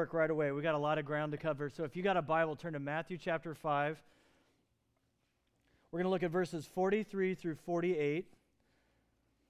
work 0.00 0.14
right 0.14 0.30
away. 0.30 0.50
We 0.50 0.62
got 0.62 0.74
a 0.74 0.78
lot 0.78 0.96
of 0.96 1.04
ground 1.04 1.30
to 1.32 1.36
cover. 1.36 1.68
So 1.68 1.84
if 1.84 1.94
you 1.94 2.02
got 2.02 2.16
a 2.16 2.22
Bible, 2.22 2.56
turn 2.56 2.72
to 2.72 2.78
Matthew 2.78 3.18
chapter 3.18 3.54
5. 3.54 4.02
We're 5.92 5.98
going 5.98 6.04
to 6.04 6.10
look 6.10 6.22
at 6.22 6.30
verses 6.30 6.64
43 6.64 7.34
through 7.34 7.56
48. 7.56 8.24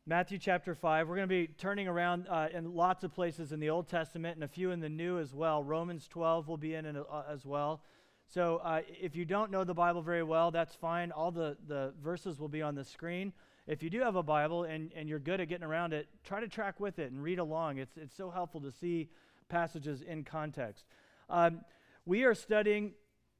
Matthew 0.08 0.38
chapter 0.38 0.74
5. 0.74 1.08
We're 1.08 1.14
going 1.14 1.28
to 1.28 1.32
be 1.32 1.46
turning 1.46 1.86
around 1.86 2.26
uh, 2.28 2.48
in 2.52 2.74
lots 2.74 3.04
of 3.04 3.14
places 3.14 3.52
in 3.52 3.60
the 3.60 3.70
Old 3.70 3.86
Testament 3.86 4.34
and 4.34 4.42
a 4.42 4.48
few 4.48 4.72
in 4.72 4.80
the 4.80 4.88
New 4.88 5.20
as 5.20 5.32
well. 5.32 5.62
Romans 5.62 6.08
12 6.08 6.48
will 6.48 6.56
be 6.56 6.74
in 6.74 6.84
uh, 6.84 7.22
as 7.30 7.46
well. 7.46 7.82
So 8.26 8.56
uh, 8.64 8.80
if 9.00 9.14
you 9.14 9.24
don't 9.24 9.52
know 9.52 9.62
the 9.62 9.72
Bible 9.72 10.02
very 10.02 10.24
well, 10.24 10.50
that's 10.50 10.74
fine. 10.74 11.12
All 11.12 11.30
the, 11.30 11.56
the 11.68 11.92
verses 12.02 12.40
will 12.40 12.48
be 12.48 12.60
on 12.60 12.74
the 12.74 12.84
screen. 12.84 13.32
If 13.68 13.84
you 13.84 13.88
do 13.88 14.00
have 14.00 14.16
a 14.16 14.22
Bible 14.24 14.64
and, 14.64 14.90
and 14.96 15.08
you're 15.08 15.20
good 15.20 15.40
at 15.40 15.48
getting 15.48 15.64
around 15.64 15.92
it, 15.92 16.08
try 16.24 16.40
to 16.40 16.48
track 16.48 16.80
with 16.80 16.98
it 16.98 17.12
and 17.12 17.22
read 17.22 17.38
along. 17.38 17.78
It's, 17.78 17.96
it's 17.96 18.16
so 18.16 18.30
helpful 18.30 18.60
to 18.62 18.72
see 18.72 19.10
passages 19.50 20.00
in 20.00 20.24
context. 20.24 20.86
Um, 21.28 21.60
we 22.06 22.24
are 22.24 22.34
studying 22.34 22.94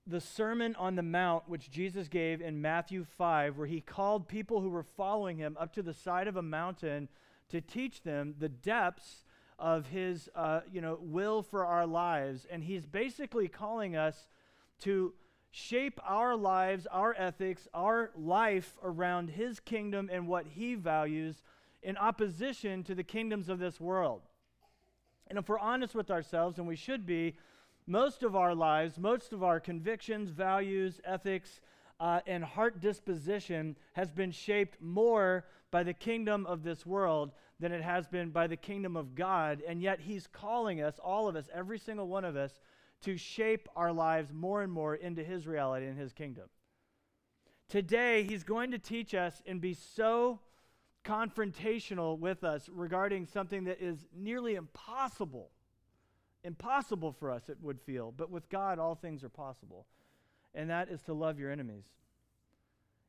the 0.07 0.21
Sermon 0.21 0.75
on 0.77 0.97
the 0.97 1.03
Mount, 1.03 1.49
which 1.49 1.71
Jesus 1.71 2.09
gave 2.09 2.43
in 2.43 2.61
Matthew 2.61 3.05
5, 3.05 3.57
where 3.57 3.67
he 3.67 3.81
called 3.81 4.29
people 4.29 4.61
who 4.61 4.69
were 4.69 4.83
following 4.83 5.39
him 5.39 5.57
up 5.59 5.73
to 5.75 5.83
the 5.83 5.95
side 5.95 6.27
of 6.27 6.37
a 6.37 6.43
mountain 6.43 7.09
to 7.49 7.61
teach 7.61 8.03
them 8.03 8.35
the 8.39 8.49
depths 8.49 9.25
of 9.59 9.87
his 9.87 10.29
uh, 10.35 10.61
you 10.71 10.81
know, 10.81 10.99
will 11.01 11.43
for 11.43 11.65
our 11.65 11.87
lives. 11.87 12.47
And 12.51 12.65
he's 12.65 12.87
basically 12.87 13.49
calling 13.49 13.97
us 13.97 14.27
to 14.81 15.13
shape 15.51 16.01
our 16.05 16.37
lives, 16.37 16.87
our 16.91 17.15
ethics, 17.17 17.69
our 17.75 18.11
life 18.17 18.77
around 18.83 19.31
his 19.31 19.61
kingdom 19.61 20.09
and 20.13 20.27
what 20.27 20.47
he 20.47 20.75
values 20.75 21.43
in 21.83 21.97
opposition 21.97 22.83
to 22.85 22.95
the 22.95 23.03
kingdoms 23.03 23.49
of 23.49 23.59
this 23.59 23.81
world. 23.81 24.23
And 25.31 25.39
if 25.39 25.49
we're 25.49 25.61
honest 25.61 25.95
with 25.95 26.11
ourselves, 26.11 26.59
and 26.59 26.67
we 26.67 26.75
should 26.75 27.07
be, 27.07 27.37
most 27.87 28.25
of 28.25 28.35
our 28.35 28.55
lives, 28.55 28.99
most 28.99 29.33
of 29.33 29.45
our 29.45 29.61
convictions, 29.61 30.31
values, 30.31 31.01
ethics, 31.05 31.61
uh, 32.01 32.21
and 32.27 32.43
heart 32.43 32.81
disposition 32.81 33.77
has 33.93 34.11
been 34.11 34.33
shaped 34.33 34.83
more 34.83 35.47
by 35.71 35.85
the 35.85 35.95
kingdom 35.95 36.47
of 36.47 36.65
this 36.65 36.85
world 36.85 37.31
than 37.61 37.71
it 37.71 37.83
has 37.83 38.09
been 38.09 38.31
by 38.31 38.49
the 38.49 38.57
kingdom 38.57 38.97
of 38.97 39.15
God. 39.15 39.63
And 39.67 39.81
yet, 39.81 40.01
He's 40.01 40.27
calling 40.27 40.83
us, 40.83 40.99
all 40.99 41.29
of 41.29 41.37
us, 41.37 41.49
every 41.55 41.79
single 41.79 42.09
one 42.09 42.25
of 42.25 42.37
us, 42.37 42.59
to 43.03 43.17
shape 43.17 43.69
our 43.77 43.93
lives 43.93 44.33
more 44.33 44.63
and 44.63 44.73
more 44.73 44.97
into 44.97 45.23
His 45.23 45.47
reality 45.47 45.87
and 45.87 45.99
His 45.99 46.13
kingdom. 46.13 46.49
Today, 47.69 48.25
He's 48.25 48.43
going 48.43 48.73
to 48.73 48.79
teach 48.79 49.15
us 49.15 49.43
and 49.47 49.61
be 49.61 49.75
so 49.75 50.41
confrontational 51.05 52.19
with 52.19 52.45
us 52.45 52.69
regarding 52.73 53.27
something 53.27 53.65
that 53.65 53.81
is 53.81 54.07
nearly 54.17 54.55
impossible. 54.55 55.51
Impossible 56.45 57.13
for 57.13 57.31
us, 57.31 57.49
it 57.49 57.59
would 57.61 57.81
feel. 57.81 58.13
But 58.17 58.31
with 58.31 58.49
God, 58.49 58.79
all 58.79 58.95
things 58.95 59.25
are 59.25 59.29
possible. 59.29 59.87
And 60.55 60.71
that 60.71 60.89
is 60.89 61.03
to 61.03 61.13
love 61.13 61.39
your 61.39 61.51
enemies. 61.51 61.85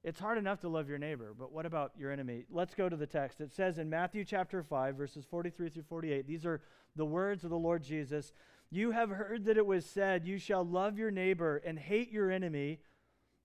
It's 0.04 0.20
hard 0.20 0.38
enough 0.38 0.62
to 0.62 0.68
love 0.68 0.90
your 0.90 0.98
neighbor, 0.98 1.36
but 1.38 1.52
what 1.52 1.68
about 1.68 1.92
your 1.96 2.12
enemy? 2.12 2.46
Let's 2.50 2.74
go 2.74 2.90
to 2.90 2.96
the 2.96 3.06
text. 3.06 3.40
It 3.40 3.54
says 3.54 3.78
in 3.78 3.88
Matthew 3.88 4.26
chapter 4.26 4.64
5, 4.64 4.96
verses 4.96 5.26
43 5.30 5.70
through 5.70 5.84
48, 5.84 6.28
these 6.28 6.44
are 6.44 6.62
the 6.96 7.06
words 7.06 7.44
of 7.44 7.52
the 7.52 7.58
Lord 7.58 7.84
Jesus. 7.84 8.34
You 8.72 8.92
have 8.92 9.12
heard 9.12 9.46
that 9.46 9.58
it 9.58 9.66
was 9.66 9.86
said, 9.86 10.26
You 10.26 10.40
shall 10.40 10.66
love 10.66 10.98
your 10.98 11.12
neighbor 11.12 11.62
and 11.64 11.78
hate 11.78 12.12
your 12.12 12.32
enemy. 12.32 12.80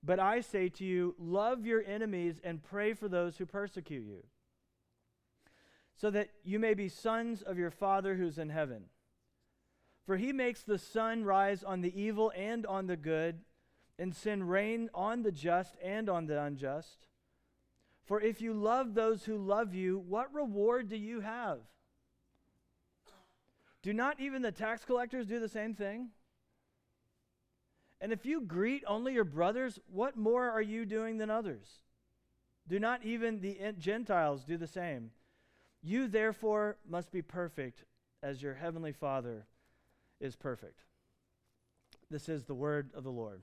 But 0.03 0.19
I 0.19 0.41
say 0.41 0.71
to 0.71 0.85
you, 0.85 1.15
love 1.19 1.67
your 1.67 1.83
enemies 1.85 2.41
and 2.43 2.63
pray 2.63 2.95
for 2.95 3.09
those 3.09 3.37
who 3.37 3.45
persecute 3.45 4.07
you 4.07 4.23
so 5.97 6.11
that 6.11 6.29
you 6.45 6.59
may 6.59 6.75
be 6.75 6.89
sons 6.89 7.43
of 7.43 7.59
your 7.59 7.71
Father 7.71 8.15
who's 8.15 8.39
in 8.39 8.51
heaven. 8.51 8.85
For 10.05 10.17
he 10.17 10.33
makes 10.33 10.63
the 10.63 10.79
sun 10.79 11.25
rise 11.25 11.65
on 11.65 11.81
the 11.81 12.01
evil 12.01 12.33
and 12.37 12.65
on 12.67 12.87
the 12.87 12.97
good, 12.97 13.41
and 13.99 14.15
send 14.15 14.51
rain 14.51 14.91
on 14.95 15.23
the 15.23 15.33
just 15.33 15.75
and 15.83 16.09
on 16.09 16.27
the 16.27 16.41
unjust. 16.41 17.07
For 18.05 18.21
if 18.21 18.41
you 18.41 18.53
love 18.53 18.95
those 18.95 19.25
who 19.25 19.37
love 19.37 19.75
you, 19.75 19.99
what 19.99 20.33
reward 20.33 20.89
do 20.89 20.97
you 20.97 21.21
have? 21.21 21.59
Do 23.83 23.93
not 23.93 24.21
even 24.21 24.43
the 24.43 24.53
tax 24.53 24.85
collectors 24.85 25.27
do 25.27 25.41
the 25.41 25.49
same 25.49 25.75
thing? 25.75 26.11
And 28.01 28.12
if 28.12 28.27
you 28.27 28.43
greet 28.43 28.85
only 28.87 29.15
your 29.15 29.25
brothers, 29.25 29.81
what 29.91 30.17
more 30.17 30.51
are 30.51 30.62
you 30.62 30.85
doing 30.85 31.17
than 31.17 31.31
others? 31.31 31.67
Do 32.69 32.79
not 32.79 33.05
even 33.05 33.41
the 33.41 33.56
Gentiles 33.79 34.45
do 34.45 34.56
the 34.56 34.67
same? 34.67 35.11
You 35.82 36.09
therefore 36.09 36.76
must 36.88 37.12
be 37.12 37.22
perfect 37.22 37.84
as 38.22 38.42
your 38.42 38.54
heavenly 38.54 38.92
Father 38.92 39.47
is 40.20 40.37
perfect. 40.37 40.81
This 42.10 42.28
is 42.28 42.44
the 42.44 42.54
word 42.54 42.91
of 42.94 43.04
the 43.04 43.10
Lord. 43.10 43.42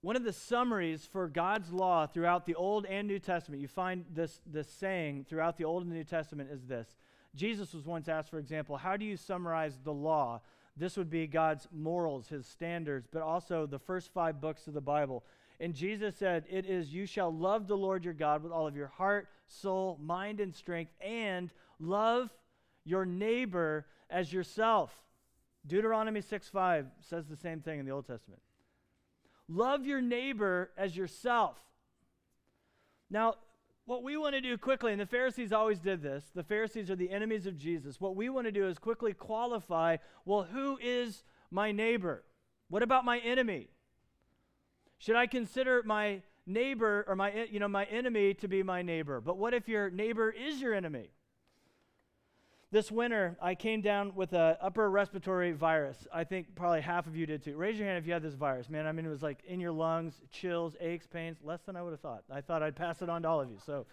One 0.00 0.16
of 0.16 0.24
the 0.24 0.34
summaries 0.34 1.08
for 1.10 1.28
God's 1.28 1.72
law 1.72 2.06
throughout 2.06 2.44
the 2.44 2.54
Old 2.54 2.84
and 2.84 3.08
New 3.08 3.18
Testament, 3.18 3.62
you 3.62 3.68
find 3.68 4.04
this, 4.12 4.40
this 4.44 4.68
saying 4.68 5.24
throughout 5.28 5.56
the 5.56 5.64
Old 5.64 5.84
and 5.84 5.92
New 5.92 6.04
Testament 6.04 6.50
is 6.52 6.66
this. 6.66 6.96
Jesus 7.34 7.72
was 7.72 7.86
once 7.86 8.06
asked, 8.06 8.28
for 8.28 8.38
example, 8.38 8.76
how 8.76 8.98
do 8.98 9.04
you 9.04 9.16
summarize 9.16 9.78
the 9.82 9.92
law? 9.92 10.42
This 10.76 10.96
would 10.96 11.08
be 11.08 11.26
God's 11.26 11.68
morals, 11.72 12.28
his 12.28 12.46
standards, 12.46 13.08
but 13.10 13.22
also 13.22 13.66
the 13.66 13.78
first 13.78 14.12
five 14.12 14.40
books 14.40 14.66
of 14.66 14.74
the 14.74 14.80
Bible. 14.80 15.24
And 15.60 15.74
Jesus 15.74 16.16
said, 16.16 16.44
It 16.50 16.66
is, 16.66 16.92
you 16.92 17.06
shall 17.06 17.32
love 17.32 17.66
the 17.66 17.76
Lord 17.76 18.04
your 18.04 18.12
God 18.12 18.42
with 18.42 18.52
all 18.52 18.66
of 18.66 18.76
your 18.76 18.88
heart, 18.88 19.28
soul, 19.46 19.98
mind, 20.02 20.40
and 20.40 20.54
strength, 20.54 20.92
and 21.00 21.50
love 21.78 22.30
your 22.84 23.04
neighbor 23.04 23.86
as 24.10 24.32
yourself. 24.32 24.92
Deuteronomy 25.66 26.20
6 26.20 26.48
5 26.48 26.86
says 27.00 27.26
the 27.26 27.36
same 27.36 27.60
thing 27.60 27.78
in 27.78 27.86
the 27.86 27.92
Old 27.92 28.06
Testament. 28.06 28.42
Love 29.48 29.84
your 29.86 30.00
neighbor 30.00 30.70
as 30.76 30.96
yourself. 30.96 31.56
Now, 33.10 33.34
what 33.86 34.02
we 34.02 34.16
want 34.16 34.34
to 34.34 34.40
do 34.40 34.56
quickly, 34.56 34.92
and 34.92 35.00
the 35.00 35.06
Pharisees 35.06 35.52
always 35.52 35.78
did 35.78 36.02
this, 36.02 36.24
the 36.34 36.42
Pharisees 36.42 36.90
are 36.90 36.96
the 36.96 37.10
enemies 37.10 37.46
of 37.46 37.58
Jesus. 37.58 38.00
What 38.00 38.16
we 38.16 38.30
want 38.30 38.46
to 38.46 38.52
do 38.52 38.66
is 38.66 38.78
quickly 38.78 39.12
qualify 39.12 39.98
well, 40.24 40.44
who 40.44 40.78
is 40.82 41.22
my 41.50 41.70
neighbor? 41.70 42.24
What 42.68 42.82
about 42.82 43.04
my 43.04 43.18
enemy? 43.18 43.68
Should 44.98 45.16
I 45.16 45.26
consider 45.26 45.82
my 45.84 46.22
neighbor 46.46 47.04
or 47.08 47.16
my 47.16 47.46
you 47.50 47.58
know 47.58 47.68
my 47.68 47.84
enemy 47.84 48.34
to 48.34 48.48
be 48.48 48.62
my 48.62 48.82
neighbor? 48.82 49.20
But 49.20 49.36
what 49.38 49.54
if 49.54 49.68
your 49.68 49.90
neighbor 49.90 50.30
is 50.30 50.60
your 50.60 50.74
enemy? 50.74 51.10
This 52.70 52.90
winter, 52.90 53.36
I 53.40 53.54
came 53.54 53.82
down 53.82 54.16
with 54.16 54.32
an 54.32 54.56
upper 54.60 54.90
respiratory 54.90 55.52
virus. 55.52 56.08
I 56.12 56.24
think 56.24 56.56
probably 56.56 56.80
half 56.80 57.06
of 57.06 57.14
you 57.14 57.24
did 57.24 57.44
too. 57.44 57.56
Raise 57.56 57.78
your 57.78 57.86
hand 57.86 57.98
if 57.98 58.06
you 58.06 58.12
had 58.12 58.22
this 58.22 58.34
virus, 58.34 58.68
man. 58.68 58.84
I 58.84 58.90
mean, 58.90 59.06
it 59.06 59.10
was 59.10 59.22
like 59.22 59.44
in 59.46 59.60
your 59.60 59.70
lungs, 59.70 60.20
chills, 60.32 60.74
aches, 60.80 61.06
pains, 61.06 61.38
less 61.44 61.60
than 61.62 61.76
I 61.76 61.82
would 61.82 61.92
have 61.92 62.00
thought. 62.00 62.24
I 62.28 62.40
thought 62.40 62.64
I'd 62.64 62.74
pass 62.74 63.00
it 63.00 63.08
on 63.08 63.22
to 63.22 63.28
all 63.28 63.40
of 63.40 63.48
you. 63.48 63.58
So 63.64 63.86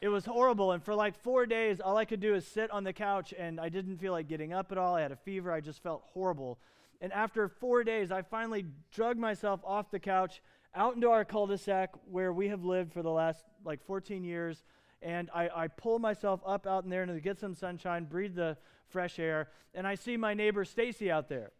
it 0.00 0.08
was 0.08 0.24
horrible. 0.24 0.72
And 0.72 0.82
for 0.82 0.96
like 0.96 1.14
four 1.22 1.46
days, 1.46 1.80
all 1.80 1.96
I 1.96 2.04
could 2.04 2.18
do 2.18 2.34
is 2.34 2.44
sit 2.44 2.70
on 2.72 2.82
the 2.82 2.92
couch, 2.92 3.32
and 3.38 3.60
I 3.60 3.68
didn't 3.68 3.98
feel 3.98 4.12
like 4.12 4.26
getting 4.26 4.52
up 4.52 4.72
at 4.72 4.78
all. 4.78 4.96
I 4.96 5.02
had 5.02 5.12
a 5.12 5.16
fever. 5.16 5.52
I 5.52 5.60
just 5.60 5.82
felt 5.82 6.02
horrible. 6.12 6.58
And 7.00 7.12
after 7.12 7.48
four 7.48 7.84
days, 7.84 8.10
I 8.10 8.22
finally 8.22 8.66
drug 8.92 9.16
myself 9.16 9.60
off 9.64 9.90
the 9.90 10.00
couch 10.00 10.42
out 10.76 10.94
into 10.94 11.08
our 11.08 11.24
cul 11.24 11.46
de 11.46 11.58
sac 11.58 11.90
where 12.10 12.32
we 12.32 12.48
have 12.48 12.64
lived 12.64 12.92
for 12.92 13.02
the 13.02 13.10
last 13.10 13.44
like 13.64 13.84
14 13.84 14.22
years. 14.22 14.64
And 15.02 15.30
I, 15.34 15.48
I 15.54 15.68
pull 15.68 15.98
myself 15.98 16.40
up 16.46 16.66
out 16.66 16.84
in 16.84 16.90
there 16.90 17.04
to 17.06 17.20
get 17.20 17.38
some 17.38 17.54
sunshine, 17.54 18.04
breathe 18.04 18.34
the 18.34 18.56
fresh 18.88 19.18
air, 19.18 19.48
and 19.74 19.86
I 19.86 19.94
see 19.94 20.16
my 20.16 20.34
neighbor 20.34 20.64
Stacy 20.64 21.10
out 21.10 21.28
there. 21.28 21.52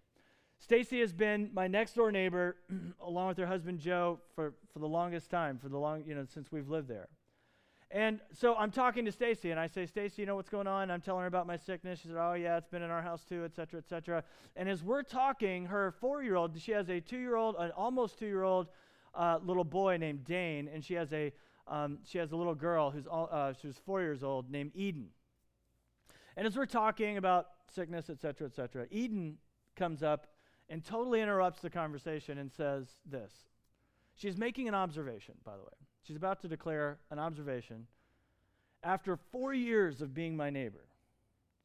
Stacy 0.59 1.00
has 1.00 1.12
been 1.12 1.50
my 1.53 1.66
next 1.66 1.94
door 1.94 2.10
neighbor, 2.10 2.56
along 3.00 3.28
with 3.28 3.38
her 3.38 3.47
husband 3.47 3.78
Joe, 3.78 4.21
for, 4.34 4.54
for 4.72 4.78
the 4.78 4.88
longest 4.88 5.31
time, 5.31 5.59
for 5.59 5.69
the 5.69 5.77
long, 5.77 6.03
you 6.06 6.15
know, 6.15 6.25
since 6.33 6.50
we've 6.50 6.69
lived 6.69 6.88
there. 6.88 7.09
And 7.91 8.21
so 8.33 8.56
I'm 8.56 8.71
talking 8.71 9.04
to 9.04 9.12
Stacy, 9.12 9.50
and 9.53 9.60
I 9.60 9.69
say, 9.69 9.87
Stacy, 9.87 10.22
you 10.22 10.27
know 10.27 10.34
what's 10.34 10.48
going 10.48 10.66
on? 10.66 10.91
I'm 10.91 11.00
telling 11.00 11.21
her 11.21 11.28
about 11.28 11.47
my 11.47 11.56
sickness. 11.56 12.00
She 12.00 12.09
said, 12.09 12.16
Oh, 12.19 12.33
yeah, 12.33 12.56
it's 12.56 12.66
been 12.66 12.83
in 12.83 12.91
our 12.91 13.03
house 13.03 13.22
too, 13.22 13.44
et 13.44 13.54
cetera, 13.54 13.78
et 13.78 13.88
cetera. 13.88 14.25
And 14.56 14.68
as 14.68 14.83
we're 14.83 15.03
talking, 15.04 15.66
her 15.66 15.92
four 16.01 16.22
year 16.22 16.34
old, 16.34 16.59
she 16.60 16.72
has 16.72 16.89
a 16.89 17.01
two 17.01 17.18
year 17.18 17.36
old, 17.36 17.54
an 17.59 17.71
almost 17.72 18.18
two 18.18 18.27
year 18.27 18.42
old 18.42 18.66
uh, 19.16 19.39
little 19.45 19.65
boy 19.65 19.97
named 19.97 20.24
Dane, 20.24 20.68
and 20.72 20.84
she 20.84 20.95
has 20.95 21.13
a, 21.13 21.33
um, 21.66 21.98
she 22.04 22.18
has 22.18 22.33
a 22.33 22.36
little 22.36 22.54
girl 22.54 22.91
who's 22.91 23.07
all, 23.07 23.28
uh, 23.33 23.53
she 23.60 23.72
four 23.84 24.01
years 24.01 24.22
old 24.22 24.51
named 24.51 24.72
Eden. 24.74 25.09
And 26.36 26.47
as 26.47 26.57
we're 26.57 26.66
talking 26.66 27.16
about 27.16 27.47
sickness, 27.74 28.10
et 28.10 28.21
cetera, 28.21 28.47
et 28.47 28.54
cetera, 28.54 28.86
Eden 28.91 29.39
comes 29.74 30.03
up 30.03 30.27
and 30.68 30.84
totally 30.84 31.21
interrupts 31.22 31.63
the 31.63 31.71
conversation 31.71 32.39
and 32.39 32.53
says 32.53 32.86
this. 33.04 33.33
She's 34.15 34.36
making 34.36 34.68
an 34.68 34.74
observation, 34.74 35.34
by 35.45 35.57
the 35.57 35.63
way. 35.63 35.78
She's 36.03 36.16
about 36.16 36.41
to 36.42 36.48
declare 36.48 36.98
an 37.10 37.18
observation. 37.18 37.86
After 38.83 39.16
four 39.16 39.54
years 39.54 40.03
of 40.03 40.15
being 40.15 40.36
my 40.36 40.51
neighbor, 40.51 40.84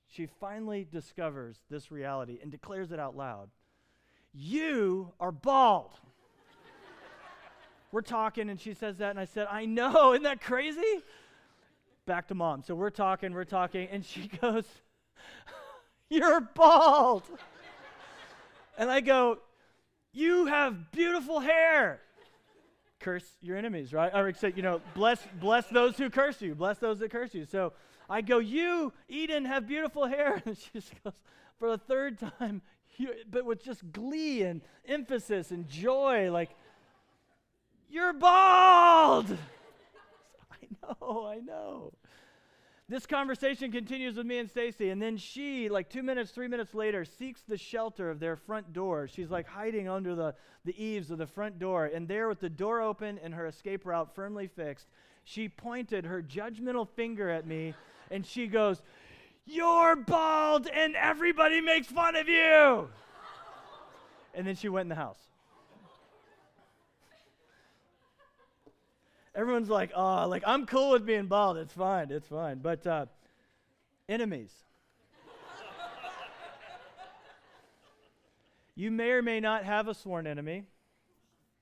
she 0.07 0.27
finally 0.39 0.87
discovers 0.91 1.57
this 1.69 1.91
reality 1.91 2.39
and 2.41 2.51
declares 2.51 2.91
it 2.91 2.99
out 2.99 3.15
loud. 3.15 3.49
You 4.33 5.13
are 5.19 5.31
bald. 5.31 5.91
We're 7.91 8.01
talking, 8.01 8.49
and 8.49 8.59
she 8.59 8.73
says 8.73 8.97
that, 8.97 9.09
and 9.11 9.19
I 9.19 9.25
said, 9.25 9.47
I 9.49 9.65
know, 9.65 10.13
isn't 10.13 10.23
that 10.23 10.41
crazy? 10.41 11.01
Back 12.05 12.27
to 12.29 12.35
mom. 12.35 12.63
So 12.63 12.73
we're 12.73 12.89
talking, 12.89 13.33
we're 13.33 13.43
talking, 13.43 13.87
and 13.91 14.03
she 14.03 14.27
goes, 14.41 14.65
You're 16.09 16.41
bald. 16.41 17.23
and 18.77 18.89
I 18.89 19.01
go, 19.01 19.39
You 20.13 20.45
have 20.47 20.91
beautiful 20.91 21.39
hair. 21.39 21.99
Curse 22.99 23.25
your 23.41 23.57
enemies, 23.57 23.93
right? 23.93 24.11
Or 24.13 24.31
say, 24.33 24.53
you 24.55 24.61
know, 24.61 24.81
bless 24.93 25.19
bless 25.39 25.65
those 25.67 25.97
who 25.97 26.09
curse 26.09 26.41
you, 26.41 26.55
bless 26.55 26.77
those 26.77 26.99
that 26.99 27.11
curse 27.11 27.33
you. 27.33 27.45
So 27.45 27.73
I 28.09 28.21
go, 28.21 28.39
You, 28.39 28.93
Eden, 29.09 29.45
have 29.45 29.67
beautiful 29.67 30.05
hair. 30.05 30.41
And 30.45 30.57
she 30.57 30.69
just 30.73 30.91
goes, 31.03 31.13
For 31.57 31.69
the 31.69 31.77
third 31.77 32.19
time, 32.19 32.61
but 33.29 33.45
with 33.45 33.63
just 33.63 33.91
glee 33.91 34.43
and 34.43 34.61
emphasis 34.87 35.51
and 35.51 35.67
joy, 35.67 36.31
like, 36.31 36.51
You're 37.91 38.13
bald. 38.13 39.29
I 40.51 40.57
know, 40.81 41.25
I 41.27 41.39
know. 41.39 41.91
This 42.87 43.05
conversation 43.05 43.71
continues 43.71 44.15
with 44.15 44.25
me 44.25 44.37
and 44.37 44.49
Stacy, 44.49 44.89
and 44.89 45.01
then 45.01 45.17
she, 45.17 45.69
like 45.69 45.89
two 45.89 46.03
minutes, 46.03 46.31
three 46.31 46.47
minutes 46.47 46.73
later, 46.73 47.05
seeks 47.05 47.41
the 47.41 47.57
shelter 47.57 48.09
of 48.09 48.19
their 48.19 48.35
front 48.35 48.73
door. 48.73 49.07
She's 49.07 49.29
like 49.29 49.47
hiding 49.47 49.87
under 49.87 50.15
the, 50.15 50.35
the 50.65 50.81
eaves 50.81 51.11
of 51.11 51.17
the 51.17 51.27
front 51.27 51.59
door, 51.59 51.85
and 51.85 52.07
there, 52.07 52.27
with 52.27 52.39
the 52.39 52.49
door 52.49 52.81
open 52.81 53.17
and 53.23 53.33
her 53.33 53.45
escape 53.45 53.85
route 53.85 54.13
firmly 54.13 54.47
fixed, 54.47 54.87
she 55.23 55.47
pointed 55.47 56.05
her 56.05 56.21
judgmental 56.21 56.87
finger 56.87 57.29
at 57.29 57.45
me, 57.45 57.73
and 58.09 58.25
she 58.25 58.47
goes, 58.47 58.81
You're 59.45 59.95
bald, 59.95 60.67
and 60.67 60.95
everybody 60.95 61.61
makes 61.61 61.87
fun 61.87 62.15
of 62.15 62.27
you. 62.27 62.89
and 64.33 64.47
then 64.47 64.55
she 64.55 64.69
went 64.69 64.85
in 64.85 64.89
the 64.89 64.95
house. 64.95 65.30
Everyone's 69.33 69.69
like, 69.69 69.91
oh, 69.95 70.27
like 70.27 70.43
I'm 70.45 70.65
cool 70.65 70.91
with 70.91 71.05
being 71.05 71.27
bald. 71.27 71.57
It's 71.57 71.73
fine. 71.73 72.11
It's 72.11 72.27
fine. 72.27 72.59
But 72.59 72.85
uh, 72.85 73.05
enemies. 74.09 74.51
you 78.75 78.91
may 78.91 79.11
or 79.11 79.21
may 79.21 79.39
not 79.39 79.63
have 79.63 79.87
a 79.87 79.93
sworn 79.93 80.27
enemy, 80.27 80.65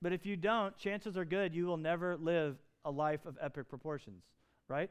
but 0.02 0.14
if 0.14 0.26
you 0.26 0.36
don't, 0.36 0.76
chances 0.78 1.18
are 1.18 1.26
good 1.26 1.54
you 1.54 1.66
will 1.66 1.78
never 1.78 2.18
live 2.18 2.58
a 2.86 2.92
life 2.92 3.26
of 3.26 3.38
epic 3.42 3.70
proportions, 3.70 4.24
right? 4.68 4.90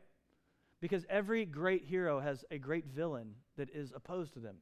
Because 0.81 1.05
every 1.09 1.45
great 1.45 1.85
hero 1.85 2.21
has 2.21 2.45
a 2.51 2.59
great 2.59 2.87
villain 2.87 3.35
that 3.57 3.71
is 3.75 3.93
opposed 3.95 4.35
to 4.35 4.39
them. 4.39 4.57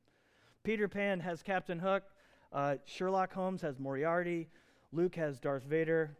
Peter 0.64 0.88
Pan 0.88 1.20
has 1.20 1.42
Captain 1.42 1.78
Hook. 1.78 2.04
Uh, 2.52 2.76
Sherlock 2.86 3.32
Holmes 3.34 3.60
has 3.60 3.78
Moriarty. 3.78 4.48
Luke 4.92 5.16
has 5.16 5.38
Darth 5.38 5.64
Vader. 5.64 6.16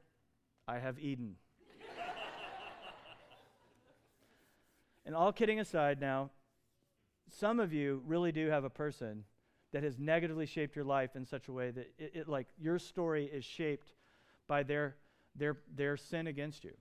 I 0.69 0.78
have 0.78 0.99
Eden. 0.99 1.37
And 5.06 5.14
all 5.14 5.32
kidding 5.32 5.60
aside 5.60 6.00
now, 6.00 6.30
some 7.30 7.60
of 7.60 7.72
you 7.72 8.02
really 8.06 8.32
do 8.32 8.48
have 8.48 8.64
a 8.64 8.70
person 8.70 9.24
that 9.72 9.84
has 9.84 9.98
negatively 9.98 10.46
shaped 10.46 10.74
your 10.74 10.84
life 10.84 11.16
in 11.16 11.24
such 11.24 11.48
a 11.48 11.52
way 11.52 11.70
that 11.70 11.92
it, 11.98 12.12
it, 12.14 12.28
like 12.28 12.48
your 12.60 12.78
story 12.78 13.26
is 13.26 13.44
shaped 13.44 13.94
by 14.48 14.62
their 14.62 14.96
their 15.34 15.58
their 15.74 15.96
sin 15.96 16.26
against 16.26 16.64
you. 16.64 16.72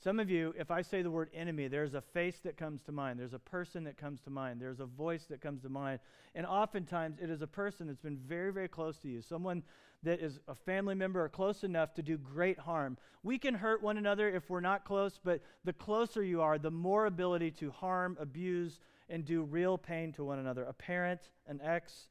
Some 0.00 0.20
of 0.20 0.30
you, 0.30 0.54
if 0.56 0.70
I 0.70 0.82
say 0.82 1.02
the 1.02 1.10
word 1.10 1.28
enemy, 1.34 1.66
there's 1.66 1.94
a 1.94 2.00
face 2.00 2.38
that 2.44 2.56
comes 2.56 2.82
to 2.82 2.92
mind. 2.92 3.18
There's 3.18 3.34
a 3.34 3.38
person 3.40 3.82
that 3.84 3.96
comes 3.96 4.20
to 4.22 4.30
mind. 4.30 4.60
There's 4.60 4.78
a 4.78 4.86
voice 4.86 5.24
that 5.24 5.40
comes 5.40 5.62
to 5.62 5.68
mind. 5.68 5.98
And 6.36 6.46
oftentimes 6.46 7.18
it 7.20 7.30
is 7.30 7.42
a 7.42 7.48
person 7.48 7.88
that's 7.88 7.98
been 7.98 8.16
very, 8.16 8.52
very 8.52 8.68
close 8.68 8.98
to 8.98 9.08
you, 9.08 9.20
someone 9.20 9.64
that 10.02 10.20
is 10.20 10.38
a 10.46 10.54
family 10.54 10.94
member 10.94 11.24
or 11.24 11.28
close 11.28 11.64
enough 11.64 11.94
to 11.94 12.02
do 12.02 12.16
great 12.16 12.58
harm. 12.58 12.96
We 13.22 13.38
can 13.38 13.54
hurt 13.54 13.82
one 13.82 13.98
another 13.98 14.28
if 14.28 14.48
we're 14.48 14.60
not 14.60 14.84
close, 14.84 15.18
but 15.22 15.40
the 15.64 15.72
closer 15.72 16.22
you 16.22 16.40
are, 16.40 16.58
the 16.58 16.70
more 16.70 17.06
ability 17.06 17.50
to 17.52 17.70
harm, 17.70 18.16
abuse, 18.20 18.78
and 19.08 19.24
do 19.24 19.42
real 19.42 19.76
pain 19.76 20.12
to 20.12 20.24
one 20.24 20.38
another. 20.38 20.64
A 20.64 20.72
parent, 20.72 21.20
an 21.46 21.60
ex, 21.62 22.08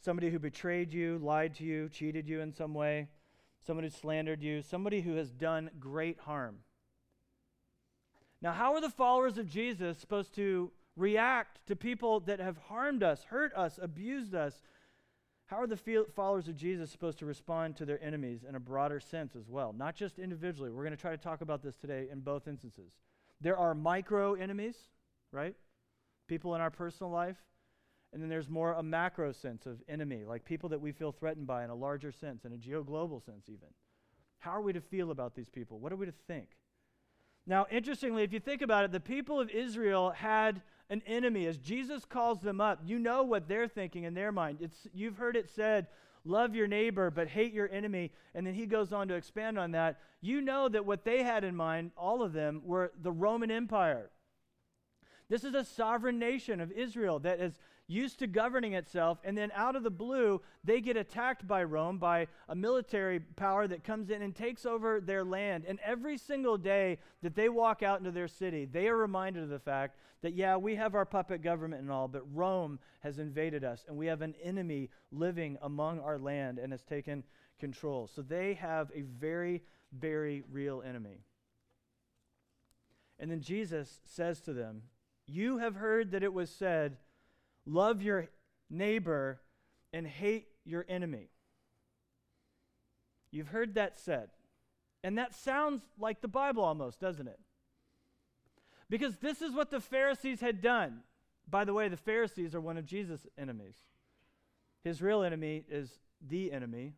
somebody 0.00 0.30
who 0.30 0.38
betrayed 0.38 0.92
you, 0.92 1.18
lied 1.18 1.54
to 1.56 1.64
you, 1.64 1.88
cheated 1.88 2.28
you 2.28 2.40
in 2.40 2.52
some 2.52 2.72
way, 2.72 3.08
someone 3.66 3.84
who 3.84 3.90
slandered 3.90 4.42
you, 4.42 4.62
somebody 4.62 5.00
who 5.00 5.16
has 5.16 5.30
done 5.30 5.70
great 5.78 6.18
harm. 6.20 6.56
Now, 8.40 8.52
how 8.52 8.74
are 8.74 8.80
the 8.80 8.90
followers 8.90 9.38
of 9.38 9.48
Jesus 9.48 9.98
supposed 9.98 10.34
to 10.36 10.70
react 10.96 11.66
to 11.66 11.76
people 11.76 12.20
that 12.20 12.40
have 12.40 12.56
harmed 12.68 13.02
us, 13.02 13.24
hurt 13.24 13.52
us, 13.54 13.78
abused 13.82 14.34
us? 14.34 14.62
How 15.46 15.60
are 15.60 15.66
the 15.66 16.06
followers 16.14 16.48
of 16.48 16.56
Jesus 16.56 16.90
supposed 16.90 17.18
to 17.20 17.26
respond 17.26 17.76
to 17.76 17.84
their 17.84 18.02
enemies 18.02 18.44
in 18.48 18.56
a 18.56 18.60
broader 18.60 18.98
sense 18.98 19.36
as 19.36 19.48
well? 19.48 19.72
Not 19.72 19.94
just 19.94 20.18
individually. 20.18 20.70
We're 20.70 20.82
going 20.82 20.96
to 20.96 21.00
try 21.00 21.12
to 21.12 21.16
talk 21.16 21.40
about 21.40 21.62
this 21.62 21.76
today 21.76 22.08
in 22.10 22.20
both 22.20 22.48
instances. 22.48 22.92
There 23.40 23.56
are 23.56 23.74
micro 23.74 24.34
enemies, 24.34 24.76
right? 25.30 25.54
People 26.26 26.54
in 26.56 26.60
our 26.60 26.70
personal 26.70 27.12
life. 27.12 27.36
And 28.12 28.22
then 28.22 28.28
there's 28.28 28.48
more 28.48 28.72
a 28.72 28.82
macro 28.82 29.30
sense 29.32 29.66
of 29.66 29.82
enemy, 29.88 30.24
like 30.24 30.44
people 30.44 30.68
that 30.70 30.80
we 30.80 30.90
feel 30.90 31.12
threatened 31.12 31.46
by 31.46 31.64
in 31.64 31.70
a 31.70 31.74
larger 31.74 32.10
sense, 32.10 32.44
in 32.44 32.52
a 32.52 32.56
geo-global 32.56 33.20
sense 33.20 33.48
even. 33.48 33.68
How 34.38 34.52
are 34.52 34.62
we 34.62 34.72
to 34.72 34.80
feel 34.80 35.10
about 35.10 35.34
these 35.34 35.48
people? 35.48 35.78
What 35.78 35.92
are 35.92 35.96
we 35.96 36.06
to 36.06 36.14
think? 36.26 36.48
Now, 37.46 37.66
interestingly, 37.70 38.22
if 38.22 38.32
you 38.32 38.40
think 38.40 38.62
about 38.62 38.84
it, 38.84 38.92
the 38.92 39.00
people 39.00 39.40
of 39.40 39.50
Israel 39.50 40.10
had 40.10 40.62
an 40.90 41.02
enemy. 41.06 41.46
As 41.46 41.58
Jesus 41.58 42.04
calls 42.04 42.40
them 42.40 42.60
up, 42.60 42.80
you 42.84 42.98
know 42.98 43.22
what 43.22 43.48
they're 43.48 43.68
thinking 43.68 44.04
in 44.04 44.14
their 44.14 44.32
mind. 44.32 44.58
It's, 44.60 44.86
you've 44.94 45.16
heard 45.16 45.36
it 45.36 45.50
said, 45.50 45.88
love 46.24 46.54
your 46.54 46.66
neighbor, 46.66 47.10
but 47.10 47.28
hate 47.28 47.52
your 47.52 47.70
enemy. 47.70 48.12
And 48.34 48.46
then 48.46 48.54
he 48.54 48.66
goes 48.66 48.92
on 48.92 49.08
to 49.08 49.14
expand 49.14 49.58
on 49.58 49.72
that. 49.72 49.98
You 50.20 50.40
know 50.40 50.68
that 50.68 50.86
what 50.86 51.04
they 51.04 51.22
had 51.22 51.44
in 51.44 51.56
mind, 51.56 51.92
all 51.96 52.22
of 52.22 52.32
them, 52.32 52.62
were 52.64 52.92
the 53.00 53.12
Roman 53.12 53.50
Empire. 53.50 54.10
This 55.28 55.44
is 55.44 55.54
a 55.54 55.64
sovereign 55.64 56.18
nation 56.18 56.60
of 56.60 56.70
Israel 56.70 57.18
that 57.20 57.40
is 57.40 57.58
used 57.88 58.18
to 58.18 58.26
governing 58.26 58.74
itself, 58.74 59.18
and 59.24 59.36
then 59.36 59.52
out 59.54 59.76
of 59.76 59.82
the 59.82 59.90
blue, 59.90 60.40
they 60.64 60.80
get 60.80 60.96
attacked 60.96 61.46
by 61.46 61.62
Rome, 61.62 61.98
by 61.98 62.26
a 62.48 62.54
military 62.54 63.20
power 63.20 63.68
that 63.68 63.84
comes 63.84 64.10
in 64.10 64.22
and 64.22 64.34
takes 64.34 64.66
over 64.66 65.00
their 65.00 65.24
land. 65.24 65.64
And 65.68 65.78
every 65.84 66.18
single 66.18 66.58
day 66.58 66.98
that 67.22 67.34
they 67.34 67.48
walk 67.48 67.82
out 67.82 67.98
into 67.98 68.10
their 68.10 68.28
city, 68.28 68.64
they 68.64 68.88
are 68.88 68.96
reminded 68.96 69.44
of 69.44 69.48
the 69.48 69.58
fact 69.58 69.98
that, 70.22 70.34
yeah, 70.34 70.56
we 70.56 70.74
have 70.74 70.94
our 70.94 71.04
puppet 71.04 71.42
government 71.42 71.82
and 71.82 71.90
all, 71.90 72.08
but 72.08 72.22
Rome 72.34 72.80
has 73.00 73.18
invaded 73.18 73.62
us, 73.62 73.84
and 73.86 73.96
we 73.96 74.06
have 74.06 74.22
an 74.22 74.34
enemy 74.42 74.90
living 75.12 75.56
among 75.62 76.00
our 76.00 76.18
land 76.18 76.58
and 76.58 76.72
has 76.72 76.82
taken 76.82 77.22
control. 77.60 78.08
So 78.08 78.22
they 78.22 78.54
have 78.54 78.90
a 78.94 79.02
very, 79.02 79.62
very 79.92 80.42
real 80.50 80.82
enemy. 80.84 81.20
And 83.18 83.30
then 83.30 83.40
Jesus 83.40 84.00
says 84.04 84.40
to 84.42 84.52
them, 84.52 84.82
You 85.26 85.58
have 85.58 85.76
heard 85.76 86.10
that 86.10 86.22
it 86.22 86.32
was 86.32 86.50
said, 86.50 86.98
Love 87.66 88.00
your 88.00 88.28
neighbor 88.70 89.40
and 89.92 90.06
hate 90.06 90.46
your 90.64 90.86
enemy. 90.88 91.28
You've 93.30 93.48
heard 93.48 93.74
that 93.74 93.98
said. 93.98 94.30
And 95.04 95.18
that 95.18 95.34
sounds 95.34 95.82
like 95.98 96.20
the 96.20 96.28
Bible 96.28 96.64
almost, 96.64 97.00
doesn't 97.00 97.28
it? 97.28 97.38
Because 98.88 99.16
this 99.16 99.42
is 99.42 99.52
what 99.52 99.70
the 99.70 99.80
Pharisees 99.80 100.40
had 100.40 100.62
done. 100.62 101.00
By 101.48 101.64
the 101.64 101.74
way, 101.74 101.88
the 101.88 101.96
Pharisees 101.96 102.54
are 102.54 102.60
one 102.60 102.76
of 102.76 102.86
Jesus' 102.86 103.26
enemies. 103.36 103.76
His 104.82 105.02
real 105.02 105.22
enemy 105.22 105.64
is 105.68 105.98
the 106.26 106.52
enemy, 106.52 106.94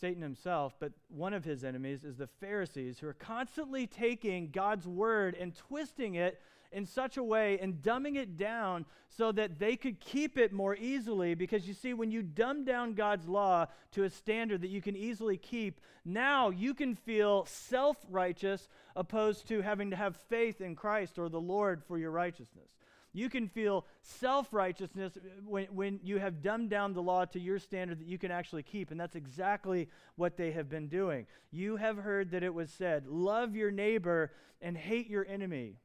Satan 0.00 0.22
himself, 0.22 0.74
but 0.78 0.92
one 1.08 1.32
of 1.32 1.44
his 1.44 1.64
enemies 1.64 2.04
is 2.04 2.16
the 2.16 2.26
Pharisees, 2.26 2.98
who 2.98 3.08
are 3.08 3.14
constantly 3.14 3.86
taking 3.86 4.50
God's 4.50 4.86
word 4.86 5.34
and 5.38 5.54
twisting 5.54 6.14
it 6.14 6.40
in 6.72 6.86
such 6.86 7.16
a 7.16 7.22
way 7.22 7.58
and 7.60 7.82
dumbing 7.82 8.16
it 8.16 8.36
down 8.36 8.84
so 9.08 9.32
that 9.32 9.58
they 9.58 9.76
could 9.76 10.00
keep 10.00 10.38
it 10.38 10.52
more 10.52 10.76
easily. 10.76 11.34
Because 11.34 11.66
you 11.66 11.74
see, 11.74 11.94
when 11.94 12.10
you 12.10 12.22
dumb 12.22 12.64
down 12.64 12.94
God's 12.94 13.28
law 13.28 13.66
to 13.92 14.04
a 14.04 14.10
standard 14.10 14.62
that 14.62 14.70
you 14.70 14.82
can 14.82 14.96
easily 14.96 15.36
keep, 15.36 15.80
now 16.04 16.50
you 16.50 16.74
can 16.74 16.94
feel 16.94 17.46
self 17.46 17.96
righteous 18.08 18.68
opposed 18.94 19.48
to 19.48 19.62
having 19.62 19.90
to 19.90 19.96
have 19.96 20.16
faith 20.16 20.60
in 20.60 20.76
Christ 20.76 21.18
or 21.18 21.28
the 21.28 21.40
Lord 21.40 21.82
for 21.84 21.98
your 21.98 22.10
righteousness. 22.10 22.68
You 23.16 23.30
can 23.30 23.48
feel 23.48 23.86
self 24.02 24.52
righteousness 24.52 25.16
when, 25.46 25.64
when 25.66 26.00
you 26.02 26.18
have 26.18 26.42
dumbed 26.42 26.68
down 26.68 26.92
the 26.92 27.00
law 27.00 27.24
to 27.24 27.40
your 27.40 27.58
standard 27.58 27.98
that 28.00 28.06
you 28.06 28.18
can 28.18 28.30
actually 28.30 28.62
keep. 28.62 28.90
And 28.90 29.00
that's 29.00 29.16
exactly 29.16 29.88
what 30.16 30.36
they 30.36 30.52
have 30.52 30.68
been 30.68 30.88
doing. 30.88 31.26
You 31.50 31.76
have 31.76 31.96
heard 31.96 32.32
that 32.32 32.42
it 32.42 32.52
was 32.52 32.70
said, 32.70 33.06
Love 33.06 33.56
your 33.56 33.70
neighbor 33.70 34.32
and 34.60 34.76
hate 34.76 35.08
your 35.08 35.26
enemy. 35.26 35.76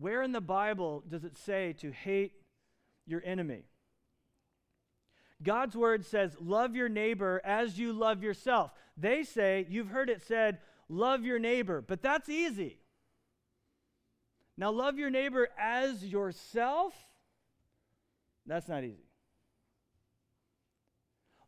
Where 0.00 0.22
in 0.22 0.32
the 0.32 0.40
Bible 0.40 1.04
does 1.06 1.24
it 1.24 1.36
say 1.36 1.74
to 1.74 1.90
hate 1.90 2.32
your 3.06 3.22
enemy? 3.22 3.64
God's 5.42 5.76
word 5.76 6.06
says, 6.06 6.34
Love 6.40 6.74
your 6.74 6.88
neighbor 6.88 7.42
as 7.44 7.78
you 7.78 7.92
love 7.92 8.22
yourself. 8.22 8.72
They 8.96 9.24
say, 9.24 9.66
You've 9.68 9.88
heard 9.88 10.08
it 10.08 10.22
said, 10.22 10.58
Love 10.88 11.22
your 11.24 11.38
neighbor, 11.38 11.82
but 11.86 12.00
that's 12.00 12.30
easy. 12.30 12.78
Now, 14.56 14.70
love 14.70 14.98
your 14.98 15.10
neighbor 15.10 15.48
as 15.58 16.04
yourself, 16.04 16.94
that's 18.46 18.68
not 18.68 18.84
easy. 18.84 19.09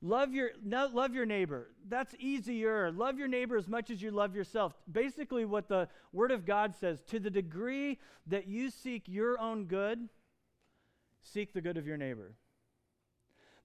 Love 0.05 0.35
your, 0.35 0.51
no, 0.65 0.91
love 0.93 1.15
your 1.15 1.25
neighbor. 1.25 1.69
That's 1.89 2.13
easier. 2.19 2.91
Love 2.91 3.19
your 3.19 3.29
neighbor 3.29 3.57
as 3.57 3.69
much 3.69 3.89
as 3.89 4.03
you 4.03 4.11
love 4.11 4.35
yourself. 4.35 4.75
Basically, 4.91 5.45
what 5.45 5.69
the 5.69 5.89
Word 6.13 6.33
of 6.33 6.45
God 6.45 6.75
says 6.75 7.03
to 7.03 7.21
the 7.21 7.31
degree 7.31 8.01
that 8.27 8.49
you 8.49 8.69
seek 8.69 9.05
your 9.07 9.39
own 9.39 9.67
good, 9.67 10.09
seek 11.23 11.53
the 11.53 11.61
good 11.61 11.77
of 11.77 11.87
your 11.87 11.97
neighbor. 11.97 12.35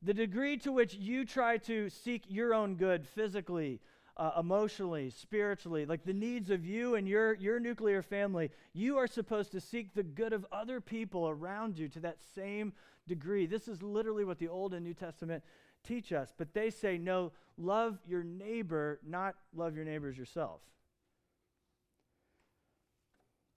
The 0.03 0.13
degree 0.13 0.57
to 0.57 0.71
which 0.71 0.93
you 0.93 1.25
try 1.25 1.57
to 1.57 1.89
seek 1.89 2.25
your 2.27 2.53
own 2.53 2.75
good 2.75 3.07
physically, 3.07 3.81
uh, 4.15 4.31
emotionally, 4.39 5.09
spiritually, 5.09 5.87
like 5.87 6.05
the 6.05 6.13
needs 6.13 6.51
of 6.51 6.63
you 6.63 6.93
and 6.93 7.07
your, 7.07 7.33
your 7.33 7.59
nuclear 7.59 8.03
family, 8.03 8.51
you 8.73 8.97
are 8.97 9.07
supposed 9.07 9.51
to 9.53 9.59
seek 9.59 9.95
the 9.95 10.03
good 10.03 10.33
of 10.33 10.45
other 10.51 10.79
people 10.79 11.27
around 11.27 11.79
you 11.79 11.87
to 11.89 11.99
that 12.01 12.17
same 12.35 12.73
degree. 13.07 13.47
This 13.47 13.67
is 13.67 13.81
literally 13.81 14.23
what 14.23 14.37
the 14.37 14.49
Old 14.49 14.75
and 14.75 14.83
New 14.83 14.93
Testament 14.93 15.43
teach 15.87 16.11
us. 16.11 16.33
But 16.37 16.53
they 16.53 16.69
say, 16.69 16.97
no, 16.97 17.31
love 17.57 17.99
your 18.07 18.23
neighbor, 18.23 18.99
not 19.07 19.35
love 19.55 19.75
your 19.75 19.85
neighbors 19.85 20.17
yourself. 20.17 20.61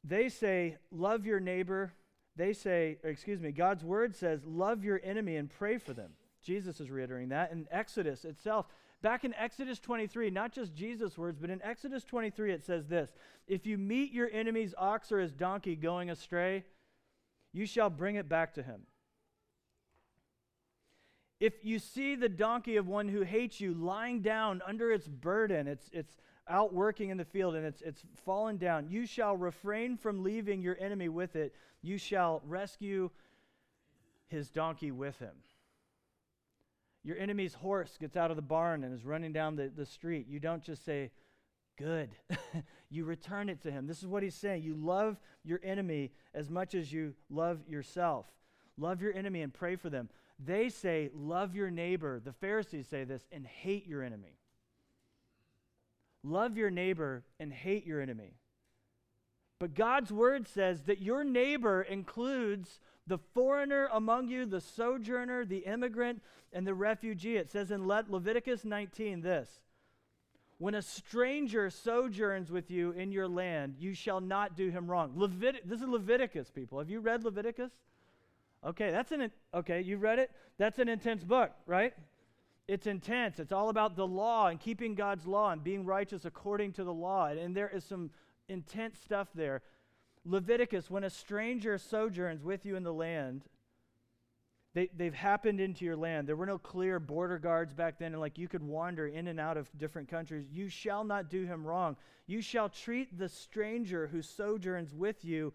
They 0.05 0.29
say, 0.29 0.77
love 0.91 1.27
your 1.27 1.41
neighbor. 1.41 1.93
They 2.37 2.53
say, 2.53 2.99
excuse 3.05 3.41
me, 3.41 3.53
God's 3.53 3.85
word 3.85 4.15
says, 4.15 4.41
love 4.47 4.85
your 4.85 5.01
enemy 5.05 5.37
and 5.37 5.51
pray 5.51 5.79
for 5.79 5.93
them. 5.93 6.13
Jesus 6.43 6.81
is 6.81 6.91
reiterating 6.91 7.29
that. 7.31 7.53
In 7.53 7.67
Exodus 7.71 8.25
itself, 8.25 8.67
back 9.03 9.25
in 9.25 9.35
Exodus 9.35 9.79
23, 9.79 10.31
not 10.31 10.53
just 10.53 10.75
Jesus' 10.75 11.19
words, 11.19 11.39
but 11.39 11.51
in 11.51 11.61
Exodus 11.63 12.05
23, 12.05 12.53
it 12.53 12.65
says 12.65 12.87
this 12.87 13.13
If 13.47 13.67
you 13.67 13.77
meet 13.77 14.13
your 14.13 14.31
enemy's 14.33 14.75
ox 14.79 15.13
or 15.13 15.21
his 15.21 15.33
donkey 15.33 15.77
going 15.77 16.09
astray, 16.09 16.65
you 17.53 17.67
shall 17.67 17.91
bring 17.91 18.17
it 18.17 18.29
back 18.29 18.55
to 18.55 18.63
him. 18.63 18.83
If 21.41 21.65
you 21.65 21.79
see 21.79 22.17
the 22.17 22.29
donkey 22.29 22.77
of 22.77 22.87
one 22.87 23.09
who 23.09 23.23
hates 23.23 23.61
you 23.61 23.73
lying 23.73 24.21
down 24.21 24.61
under 24.67 24.93
its 24.93 25.09
burden, 25.09 25.67
it's, 25.67 25.89
it's 25.93 26.19
out 26.47 26.75
working 26.75 27.09
in 27.09 27.17
the 27.17 27.25
field 27.25 27.55
and 27.55 27.65
it's, 27.65 27.81
it's 27.81 28.03
fallen 28.25 28.59
down, 28.59 28.89
you 28.89 29.07
shall 29.07 29.37
refrain 29.37 29.97
from 29.97 30.23
leaving 30.23 30.61
your 30.61 30.77
enemy 30.79 31.09
with 31.09 31.37
it. 31.37 31.55
You 31.81 31.97
shall 31.97 32.43
rescue 32.47 33.11
his 34.29 34.51
donkey 34.51 34.91
with 34.91 35.19
him. 35.19 35.35
Your 37.03 37.17
enemy's 37.17 37.55
horse 37.55 37.97
gets 37.99 38.17
out 38.17 38.31
of 38.31 38.37
the 38.37 38.43
barn 38.43 38.85
and 38.85 38.95
is 38.95 39.07
running 39.07 39.33
down 39.33 39.57
the, 39.57 39.73
the 39.75 39.87
street. 39.87 40.27
You 40.29 40.39
don't 40.39 40.63
just 40.63 40.85
say, 40.85 41.11
Good. 41.81 42.11
you 42.91 43.07
return 43.07 43.49
it 43.49 43.63
to 43.63 43.71
him. 43.71 43.87
This 43.87 44.01
is 44.01 44.07
what 44.07 44.23
he's 44.23 44.35
saying. 44.35 44.63
You 44.63 44.75
love 44.75 45.19
your 45.45 45.61
enemy 45.65 46.11
as 46.35 46.51
much 46.51 46.75
as 46.75 46.93
you 46.93 47.15
love 47.31 47.61
yourself. 47.67 48.27
Love 48.77 49.01
your 49.01 49.15
enemy 49.15 49.41
and 49.41 49.53
pray 49.53 49.77
for 49.77 49.89
them. 49.89 50.11
They 50.45 50.69
say, 50.69 51.11
Love 51.15 51.55
your 51.55 51.71
neighbor. 51.71 52.21
The 52.25 52.33
Pharisees 52.33 52.87
say 52.89 53.05
this, 53.05 53.27
and 53.31 53.47
hate 53.47 53.87
your 53.87 54.03
enemy. 54.03 54.39
Love 56.23 56.57
your 56.57 56.71
neighbor 56.71 57.25
and 57.39 57.53
hate 57.53 57.87
your 57.87 58.01
enemy. 58.01 58.35
But 59.59 59.75
God's 59.75 60.11
word 60.11 60.49
says 60.49 60.83
that 60.83 61.03
your 61.03 61.25
neighbor 61.25 61.83
includes 61.83 62.81
the 63.07 63.19
foreigner 63.35 63.89
among 63.93 64.29
you, 64.29 64.47
the 64.47 64.61
sojourner, 64.61 65.45
the 65.45 65.59
immigrant, 65.59 66.23
and 66.53 66.67
the 66.67 66.75
refugee. 66.75 67.37
It 67.37 67.51
says 67.51 67.71
in 67.71 67.87
Le- 67.87 68.07
Leviticus 68.09 68.65
19 68.65 69.21
this 69.21 69.61
When 70.59 70.75
a 70.75 70.83
stranger 70.83 71.69
sojourns 71.69 72.51
with 72.51 72.71
you 72.71 72.93
in 72.93 73.13
your 73.13 73.29
land, 73.29 73.77
you 73.79 73.95
shall 73.95 74.21
not 74.21 74.57
do 74.57 74.71
him 74.71 74.91
wrong. 74.91 75.13
Levit- 75.17 75.69
this 75.69 75.83
is 75.83 75.89
Leviticus, 75.89 76.51
people. 76.51 76.79
Have 76.79 76.91
you 76.91 77.01
read 77.01 77.25
Leviticus? 77.25 77.73
Okay, 78.67 78.91
that's 78.91 79.11
an 79.13 79.31
okay, 79.55 79.81
you 79.81 79.97
read 79.97 80.19
it? 80.19 80.31
That's 80.59 80.79
an 80.79 80.89
intense 80.89 81.25
book, 81.25 81.53
right? 81.67 81.95
It's 82.69 82.87
intense. 82.87 83.41
It's 83.41 83.53
all 83.53 83.71
about 83.71 83.97
the 83.97 84.07
law 84.07 84.49
and 84.49 84.61
keeping 84.61 84.95
God's 84.95 85.27
law 85.27 85.51
and 85.51 85.65
being 85.65 85.85
righteous 85.85 86.25
according 86.25 86.73
to 86.75 86.85
the 86.85 86.93
law. 86.93 87.27
And 87.27 87.57
there 87.57 87.69
is 87.69 87.85
some 87.85 88.11
intense 88.49 88.99
stuff 89.01 89.29
there. 89.35 89.63
Leviticus, 90.25 90.91
when 90.91 91.03
a 91.03 91.11
stranger 91.11 91.79
sojourns 91.79 92.45
with 92.45 92.67
you 92.67 92.77
in 92.77 92.85
the 92.85 92.93
land, 92.93 93.43
they, 94.75 94.89
they've 94.97 95.15
happened 95.15 95.59
into 95.59 95.85
your 95.85 95.97
land. 95.97 96.29
There 96.29 96.37
were 96.37 96.47
no 96.47 96.59
clear 96.59 97.01
border 97.01 97.39
guards 97.39 97.73
back 97.73 97.99
then, 97.99 98.13
and 98.13 98.21
like 98.21 98.39
you 98.39 98.47
could 98.47 98.63
wander 98.63 99.09
in 99.09 99.27
and 99.27 99.41
out 99.41 99.57
of 99.57 99.69
different 99.77 100.09
countries. 100.09 100.47
You 100.53 100.69
shall 100.69 101.03
not 101.03 101.29
do 101.29 101.47
him 101.47 101.67
wrong. 101.67 101.97
You 102.27 102.41
shall 102.41 102.69
treat 102.69 103.19
the 103.19 103.29
stranger 103.29 104.07
who 104.07 104.23
sojourns 104.23 104.95
with 104.95 105.25
you 105.25 105.55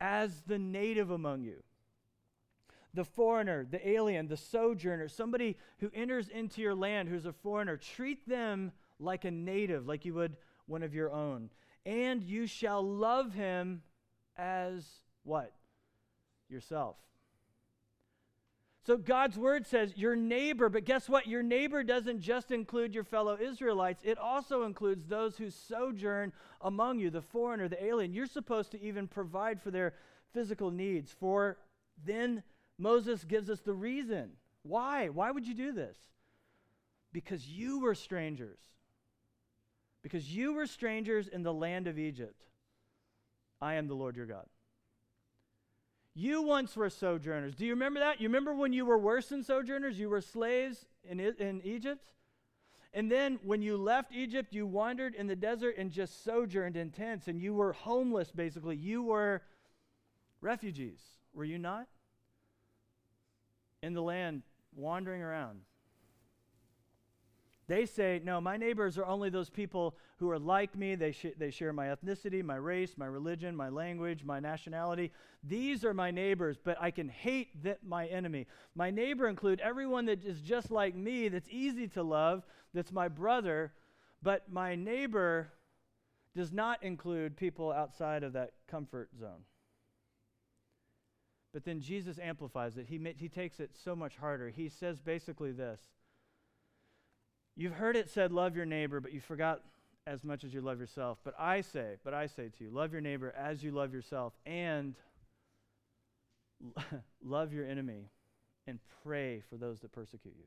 as 0.00 0.42
the 0.46 0.58
native 0.58 1.10
among 1.10 1.42
you 1.42 1.62
the 2.94 3.04
foreigner, 3.04 3.66
the 3.68 3.86
alien, 3.86 4.28
the 4.28 4.36
sojourner, 4.36 5.08
somebody 5.08 5.56
who 5.80 5.90
enters 5.92 6.28
into 6.28 6.62
your 6.62 6.74
land 6.74 7.08
who's 7.08 7.26
a 7.26 7.32
foreigner, 7.32 7.76
treat 7.76 8.26
them 8.28 8.72
like 9.00 9.24
a 9.24 9.30
native, 9.30 9.86
like 9.86 10.04
you 10.04 10.14
would 10.14 10.36
one 10.66 10.82
of 10.82 10.94
your 10.94 11.12
own. 11.12 11.50
And 11.84 12.22
you 12.22 12.46
shall 12.46 12.82
love 12.82 13.34
him 13.34 13.82
as 14.36 14.86
what? 15.24 15.52
Yourself. 16.48 16.96
So 18.86 18.98
God's 18.98 19.38
word 19.38 19.66
says 19.66 19.94
your 19.96 20.14
neighbor, 20.14 20.68
but 20.68 20.84
guess 20.84 21.08
what? 21.08 21.26
Your 21.26 21.42
neighbor 21.42 21.82
doesn't 21.82 22.20
just 22.20 22.50
include 22.50 22.94
your 22.94 23.04
fellow 23.04 23.36
Israelites, 23.40 24.02
it 24.04 24.18
also 24.18 24.64
includes 24.64 25.06
those 25.06 25.36
who 25.36 25.50
sojourn 25.50 26.32
among 26.60 26.98
you, 26.98 27.10
the 27.10 27.22
foreigner, 27.22 27.66
the 27.66 27.82
alien. 27.82 28.12
You're 28.12 28.26
supposed 28.26 28.70
to 28.72 28.82
even 28.82 29.08
provide 29.08 29.60
for 29.60 29.70
their 29.70 29.94
physical 30.34 30.70
needs. 30.70 31.14
For 31.18 31.56
then 32.04 32.42
Moses 32.78 33.24
gives 33.24 33.50
us 33.50 33.60
the 33.60 33.74
reason. 33.74 34.30
Why? 34.62 35.08
Why 35.08 35.30
would 35.30 35.46
you 35.46 35.54
do 35.54 35.72
this? 35.72 35.96
Because 37.12 37.46
you 37.46 37.80
were 37.80 37.94
strangers. 37.94 38.58
Because 40.02 40.34
you 40.34 40.54
were 40.54 40.66
strangers 40.66 41.28
in 41.28 41.42
the 41.42 41.52
land 41.52 41.86
of 41.86 41.98
Egypt. 41.98 42.42
I 43.60 43.74
am 43.74 43.86
the 43.86 43.94
Lord 43.94 44.16
your 44.16 44.26
God. 44.26 44.46
You 46.14 46.42
once 46.42 46.76
were 46.76 46.90
sojourners. 46.90 47.54
Do 47.54 47.64
you 47.64 47.72
remember 47.72 48.00
that? 48.00 48.20
You 48.20 48.28
remember 48.28 48.54
when 48.54 48.72
you 48.72 48.86
were 48.86 48.98
worse 48.98 49.28
than 49.28 49.42
sojourners? 49.42 49.98
You 49.98 50.08
were 50.08 50.20
slaves 50.20 50.86
in, 51.08 51.18
in 51.18 51.60
Egypt? 51.64 52.12
And 52.92 53.10
then 53.10 53.40
when 53.42 53.60
you 53.60 53.76
left 53.76 54.12
Egypt, 54.12 54.54
you 54.54 54.66
wandered 54.66 55.16
in 55.16 55.26
the 55.26 55.34
desert 55.34 55.74
and 55.76 55.90
just 55.90 56.22
sojourned 56.22 56.76
in 56.76 56.90
tents, 56.90 57.26
and 57.26 57.40
you 57.40 57.52
were 57.52 57.72
homeless, 57.72 58.30
basically. 58.30 58.76
You 58.76 59.02
were 59.02 59.42
refugees, 60.40 61.00
were 61.32 61.44
you 61.44 61.58
not? 61.58 61.88
In 63.84 63.94
the 63.94 64.02
land 64.02 64.42
wandering 64.74 65.22
around. 65.22 65.60
They 67.66 67.86
say, 67.86 68.20
no, 68.22 68.42
my 68.42 68.58
neighbors 68.58 68.98
are 68.98 69.06
only 69.06 69.30
those 69.30 69.48
people 69.48 69.96
who 70.18 70.28
are 70.30 70.38
like 70.38 70.76
me. 70.76 70.96
They, 70.96 71.12
sh- 71.12 71.36
they 71.38 71.50
share 71.50 71.72
my 71.72 71.86
ethnicity, 71.86 72.44
my 72.44 72.56
race, 72.56 72.98
my 72.98 73.06
religion, 73.06 73.56
my 73.56 73.70
language, 73.70 74.22
my 74.22 74.38
nationality. 74.38 75.12
These 75.42 75.82
are 75.82 75.94
my 75.94 76.10
neighbors, 76.10 76.58
but 76.62 76.76
I 76.78 76.90
can 76.90 77.08
hate 77.08 77.62
that 77.62 77.82
my 77.82 78.06
enemy. 78.06 78.46
My 78.74 78.90
neighbor 78.90 79.28
include 79.28 79.60
everyone 79.60 80.04
that 80.06 80.24
is 80.24 80.40
just 80.42 80.70
like 80.70 80.94
me, 80.94 81.28
that's 81.28 81.48
easy 81.48 81.88
to 81.88 82.02
love, 82.02 82.44
that's 82.74 82.92
my 82.92 83.08
brother, 83.08 83.72
but 84.22 84.50
my 84.52 84.74
neighbor 84.74 85.50
does 86.36 86.52
not 86.52 86.82
include 86.82 87.34
people 87.34 87.72
outside 87.72 88.24
of 88.24 88.34
that 88.34 88.52
comfort 88.68 89.08
zone. 89.18 89.44
But 91.54 91.64
then 91.64 91.80
Jesus 91.80 92.18
amplifies 92.18 92.76
it. 92.76 92.86
He, 92.88 93.00
he 93.16 93.28
takes 93.28 93.60
it 93.60 93.70
so 93.84 93.94
much 93.94 94.16
harder. 94.16 94.50
He 94.50 94.68
says 94.68 95.00
basically 95.00 95.52
this 95.52 95.80
You've 97.56 97.74
heard 97.74 97.94
it 97.94 98.10
said, 98.10 98.32
love 98.32 98.56
your 98.56 98.66
neighbor, 98.66 98.98
but 98.98 99.12
you 99.12 99.20
forgot 99.20 99.60
as 100.08 100.24
much 100.24 100.42
as 100.42 100.52
you 100.52 100.60
love 100.60 100.80
yourself. 100.80 101.18
But 101.24 101.34
I 101.38 101.60
say, 101.60 101.94
but 102.02 102.12
I 102.12 102.26
say 102.26 102.50
to 102.58 102.64
you, 102.64 102.70
love 102.70 102.90
your 102.90 103.00
neighbor 103.00 103.32
as 103.38 103.62
you 103.62 103.70
love 103.70 103.94
yourself, 103.94 104.32
and 104.44 104.96
love 107.24 107.52
your 107.52 107.64
enemy, 107.64 108.10
and 108.66 108.80
pray 109.04 109.40
for 109.48 109.56
those 109.56 109.78
that 109.80 109.92
persecute 109.92 110.34
you. 110.36 110.46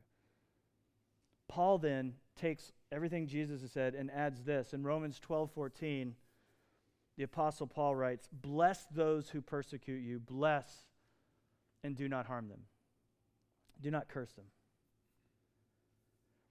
Paul 1.48 1.78
then 1.78 2.12
takes 2.38 2.72
everything 2.92 3.26
Jesus 3.26 3.62
has 3.62 3.72
said 3.72 3.94
and 3.94 4.10
adds 4.10 4.42
this. 4.42 4.74
In 4.74 4.84
Romans 4.84 5.18
12 5.18 5.50
14, 5.52 6.14
the 7.16 7.22
Apostle 7.22 7.66
Paul 7.66 7.96
writes, 7.96 8.28
Bless 8.30 8.84
those 8.94 9.30
who 9.30 9.40
persecute 9.40 10.02
you, 10.02 10.20
bless 10.20 10.87
and 11.84 11.96
do 11.96 12.08
not 12.08 12.26
harm 12.26 12.48
them. 12.48 12.60
Do 13.80 13.90
not 13.90 14.08
curse 14.08 14.32
them. 14.32 14.46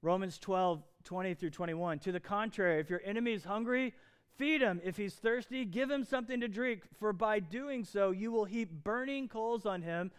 Romans 0.01 0.37
12, 0.37 0.83
20 1.03 1.33
through 1.33 1.49
21. 1.49 1.99
To 1.99 2.11
the 2.11 2.19
contrary, 2.19 2.79
if 2.79 2.89
your 2.89 3.01
enemy 3.03 3.33
is 3.33 3.43
hungry, 3.43 3.93
feed 4.37 4.61
him. 4.61 4.79
If 4.83 4.97
he's 4.97 5.15
thirsty, 5.15 5.65
give 5.65 5.89
him 5.89 6.03
something 6.03 6.39
to 6.39 6.47
drink, 6.47 6.83
for 6.99 7.11
by 7.13 7.39
doing 7.39 7.83
so, 7.83 8.11
you 8.11 8.31
will 8.31 8.45
heap 8.45 8.71
burning 8.83 9.27
coals 9.27 9.65
on 9.65 9.81
him. 9.81 10.11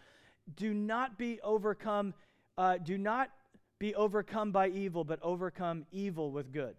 Do 0.55 0.73
not 0.73 1.17
be 1.17 1.39
overcome, 1.41 2.13
uh, 2.57 2.77
do 2.77 2.97
not 2.97 3.29
be 3.79 3.95
overcome 3.95 4.51
by 4.51 4.67
evil, 4.67 5.03
but 5.03 5.19
overcome 5.21 5.85
evil 5.91 6.31
with 6.31 6.51
good. 6.51 6.75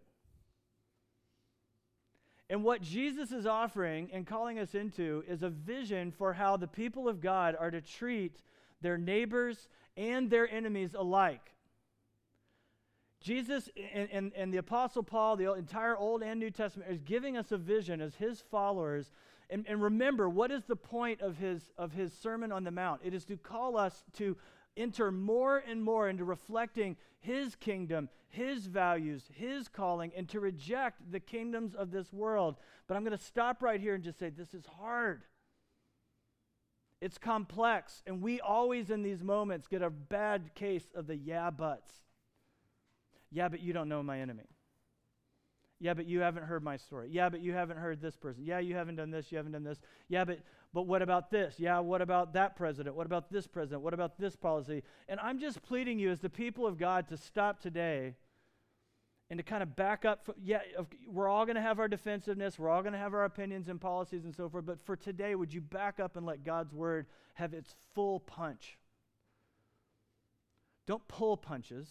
And 2.50 2.64
what 2.64 2.82
Jesus 2.82 3.30
is 3.30 3.46
offering 3.46 4.10
and 4.12 4.26
calling 4.26 4.58
us 4.58 4.74
into 4.74 5.22
is 5.28 5.44
a 5.44 5.48
vision 5.48 6.10
for 6.10 6.32
how 6.32 6.56
the 6.56 6.66
people 6.66 7.08
of 7.08 7.20
God 7.20 7.56
are 7.56 7.70
to 7.70 7.80
treat 7.80 8.42
their 8.82 8.98
neighbors 8.98 9.68
and 9.96 10.28
their 10.28 10.50
enemies 10.50 10.94
alike. 10.98 11.52
Jesus 13.20 13.68
and, 13.94 14.08
and, 14.10 14.32
and 14.34 14.52
the 14.52 14.58
Apostle 14.58 15.04
Paul, 15.04 15.36
the 15.36 15.52
entire 15.54 15.96
Old 15.96 16.24
and 16.24 16.40
New 16.40 16.50
Testament, 16.50 16.90
is 16.90 17.00
giving 17.02 17.36
us 17.36 17.52
a 17.52 17.56
vision 17.56 18.00
as 18.00 18.16
his 18.16 18.40
followers. 18.40 19.12
And, 19.48 19.64
and 19.68 19.80
remember, 19.80 20.28
what 20.28 20.50
is 20.50 20.64
the 20.64 20.74
point 20.74 21.20
of 21.20 21.36
his, 21.36 21.70
of 21.78 21.92
his 21.92 22.12
Sermon 22.12 22.50
on 22.50 22.64
the 22.64 22.72
Mount? 22.72 23.02
It 23.04 23.14
is 23.14 23.24
to 23.26 23.36
call 23.36 23.76
us 23.76 24.02
to 24.14 24.36
enter 24.76 25.12
more 25.12 25.58
and 25.58 25.84
more 25.84 26.08
into 26.08 26.24
reflecting 26.24 26.96
his 27.20 27.54
kingdom, 27.54 28.08
his 28.30 28.66
values, 28.66 29.24
his 29.34 29.68
calling, 29.68 30.12
and 30.16 30.28
to 30.28 30.40
reject 30.40 31.10
the 31.10 31.20
kingdoms 31.20 31.74
of 31.74 31.90
this 31.90 32.12
world. 32.12 32.56
But 32.86 32.96
I'm 32.96 33.04
going 33.04 33.16
to 33.16 33.22
stop 33.22 33.62
right 33.62 33.80
here 33.80 33.94
and 33.94 34.02
just 34.02 34.18
say 34.18 34.30
this 34.30 34.54
is 34.54 34.64
hard. 34.78 35.24
It's 37.00 37.18
complex, 37.18 38.02
and 38.06 38.22
we 38.22 38.40
always 38.40 38.90
in 38.90 39.02
these 39.02 39.22
moments 39.22 39.66
get 39.66 39.82
a 39.82 39.90
bad 39.90 40.54
case 40.54 40.86
of 40.94 41.06
the 41.06 41.16
yeah 41.16 41.50
buts. 41.50 41.94
Yeah, 43.30 43.48
but 43.48 43.60
you 43.60 43.72
don't 43.72 43.88
know 43.88 44.02
my 44.02 44.20
enemy. 44.20 44.48
Yeah, 45.82 45.94
but 45.94 46.06
you 46.06 46.20
haven't 46.20 46.44
heard 46.44 46.62
my 46.62 46.76
story. 46.76 47.08
Yeah, 47.10 47.30
but 47.30 47.40
you 47.40 47.52
haven't 47.54 47.78
heard 47.78 48.02
this 48.02 48.14
person. 48.14 48.44
Yeah, 48.44 48.58
you 48.58 48.74
haven't 48.74 48.96
done 48.96 49.10
this. 49.10 49.32
You 49.32 49.38
haven't 49.38 49.52
done 49.52 49.64
this. 49.64 49.80
Yeah, 50.08 50.26
but 50.26 50.40
but 50.74 50.82
what 50.82 51.00
about 51.00 51.30
this? 51.30 51.54
Yeah, 51.58 51.80
what 51.80 52.02
about 52.02 52.34
that 52.34 52.54
president? 52.54 52.94
What 52.94 53.06
about 53.06 53.32
this 53.32 53.46
president? 53.46 53.82
What 53.82 53.94
about 53.94 54.18
this 54.18 54.36
policy? 54.36 54.82
And 55.08 55.18
I'm 55.20 55.40
just 55.40 55.62
pleading 55.62 55.98
you 55.98 56.10
as 56.10 56.20
the 56.20 56.28
people 56.28 56.66
of 56.66 56.78
God 56.78 57.08
to 57.08 57.16
stop 57.16 57.60
today 57.60 58.14
and 59.30 59.38
to 59.38 59.42
kind 59.42 59.62
of 59.62 59.74
back 59.74 60.04
up. 60.04 60.26
For, 60.26 60.34
yeah, 60.42 60.60
we're 61.08 61.28
all 61.28 61.46
going 61.46 61.56
to 61.56 61.62
have 61.62 61.78
our 61.78 61.88
defensiveness. 61.88 62.58
We're 62.58 62.68
all 62.68 62.82
going 62.82 62.92
to 62.92 62.98
have 62.98 63.14
our 63.14 63.24
opinions 63.24 63.68
and 63.68 63.80
policies 63.80 64.24
and 64.24 64.34
so 64.34 64.48
forth. 64.48 64.66
But 64.66 64.84
for 64.84 64.96
today, 64.96 65.34
would 65.34 65.52
you 65.52 65.60
back 65.60 65.98
up 65.98 66.16
and 66.16 66.26
let 66.26 66.44
God's 66.44 66.74
word 66.74 67.06
have 67.34 67.54
its 67.54 67.74
full 67.94 68.20
punch? 68.20 68.76
Don't 70.86 71.06
pull 71.08 71.36
punches. 71.36 71.88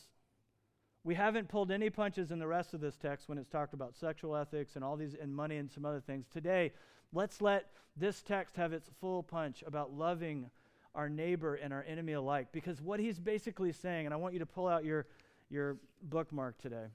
We 1.10 1.16
haven't 1.16 1.48
pulled 1.48 1.72
any 1.72 1.89
punches 1.89 2.30
in 2.30 2.38
the 2.38 2.46
rest 2.46 2.75
of 2.75 2.82
this 2.82 2.96
text 2.96 3.30
when 3.30 3.39
it's 3.39 3.50
talked 3.50 3.74
about 3.74 3.96
sexual 3.96 4.36
ethics 4.36 4.75
and 4.75 4.86
all 4.86 4.96
these 4.96 5.16
and 5.20 5.36
money 5.36 5.58
and 5.58 5.72
some 5.72 5.84
other 5.84 6.01
things. 6.01 6.28
Today, 6.32 6.72
let's 7.13 7.42
let 7.42 7.72
this 7.98 8.22
text 8.22 8.56
have 8.58 8.74
its 8.74 8.92
full 9.01 9.24
punch 9.24 9.63
about 9.66 9.92
loving 9.92 10.51
our 10.94 11.10
neighbor 11.10 11.56
and 11.56 11.74
our 11.74 11.84
enemy 11.88 12.13
alike. 12.13 12.50
Because 12.51 12.80
what 12.80 13.00
he's 13.00 13.20
basically 13.20 13.72
saying, 13.72 14.06
and 14.06 14.13
I 14.13 14.18
want 14.18 14.34
you 14.36 14.39
to 14.39 14.46
pull 14.46 14.68
out 14.68 14.86
your, 14.86 15.08
your 15.50 15.78
bookmark 16.04 16.62
today. 16.62 16.86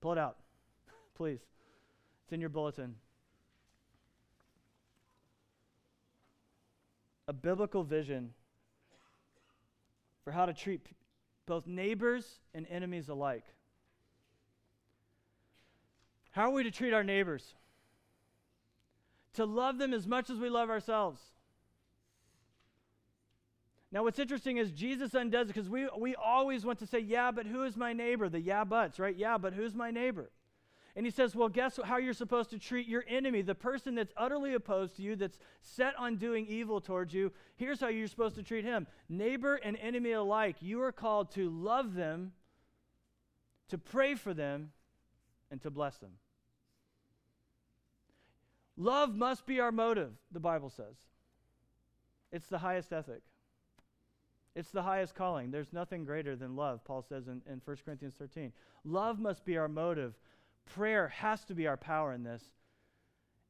Pull 0.00 0.12
it 0.12 0.18
out, 0.18 0.36
please. 1.16 1.40
It's 2.22 2.32
in 2.32 2.40
your 2.40 2.50
bulletin. 2.50 2.94
A 7.26 7.32
biblical 7.32 7.82
vision 7.82 8.34
for 10.22 10.30
how 10.30 10.46
to 10.46 10.52
treat 10.52 10.86
both 11.44 11.66
neighbors 11.66 12.38
and 12.54 12.68
enemies 12.70 13.08
alike. 13.08 13.42
How 16.34 16.50
are 16.50 16.50
we 16.50 16.64
to 16.64 16.70
treat 16.72 16.92
our 16.92 17.04
neighbors? 17.04 17.54
To 19.34 19.44
love 19.44 19.78
them 19.78 19.94
as 19.94 20.04
much 20.04 20.30
as 20.30 20.38
we 20.38 20.48
love 20.48 20.68
ourselves. 20.68 21.20
Now, 23.92 24.02
what's 24.02 24.18
interesting 24.18 24.56
is 24.56 24.72
Jesus 24.72 25.14
undoes 25.14 25.44
it 25.44 25.54
because 25.54 25.68
we, 25.68 25.88
we 25.96 26.16
always 26.16 26.66
want 26.66 26.80
to 26.80 26.88
say, 26.88 26.98
yeah, 26.98 27.30
but 27.30 27.46
who 27.46 27.62
is 27.62 27.76
my 27.76 27.92
neighbor? 27.92 28.28
The 28.28 28.40
yeah 28.40 28.64
buts, 28.64 28.98
right? 28.98 29.14
Yeah, 29.14 29.38
but 29.38 29.54
who's 29.54 29.76
my 29.76 29.92
neighbor? 29.92 30.32
And 30.96 31.06
he 31.06 31.12
says, 31.12 31.36
well, 31.36 31.48
guess 31.48 31.78
how 31.84 31.98
you're 31.98 32.12
supposed 32.12 32.50
to 32.50 32.58
treat 32.58 32.88
your 32.88 33.04
enemy, 33.06 33.42
the 33.42 33.54
person 33.54 33.94
that's 33.94 34.12
utterly 34.16 34.54
opposed 34.54 34.96
to 34.96 35.02
you, 35.02 35.14
that's 35.14 35.38
set 35.60 35.94
on 35.96 36.16
doing 36.16 36.46
evil 36.48 36.80
towards 36.80 37.14
you. 37.14 37.30
Here's 37.54 37.78
how 37.78 37.86
you're 37.86 38.08
supposed 38.08 38.34
to 38.34 38.42
treat 38.42 38.64
him 38.64 38.88
neighbor 39.08 39.54
and 39.54 39.76
enemy 39.76 40.10
alike. 40.10 40.56
You 40.58 40.82
are 40.82 40.92
called 40.92 41.30
to 41.32 41.48
love 41.48 41.94
them, 41.94 42.32
to 43.68 43.78
pray 43.78 44.16
for 44.16 44.34
them, 44.34 44.72
and 45.52 45.62
to 45.62 45.70
bless 45.70 45.98
them. 45.98 46.10
Love 48.76 49.14
must 49.14 49.46
be 49.46 49.60
our 49.60 49.72
motive, 49.72 50.12
the 50.32 50.40
Bible 50.40 50.70
says. 50.70 50.96
It's 52.32 52.48
the 52.48 52.58
highest 52.58 52.92
ethic. 52.92 53.22
It's 54.56 54.70
the 54.70 54.82
highest 54.82 55.14
calling. 55.14 55.50
There's 55.50 55.72
nothing 55.72 56.04
greater 56.04 56.36
than 56.36 56.56
love, 56.56 56.84
Paul 56.84 57.02
says 57.02 57.26
in, 57.26 57.42
in 57.50 57.60
1 57.64 57.76
Corinthians 57.84 58.14
13. 58.18 58.52
Love 58.84 59.18
must 59.18 59.44
be 59.44 59.56
our 59.56 59.68
motive. 59.68 60.14
Prayer 60.66 61.08
has 61.08 61.44
to 61.46 61.54
be 61.54 61.66
our 61.66 61.76
power 61.76 62.12
in 62.12 62.22
this. 62.22 62.42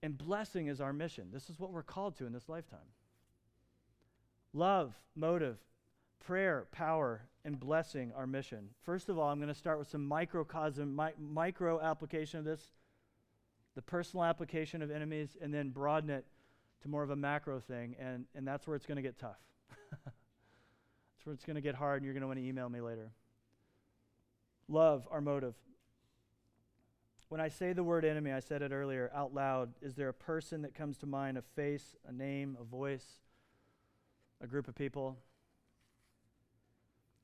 And 0.02 0.16
blessing 0.16 0.66
is 0.66 0.80
our 0.80 0.92
mission. 0.92 1.28
This 1.32 1.48
is 1.48 1.58
what 1.58 1.72
we're 1.72 1.82
called 1.82 2.16
to 2.18 2.26
in 2.26 2.32
this 2.32 2.48
lifetime. 2.48 2.78
Love, 4.52 4.94
motive, 5.16 5.56
prayer, 6.24 6.66
power, 6.72 7.22
and 7.44 7.58
blessing 7.58 8.12
our 8.16 8.26
mission. 8.26 8.68
First 8.82 9.08
of 9.08 9.18
all, 9.18 9.28
I'm 9.28 9.38
going 9.38 9.48
to 9.48 9.54
start 9.54 9.78
with 9.78 9.88
some 9.88 10.06
microcosm, 10.06 10.94
mi- 10.94 11.14
micro 11.18 11.80
application 11.80 12.38
of 12.38 12.44
this, 12.44 12.70
the 13.74 13.82
personal 13.82 14.24
application 14.24 14.82
of 14.82 14.90
enemies, 14.90 15.36
and 15.40 15.52
then 15.52 15.70
broaden 15.70 16.10
it 16.10 16.24
to 16.82 16.88
more 16.88 17.02
of 17.02 17.10
a 17.10 17.16
macro 17.16 17.60
thing. 17.60 17.96
And, 17.98 18.26
and 18.34 18.46
that's 18.46 18.66
where 18.66 18.76
it's 18.76 18.86
going 18.86 18.96
to 18.96 19.02
get 19.02 19.18
tough. 19.18 19.40
that's 20.04 21.24
where 21.24 21.34
it's 21.34 21.44
going 21.44 21.56
to 21.56 21.62
get 21.62 21.74
hard, 21.74 22.02
and 22.02 22.04
you're 22.04 22.14
going 22.14 22.22
to 22.22 22.26
want 22.26 22.38
to 22.38 22.44
email 22.44 22.68
me 22.68 22.80
later. 22.80 23.10
Love, 24.68 25.06
our 25.10 25.20
motive. 25.20 25.54
When 27.28 27.40
I 27.40 27.48
say 27.48 27.72
the 27.72 27.82
word 27.82 28.04
enemy, 28.04 28.30
I 28.30 28.40
said 28.40 28.62
it 28.62 28.70
earlier 28.70 29.10
out 29.14 29.34
loud. 29.34 29.72
Is 29.82 29.94
there 29.94 30.08
a 30.08 30.14
person 30.14 30.62
that 30.62 30.74
comes 30.74 30.98
to 30.98 31.06
mind, 31.06 31.36
a 31.36 31.42
face, 31.42 31.96
a 32.06 32.12
name, 32.12 32.56
a 32.60 32.64
voice, 32.64 33.18
a 34.40 34.46
group 34.46 34.68
of 34.68 34.74
people? 34.74 35.18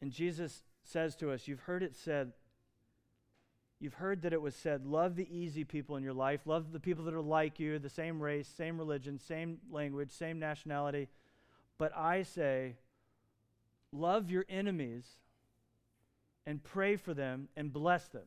And 0.00 0.10
Jesus 0.10 0.62
says 0.82 1.14
to 1.16 1.30
us, 1.30 1.46
You've 1.46 1.60
heard 1.60 1.82
it 1.82 1.94
said, 1.94 2.32
you've 3.80 3.94
heard 3.94 4.22
that 4.22 4.32
it 4.32 4.42
was 4.42 4.54
said, 4.54 4.86
love 4.86 5.16
the 5.16 5.28
easy 5.34 5.64
people 5.64 5.96
in 5.96 6.04
your 6.04 6.12
life, 6.12 6.42
love 6.44 6.72
the 6.72 6.80
people 6.80 7.04
that 7.04 7.14
are 7.14 7.20
like 7.20 7.58
you, 7.58 7.78
the 7.78 7.88
same 7.88 8.20
race, 8.20 8.46
same 8.46 8.78
religion, 8.78 9.18
same 9.18 9.58
language, 9.70 10.10
same 10.10 10.38
nationality. 10.38 11.08
But 11.78 11.96
I 11.96 12.22
say, 12.22 12.76
love 13.90 14.30
your 14.30 14.44
enemies 14.48 15.06
and 16.46 16.62
pray 16.62 16.96
for 16.96 17.14
them 17.14 17.48
and 17.56 17.72
bless 17.72 18.06
them. 18.08 18.26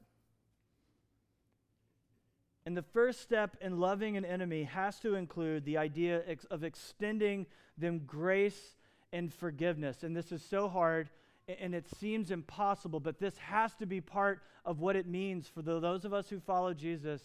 And 2.65 2.75
the 2.75 2.81
first 2.81 3.21
step 3.21 3.57
in 3.61 3.79
loving 3.79 4.17
an 4.17 4.25
enemy 4.25 4.63
has 4.63 4.99
to 5.01 5.15
include 5.15 5.65
the 5.65 5.77
idea 5.77 6.23
ex- 6.25 6.45
of 6.45 6.63
extending 6.63 7.45
them 7.77 8.01
grace 8.07 8.75
and 9.11 9.31
forgiveness. 9.31 10.03
And 10.03 10.15
this 10.15 10.31
is 10.31 10.41
so 10.41 10.69
hard 10.69 11.09
and 11.47 11.75
it 11.75 11.85
seems 11.99 12.31
impossible, 12.31 12.99
but 12.99 13.19
this 13.19 13.37
has 13.37 13.73
to 13.75 13.85
be 13.85 13.99
part 14.01 14.41
of 14.65 14.79
what 14.79 14.95
it 14.95 15.07
means 15.07 15.47
for 15.47 15.61
those 15.61 16.05
of 16.05 16.13
us 16.13 16.29
who 16.29 16.39
follow 16.39 16.73
Jesus 16.73 17.21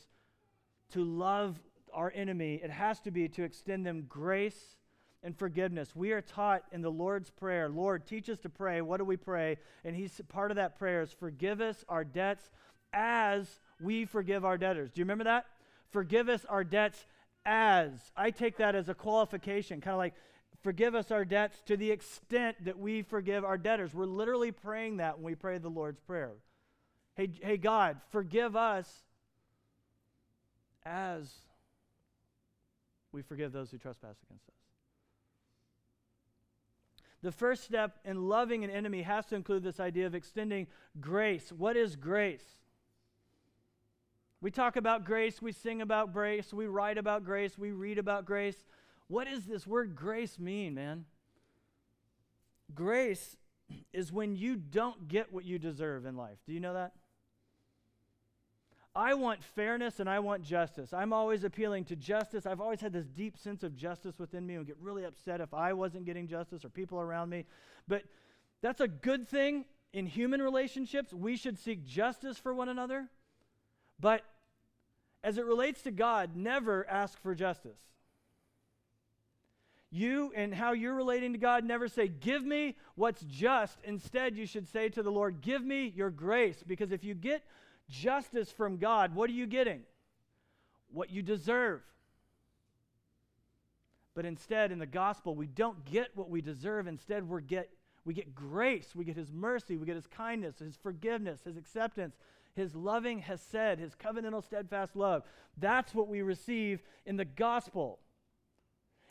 to 0.92 1.04
love 1.04 1.58
our 1.92 2.12
enemy. 2.14 2.60
It 2.62 2.70
has 2.70 3.00
to 3.00 3.10
be 3.10 3.28
to 3.28 3.44
extend 3.44 3.86
them 3.86 4.06
grace 4.08 4.76
and 5.22 5.36
forgiveness. 5.36 5.94
We 5.94 6.12
are 6.12 6.20
taught 6.20 6.64
in 6.72 6.82
the 6.82 6.90
Lord's 6.90 7.30
Prayer, 7.30 7.68
Lord, 7.68 8.06
teach 8.06 8.28
us 8.28 8.38
to 8.40 8.48
pray. 8.48 8.80
What 8.80 8.98
do 8.98 9.04
we 9.04 9.16
pray? 9.16 9.58
And 9.84 9.94
he's 9.94 10.20
part 10.28 10.50
of 10.50 10.56
that 10.56 10.78
prayer 10.78 11.02
is 11.02 11.12
forgive 11.12 11.60
us 11.60 11.84
our 11.88 12.04
debts 12.04 12.50
as 12.92 13.60
we 13.80 14.04
forgive 14.04 14.44
our 14.44 14.58
debtors. 14.58 14.90
Do 14.90 15.00
you 15.00 15.04
remember 15.04 15.24
that? 15.24 15.46
Forgive 15.90 16.28
us 16.28 16.44
our 16.48 16.64
debts 16.64 17.06
as. 17.44 17.90
I 18.16 18.30
take 18.30 18.58
that 18.58 18.74
as 18.74 18.88
a 18.88 18.94
qualification, 18.94 19.80
kind 19.80 19.94
of 19.94 19.98
like 19.98 20.14
forgive 20.62 20.94
us 20.94 21.10
our 21.10 21.24
debts 21.24 21.62
to 21.66 21.76
the 21.76 21.90
extent 21.90 22.64
that 22.64 22.78
we 22.78 23.02
forgive 23.02 23.44
our 23.44 23.58
debtors. 23.58 23.94
We're 23.94 24.06
literally 24.06 24.52
praying 24.52 24.98
that 24.98 25.18
when 25.18 25.24
we 25.24 25.34
pray 25.34 25.58
the 25.58 25.68
Lord's 25.68 26.00
Prayer. 26.00 26.32
Hey, 27.16 27.30
hey 27.42 27.56
God, 27.56 27.98
forgive 28.10 28.56
us 28.56 28.88
as 30.84 31.32
we 33.12 33.22
forgive 33.22 33.52
those 33.52 33.70
who 33.70 33.78
trespass 33.78 34.16
against 34.28 34.48
us. 34.48 34.54
The 37.22 37.32
first 37.32 37.64
step 37.64 37.98
in 38.04 38.28
loving 38.28 38.62
an 38.62 38.70
enemy 38.70 39.02
has 39.02 39.26
to 39.26 39.34
include 39.34 39.64
this 39.64 39.80
idea 39.80 40.06
of 40.06 40.14
extending 40.14 40.68
grace. 41.00 41.50
What 41.50 41.76
is 41.76 41.96
grace? 41.96 42.44
We 44.40 44.52
talk 44.52 44.76
about 44.76 45.04
grace, 45.04 45.42
we 45.42 45.50
sing 45.50 45.82
about 45.82 46.12
grace, 46.12 46.52
we 46.52 46.66
write 46.66 46.96
about 46.96 47.24
grace, 47.24 47.58
we 47.58 47.72
read 47.72 47.98
about 47.98 48.24
grace. 48.24 48.64
What 49.08 49.26
does 49.26 49.44
this 49.44 49.66
word 49.66 49.96
grace 49.96 50.38
mean, 50.38 50.74
man? 50.74 51.06
Grace 52.74 53.36
is 53.92 54.12
when 54.12 54.36
you 54.36 54.56
don't 54.56 55.08
get 55.08 55.32
what 55.32 55.44
you 55.44 55.58
deserve 55.58 56.06
in 56.06 56.16
life. 56.16 56.38
Do 56.46 56.52
you 56.52 56.60
know 56.60 56.74
that? 56.74 56.92
I 58.94 59.14
want 59.14 59.44
fairness 59.44 60.00
and 60.00 60.10
I 60.10 60.18
want 60.18 60.42
justice. 60.42 60.92
I'm 60.92 61.12
always 61.12 61.44
appealing 61.44 61.84
to 61.84 61.96
justice. 61.96 62.46
I've 62.46 62.60
always 62.60 62.80
had 62.80 62.92
this 62.92 63.06
deep 63.06 63.38
sense 63.38 63.62
of 63.62 63.76
justice 63.76 64.18
within 64.18 64.46
me 64.46 64.56
and 64.56 64.66
get 64.66 64.76
really 64.80 65.04
upset 65.04 65.40
if 65.40 65.54
I 65.54 65.72
wasn't 65.72 66.04
getting 66.04 66.26
justice 66.26 66.64
or 66.64 66.68
people 66.68 67.00
around 67.00 67.30
me. 67.30 67.44
But 67.86 68.02
that's 68.60 68.80
a 68.80 68.88
good 68.88 69.28
thing 69.28 69.66
in 69.92 70.06
human 70.06 70.42
relationships. 70.42 71.12
We 71.12 71.36
should 71.36 71.58
seek 71.58 71.86
justice 71.86 72.38
for 72.38 72.52
one 72.52 72.68
another. 72.68 73.08
But 74.00 74.22
as 75.22 75.38
it 75.38 75.44
relates 75.44 75.82
to 75.82 75.90
God, 75.90 76.34
never 76.34 76.88
ask 76.88 77.20
for 77.22 77.34
justice. 77.34 77.78
You 79.90 80.32
and 80.36 80.54
how 80.54 80.72
you're 80.72 80.94
relating 80.94 81.32
to 81.32 81.38
God, 81.38 81.64
never 81.64 81.88
say, 81.88 82.08
Give 82.08 82.44
me 82.44 82.76
what's 82.94 83.22
just. 83.22 83.78
Instead, 83.84 84.36
you 84.36 84.46
should 84.46 84.68
say 84.68 84.88
to 84.90 85.02
the 85.02 85.10
Lord, 85.10 85.40
Give 85.40 85.64
me 85.64 85.92
your 85.96 86.10
grace. 86.10 86.62
Because 86.66 86.92
if 86.92 87.04
you 87.04 87.14
get 87.14 87.42
justice 87.88 88.50
from 88.50 88.76
God, 88.76 89.14
what 89.14 89.30
are 89.30 89.34
you 89.34 89.46
getting? 89.46 89.80
What 90.92 91.10
you 91.10 91.22
deserve. 91.22 91.80
But 94.14 94.26
instead, 94.26 94.72
in 94.72 94.78
the 94.78 94.86
gospel, 94.86 95.34
we 95.34 95.46
don't 95.46 95.84
get 95.84 96.08
what 96.14 96.28
we 96.28 96.42
deserve. 96.42 96.86
Instead, 96.86 97.26
we 97.26 97.40
get, 97.40 97.70
we 98.04 98.12
get 98.12 98.34
grace. 98.34 98.94
We 98.94 99.04
get 99.04 99.16
his 99.16 99.32
mercy. 99.32 99.76
We 99.76 99.86
get 99.86 99.94
his 99.94 100.08
kindness, 100.08 100.58
his 100.58 100.76
forgiveness, 100.76 101.40
his 101.44 101.56
acceptance, 101.56 102.16
his 102.54 102.74
loving 102.74 103.20
hesed, 103.20 103.78
his 103.78 103.94
covenantal 103.94 104.44
steadfast 104.44 104.96
love. 104.96 105.22
That's 105.56 105.94
what 105.94 106.08
we 106.08 106.20
receive 106.20 106.82
in 107.06 107.16
the 107.16 107.24
gospel. 107.24 108.00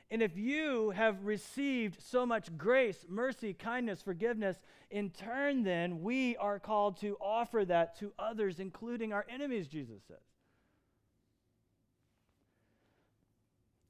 And 0.10 0.22
if 0.22 0.38
you 0.38 0.92
have 0.92 1.26
received 1.26 2.02
so 2.02 2.26
much 2.26 2.56
grace, 2.58 3.06
mercy, 3.10 3.54
kindness, 3.54 4.02
forgiveness, 4.02 4.58
in 4.90 5.10
turn, 5.10 5.64
then 5.64 6.02
we 6.02 6.38
are 6.38 6.60
called 6.60 7.00
to 7.02 7.18
offer 7.20 7.66
that 7.66 8.00
to 8.00 8.14
others, 8.18 8.60
including 8.60 9.12
our 9.12 9.26
enemies, 9.30 9.68
Jesus 9.68 10.02
says. 10.08 10.18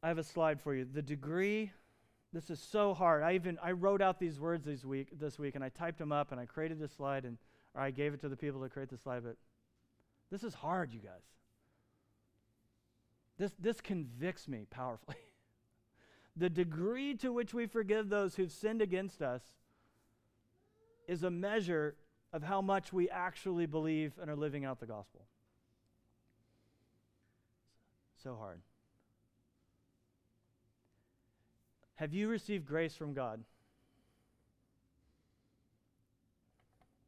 I 0.01 0.08
have 0.08 0.17
a 0.17 0.23
slide 0.23 0.60
for 0.62 0.73
you. 0.73 0.88
The 0.91 1.01
degree, 1.01 1.71
this 2.34 2.49
is 2.49 2.60
so 2.60 2.93
hard. 2.93 3.23
I 3.23 3.34
even 3.34 3.58
I 3.62 3.71
wrote 3.71 4.01
out 4.01 4.19
these 4.19 4.39
words 4.39 4.65
this 4.65 4.86
week 4.86 5.10
this 5.19 5.39
week 5.39 5.56
and 5.56 5.63
I 5.63 5.69
typed 5.69 5.97
them 5.97 6.12
up 6.12 6.32
and 6.32 6.39
I 6.39 6.45
created 6.45 6.80
this 6.80 6.93
slide 6.93 7.25
and 7.25 7.38
or 7.73 7.82
I 7.82 7.91
gave 7.91 8.13
it 8.13 8.21
to 8.21 8.30
the 8.30 8.38
people 8.38 8.62
to 8.62 8.69
create 8.69 8.89
the 8.89 8.97
slide, 8.97 9.23
but 9.23 9.38
this 10.32 10.43
is 10.43 10.53
hard, 10.53 10.93
you 10.93 10.99
guys. 10.99 11.23
This 13.38 13.51
this 13.60 13.82
convicts 13.82 14.47
me 14.47 14.65
powerfully. 14.69 15.17
the 16.38 16.50
degree 16.50 17.15
to 17.15 17.32
which 17.32 17.54
we 17.54 17.65
forgive 17.65 18.10
those 18.10 18.36
who've 18.36 18.52
sinned 18.52 18.82
against 18.82 19.21
us 19.21 19.41
is 21.08 21.23
a 21.23 21.32
measure 21.32 21.95
of 22.34 22.43
how 22.43 22.62
much 22.62 22.93
we 22.93 23.10
actually 23.10 23.65
believe 23.65 24.13
and 24.21 24.30
are 24.30 24.36
living 24.36 24.65
out 24.65 24.80
the 24.80 24.86
gospel. 24.86 25.26
So 28.21 28.36
hard. 28.36 28.60
Have 31.95 32.13
you 32.13 32.28
received 32.28 32.65
grace 32.65 32.95
from 32.95 33.13
God? 33.13 33.43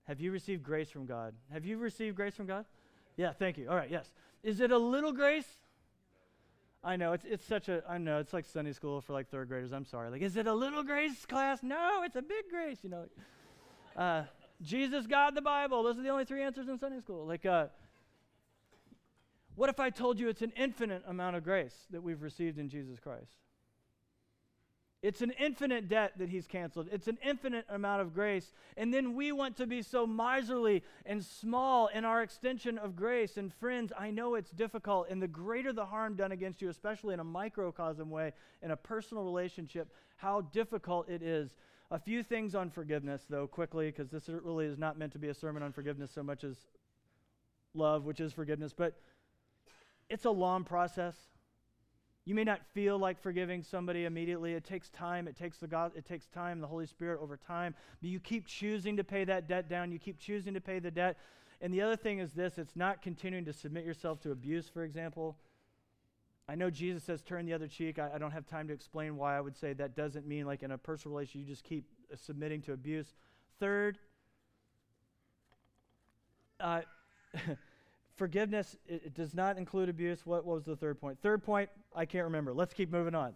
Have 0.06 0.20
you 0.20 0.32
received 0.32 0.64
grace 0.64 0.90
from 0.90 1.06
God? 1.06 1.36
Have 1.54 1.66
you 1.66 1.78
received 1.78 2.16
grace 2.16 2.34
from 2.34 2.48
God? 2.48 2.66
Yeah, 3.16 3.32
thank 3.34 3.60
you. 3.60 3.70
All 3.70 3.76
right, 3.76 3.92
yes. 3.92 4.12
Is 4.42 4.60
it 4.62 4.72
a 4.72 4.78
little 4.78 5.12
grace? 5.12 5.60
I 6.84 6.96
know 6.96 7.14
it's 7.14 7.26
it's 7.26 7.46
such 7.46 7.68
a 7.68 7.84
I 7.88 7.98
know 7.98 8.20
it's 8.20 8.32
like 8.32 8.46
Sunday 8.46 8.72
school 8.72 9.02
for 9.02 9.14
like 9.14 9.30
third 9.30 9.50
graders. 9.50 9.74
I'm 9.74 9.86
sorry. 9.86 10.10
Like, 10.10 10.22
is 10.22 10.38
it 10.38 10.48
a 10.48 10.54
little 10.54 10.84
grace 10.84 11.26
class? 11.26 11.62
No, 11.62 12.04
it's 12.04 12.16
a 12.16 12.22
big 12.22 12.50
grace. 12.50 12.78
You 12.84 12.90
know, 12.90 13.06
uh, 13.98 14.24
Jesus, 14.62 15.06
God, 15.06 15.36
the 15.36 15.42
Bible. 15.42 15.84
Those 15.84 15.98
are 15.98 16.04
the 16.04 16.10
only 16.10 16.26
three 16.26 16.42
answers 16.42 16.70
in 16.70 16.80
Sunday 16.80 17.00
school. 17.00 17.26
Like, 17.26 17.46
uh, 17.46 17.68
what 19.56 19.70
if 19.70 19.80
I 19.80 19.90
told 19.90 20.20
you 20.20 20.30
it's 20.30 20.42
an 20.42 20.54
infinite 20.56 21.04
amount 21.06 21.36
of 21.36 21.44
grace 21.44 21.76
that 21.92 22.02
we've 22.02 22.22
received 22.22 22.58
in 22.58 22.70
Jesus 22.70 22.98
Christ? 23.00 23.32
It's 25.02 25.22
an 25.22 25.32
infinite 25.40 25.88
debt 25.88 26.14
that 26.18 26.28
he's 26.28 26.46
canceled. 26.46 26.90
It's 26.92 27.08
an 27.08 27.18
infinite 27.26 27.66
amount 27.70 28.02
of 28.02 28.14
grace. 28.14 28.52
And 28.76 28.94
then 28.94 29.16
we 29.16 29.32
want 29.32 29.56
to 29.58 29.66
be 29.66 29.82
so 29.82 30.06
miserly 30.06 30.84
and 31.06 31.24
small 31.24 31.88
in 31.88 32.04
our 32.04 32.22
extension 32.22 32.78
of 32.78 32.98
grace. 32.98 33.38
And 33.38 33.54
friends, 33.54 33.94
I 33.98 34.12
know 34.12 34.36
it's 34.36 34.52
difficult. 34.52 35.08
And 35.10 35.22
the 35.22 35.28
greater 35.28 35.72
the 35.72 35.86
harm 35.86 36.16
done 36.16 36.34
against 36.34 36.62
you, 36.62 36.68
especially 36.68 37.14
in 37.14 37.22
a 37.22 37.24
microcosm 37.24 38.10
way, 38.10 38.34
in 38.62 38.72
a 38.72 38.76
personal 38.76 39.24
relationship, 39.24 39.90
how 40.18 40.42
difficult 40.42 41.08
it 41.08 41.24
is. 41.24 41.56
A 41.92 42.00
few 42.00 42.22
things 42.22 42.54
on 42.54 42.70
forgiveness, 42.70 43.26
though, 43.30 43.48
quickly, 43.48 43.88
because 43.88 44.10
this 44.10 44.28
really 44.28 44.66
is 44.66 44.78
not 44.78 45.00
meant 45.00 45.14
to 45.14 45.20
be 45.20 45.30
a 45.30 45.34
sermon 45.34 45.64
on 45.64 45.72
forgiveness 45.72 46.12
so 46.12 46.22
much 46.22 46.44
as 46.44 46.58
love, 47.74 48.04
which 48.04 48.20
is 48.20 48.34
forgiveness. 48.34 48.74
But 48.74 49.00
it's 50.10 50.26
a 50.26 50.32
long 50.32 50.66
process. 50.66 51.16
You 52.30 52.36
may 52.36 52.44
not 52.44 52.62
feel 52.76 53.00
like 53.00 53.20
forgiving 53.20 53.64
somebody 53.64 54.06
immediately. 54.06 54.54
It 54.54 54.64
takes 54.64 54.92
time. 54.92 55.28
It 55.28 55.36
takes 55.36 55.58
the 55.58 55.66
God, 55.66 55.94
it 55.96 56.06
takes 56.06 56.28
time, 56.28 56.62
the 56.62 56.68
Holy 56.68 56.86
Spirit 56.86 57.20
over 57.24 57.36
time. 57.36 57.74
But 58.02 58.12
you 58.12 58.20
keep 58.20 58.46
choosing 58.46 58.98
to 58.98 59.04
pay 59.04 59.24
that 59.24 59.48
debt 59.48 59.68
down. 59.68 59.92
You 59.92 59.98
keep 59.98 60.20
choosing 60.20 60.54
to 60.54 60.62
pay 60.62 60.78
the 60.78 60.92
debt. 60.92 61.18
And 61.60 61.74
the 61.74 61.82
other 61.82 61.96
thing 61.96 62.20
is 62.20 62.34
this 62.34 62.60
it's 62.60 62.76
not 62.76 63.02
continuing 63.02 63.46
to 63.46 63.52
submit 63.52 63.84
yourself 63.84 64.22
to 64.22 64.32
abuse, 64.32 64.70
for 64.70 64.84
example. 64.84 65.38
I 66.48 66.54
know 66.54 66.70
Jesus 66.70 67.04
says 67.04 67.24
turn 67.24 67.48
the 67.48 67.54
other 67.54 67.68
cheek. 67.68 67.98
I, 67.98 68.12
I 68.14 68.20
don't 68.20 68.30
have 68.30 68.46
time 68.46 68.68
to 68.68 68.76
explain 68.76 69.18
why 69.18 69.36
I 69.36 69.42
would 69.42 69.58
say 69.58 69.74
that 69.74 69.96
doesn't 69.96 70.28
mean 70.28 70.46
like 70.46 70.62
in 70.62 70.70
a 70.70 70.78
personal 70.78 71.18
relationship 71.18 71.48
you 71.48 71.52
just 71.52 71.64
keep 71.64 71.86
uh, 72.14 72.16
submitting 72.16 72.62
to 72.62 72.74
abuse. 72.74 73.08
Third, 73.60 73.98
uh, 76.60 76.82
forgiveness 78.20 78.76
it, 78.86 79.02
it 79.06 79.14
does 79.16 79.34
not 79.34 79.58
include 79.58 79.90
abuse. 79.90 80.26
What, 80.26 80.46
what 80.46 80.56
was 80.58 80.66
the 80.66 80.76
third 80.76 81.00
point? 81.00 81.18
Third 81.24 81.42
point, 81.42 81.70
I 81.96 82.06
can't 82.06 82.26
remember. 82.26 82.54
Let's 82.54 82.74
keep 82.74 82.92
moving 82.92 83.16
on. 83.16 83.34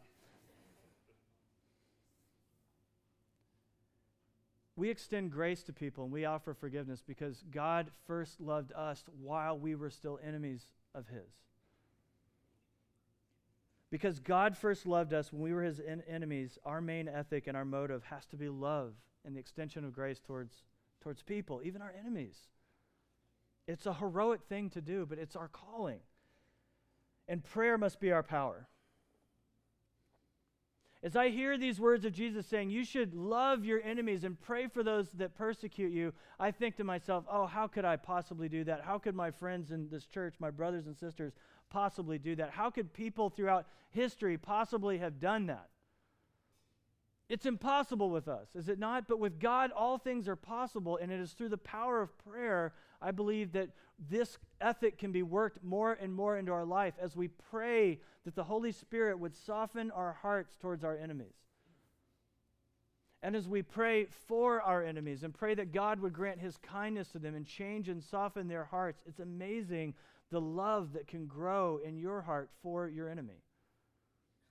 We 4.75 4.89
extend 4.89 5.31
grace 5.31 5.63
to 5.63 5.73
people 5.73 6.03
and 6.03 6.11
we 6.11 6.25
offer 6.25 6.53
forgiveness 6.53 7.01
because 7.05 7.43
God 7.49 7.89
first 8.05 8.41
loved 8.41 8.73
us 8.73 9.03
while 9.21 9.57
we 9.57 9.75
were 9.75 9.89
still 9.89 10.19
enemies 10.25 10.65
of 10.93 11.07
His. 11.07 11.31
Because 13.89 14.19
God 14.19 14.57
first 14.57 14.87
loved 14.87 15.13
us 15.13 15.31
when 15.31 15.43
we 15.43 15.53
were 15.53 15.63
His 15.63 15.79
en- 15.79 16.03
enemies, 16.07 16.57
our 16.65 16.81
main 16.81 17.07
ethic 17.07 17.47
and 17.47 17.55
our 17.55 17.65
motive 17.65 18.03
has 18.05 18.25
to 18.27 18.35
be 18.35 18.49
love 18.49 18.93
and 19.23 19.35
the 19.35 19.39
extension 19.39 19.85
of 19.85 19.93
grace 19.93 20.19
towards, 20.19 20.63
towards 21.01 21.21
people, 21.21 21.61
even 21.63 21.81
our 21.81 21.93
enemies. 21.97 22.47
It's 23.67 23.85
a 23.85 23.93
heroic 23.93 24.41
thing 24.49 24.69
to 24.71 24.81
do, 24.81 25.05
but 25.05 25.17
it's 25.17 25.35
our 25.35 25.47
calling. 25.47 25.99
And 27.27 27.43
prayer 27.43 27.77
must 27.77 27.99
be 27.99 28.11
our 28.11 28.23
power. 28.23 28.67
As 31.03 31.17
I 31.17 31.29
hear 31.29 31.57
these 31.57 31.81
words 31.81 32.05
of 32.05 32.13
Jesus 32.13 32.47
saying, 32.47 32.69
You 32.69 32.85
should 32.85 33.13
love 33.13 33.65
your 33.65 33.81
enemies 33.83 34.23
and 34.23 34.39
pray 34.39 34.67
for 34.67 34.83
those 34.83 35.09
that 35.11 35.35
persecute 35.35 35.91
you, 35.91 36.13
I 36.39 36.51
think 36.51 36.77
to 36.77 36.85
myself, 36.85 37.25
Oh, 37.29 37.45
how 37.45 37.67
could 37.67 37.83
I 37.83 37.97
possibly 37.97 38.47
do 38.47 38.63
that? 38.63 38.81
How 38.81 38.97
could 38.97 39.13
my 39.13 39.29
friends 39.29 39.71
in 39.71 39.89
this 39.89 40.05
church, 40.05 40.35
my 40.39 40.49
brothers 40.49 40.87
and 40.87 40.97
sisters, 40.97 41.33
possibly 41.69 42.17
do 42.17 42.37
that? 42.37 42.51
How 42.51 42.69
could 42.69 42.93
people 42.93 43.29
throughout 43.29 43.67
history 43.89 44.37
possibly 44.37 44.97
have 44.99 45.19
done 45.19 45.47
that? 45.47 45.67
It's 47.33 47.47
impossible 47.47 48.11
with 48.11 48.27
us, 48.27 48.49
is 48.53 48.69
it 48.69 48.77
not? 48.77 49.07
But 49.07 49.17
with 49.17 49.39
God, 49.39 49.71
all 49.71 49.97
things 49.97 50.27
are 50.27 50.35
possible, 50.35 50.99
and 51.01 51.11
it 51.11 51.19
is 51.19 51.31
through 51.31 51.49
the 51.49 51.57
power 51.57 51.99
of 51.99 52.15
prayer, 52.19 52.73
I 53.01 53.09
believe, 53.09 53.53
that 53.53 53.69
this 54.07 54.37
ethic 54.61 54.99
can 54.99 55.11
be 55.11 55.23
worked 55.23 55.63
more 55.63 55.93
and 55.93 56.13
more 56.13 56.37
into 56.37 56.51
our 56.51 56.63
life 56.63 56.93
as 57.01 57.15
we 57.15 57.29
pray 57.29 57.99
that 58.25 58.35
the 58.35 58.43
Holy 58.43 58.71
Spirit 58.71 59.17
would 59.17 59.35
soften 59.35 59.89
our 59.89 60.13
hearts 60.13 60.55
towards 60.57 60.83
our 60.83 60.95
enemies. 60.95 61.33
And 63.23 63.35
as 63.35 63.47
we 63.47 63.63
pray 63.63 64.05
for 64.27 64.61
our 64.61 64.83
enemies 64.83 65.23
and 65.23 65.33
pray 65.33 65.55
that 65.55 65.73
God 65.73 66.01
would 66.01 66.13
grant 66.13 66.39
his 66.39 66.57
kindness 66.57 67.07
to 67.13 67.17
them 67.19 67.33
and 67.33 67.47
change 67.47 67.89
and 67.89 68.03
soften 68.03 68.47
their 68.47 68.65
hearts, 68.65 69.01
it's 69.07 69.21
amazing 69.21 69.95
the 70.29 70.39
love 70.39 70.93
that 70.93 71.07
can 71.07 71.25
grow 71.25 71.79
in 71.83 71.97
your 71.97 72.21
heart 72.21 72.51
for 72.61 72.87
your 72.87 73.09
enemy. 73.09 73.41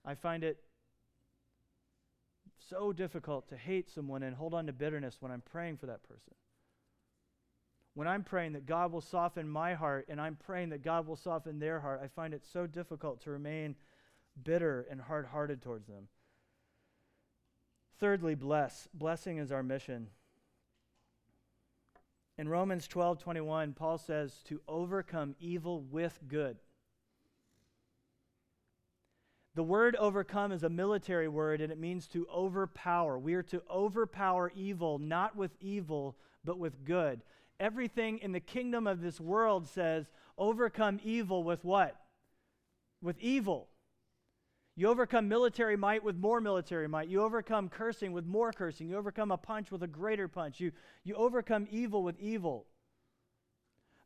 I 0.04 0.16
find 0.16 0.42
it 0.42 0.58
so 2.68 2.92
difficult 2.92 3.48
to 3.48 3.56
hate 3.56 3.90
someone 3.90 4.22
and 4.22 4.36
hold 4.36 4.54
on 4.54 4.66
to 4.66 4.72
bitterness 4.72 5.16
when 5.20 5.32
I'm 5.32 5.40
praying 5.42 5.78
for 5.78 5.86
that 5.86 6.02
person. 6.02 6.34
When 7.94 8.08
I'm 8.08 8.24
praying 8.24 8.54
that 8.54 8.66
God 8.66 8.90
will 8.90 9.00
soften 9.00 9.48
my 9.48 9.74
heart 9.74 10.06
and 10.08 10.20
I'm 10.20 10.36
praying 10.36 10.70
that 10.70 10.82
God 10.82 11.06
will 11.06 11.16
soften 11.16 11.58
their 11.58 11.80
heart, 11.80 12.00
I 12.02 12.08
find 12.08 12.32
it 12.32 12.44
so 12.44 12.66
difficult 12.66 13.20
to 13.22 13.30
remain 13.30 13.76
bitter 14.42 14.86
and 14.90 15.00
hard 15.00 15.26
hearted 15.26 15.60
towards 15.60 15.86
them. 15.86 16.08
Thirdly, 18.00 18.34
bless. 18.34 18.88
Blessing 18.94 19.38
is 19.38 19.52
our 19.52 19.62
mission. 19.62 20.08
In 22.38 22.48
Romans 22.48 22.88
12 22.88 23.18
21, 23.18 23.74
Paul 23.74 23.98
says 23.98 24.42
to 24.46 24.60
overcome 24.66 25.36
evil 25.38 25.82
with 25.82 26.18
good. 26.26 26.56
The 29.54 29.62
word 29.62 29.96
overcome 29.96 30.50
is 30.52 30.62
a 30.62 30.70
military 30.70 31.28
word 31.28 31.60
and 31.60 31.70
it 31.70 31.78
means 31.78 32.06
to 32.08 32.26
overpower. 32.34 33.18
We 33.18 33.34
are 33.34 33.42
to 33.44 33.62
overpower 33.70 34.50
evil, 34.54 34.98
not 34.98 35.36
with 35.36 35.50
evil, 35.60 36.16
but 36.44 36.58
with 36.58 36.84
good. 36.84 37.20
Everything 37.60 38.18
in 38.18 38.32
the 38.32 38.40
kingdom 38.40 38.86
of 38.86 39.02
this 39.02 39.20
world 39.20 39.68
says 39.68 40.06
overcome 40.38 41.00
evil 41.04 41.44
with 41.44 41.64
what? 41.64 41.96
With 43.02 43.18
evil. 43.18 43.68
You 44.74 44.88
overcome 44.88 45.28
military 45.28 45.76
might 45.76 46.02
with 46.02 46.16
more 46.16 46.40
military 46.40 46.88
might. 46.88 47.08
You 47.08 47.22
overcome 47.22 47.68
cursing 47.68 48.12
with 48.12 48.24
more 48.24 48.52
cursing. 48.52 48.88
You 48.88 48.96
overcome 48.96 49.30
a 49.30 49.36
punch 49.36 49.70
with 49.70 49.82
a 49.82 49.86
greater 49.86 50.28
punch. 50.28 50.60
You, 50.60 50.72
you 51.04 51.14
overcome 51.14 51.68
evil 51.70 52.02
with 52.02 52.18
evil. 52.18 52.66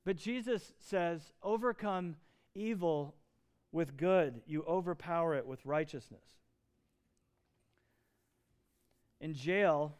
But 0.04 0.16
Jesus 0.16 0.72
says, 0.80 1.32
overcome 1.40 2.16
evil 2.54 3.14
with 3.72 3.96
good, 3.96 4.40
you 4.46 4.64
overpower 4.64 5.34
it 5.34 5.46
with 5.46 5.64
righteousness. 5.66 6.24
In 9.20 9.34
jail, 9.34 9.96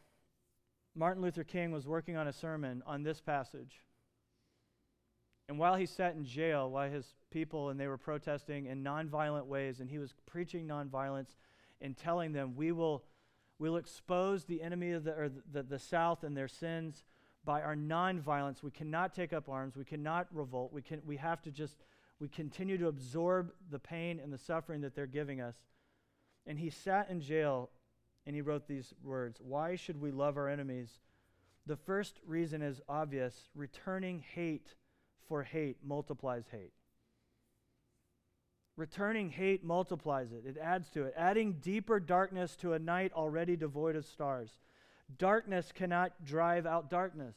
Martin 0.94 1.22
Luther 1.22 1.44
King 1.44 1.72
was 1.72 1.86
working 1.86 2.16
on 2.16 2.28
a 2.28 2.32
sermon 2.32 2.82
on 2.86 3.02
this 3.02 3.20
passage. 3.20 3.82
And 5.48 5.58
while 5.58 5.76
he 5.76 5.86
sat 5.86 6.14
in 6.14 6.24
jail, 6.24 6.70
while 6.70 6.90
his 6.90 7.14
people 7.30 7.70
and 7.70 7.78
they 7.78 7.86
were 7.86 7.98
protesting 7.98 8.66
in 8.66 8.82
nonviolent 8.82 9.46
ways, 9.46 9.80
and 9.80 9.88
he 9.88 9.98
was 9.98 10.14
preaching 10.26 10.66
nonviolence 10.66 11.36
and 11.80 11.96
telling 11.96 12.32
them, 12.32 12.54
We 12.56 12.72
will 12.72 13.04
we'll 13.58 13.76
expose 13.76 14.44
the 14.44 14.62
enemy 14.62 14.92
of 14.92 15.04
the, 15.04 15.12
or 15.12 15.28
the, 15.28 15.42
the, 15.52 15.62
the 15.62 15.78
South 15.78 16.24
and 16.24 16.36
their 16.36 16.48
sins 16.48 17.04
by 17.44 17.62
our 17.62 17.76
nonviolence. 17.76 18.62
We 18.62 18.70
cannot 18.70 19.14
take 19.14 19.32
up 19.32 19.48
arms. 19.48 19.76
We 19.76 19.84
cannot 19.84 20.26
revolt. 20.32 20.72
We, 20.72 20.82
can, 20.82 21.00
we 21.06 21.16
have 21.16 21.40
to 21.42 21.50
just, 21.50 21.76
we 22.20 22.28
continue 22.28 22.78
to 22.78 22.88
absorb 22.88 23.52
the 23.70 23.78
pain 23.78 24.20
and 24.22 24.32
the 24.32 24.38
suffering 24.38 24.80
that 24.80 24.94
they're 24.94 25.06
giving 25.06 25.40
us. 25.40 25.56
And 26.46 26.58
he 26.58 26.70
sat 26.70 27.10
in 27.10 27.20
jail 27.20 27.70
and 28.26 28.34
he 28.34 28.42
wrote 28.42 28.66
these 28.66 28.94
words 29.02 29.40
Why 29.40 29.76
should 29.76 30.00
we 30.00 30.10
love 30.10 30.36
our 30.36 30.48
enemies? 30.48 31.00
The 31.66 31.76
first 31.76 32.20
reason 32.26 32.62
is 32.62 32.80
obvious 32.88 33.48
returning 33.54 34.24
hate 34.34 34.74
for 35.28 35.42
hate 35.42 35.78
multiplies 35.84 36.44
hate. 36.50 36.72
Returning 38.76 39.30
hate 39.30 39.64
multiplies 39.64 40.32
it, 40.32 40.44
it 40.46 40.58
adds 40.58 40.90
to 40.90 41.04
it, 41.04 41.14
adding 41.16 41.54
deeper 41.54 41.98
darkness 41.98 42.54
to 42.56 42.74
a 42.74 42.78
night 42.78 43.12
already 43.14 43.56
devoid 43.56 43.96
of 43.96 44.04
stars. 44.04 44.50
Darkness 45.18 45.72
cannot 45.72 46.24
drive 46.24 46.66
out 46.66 46.90
darkness. 46.90 47.36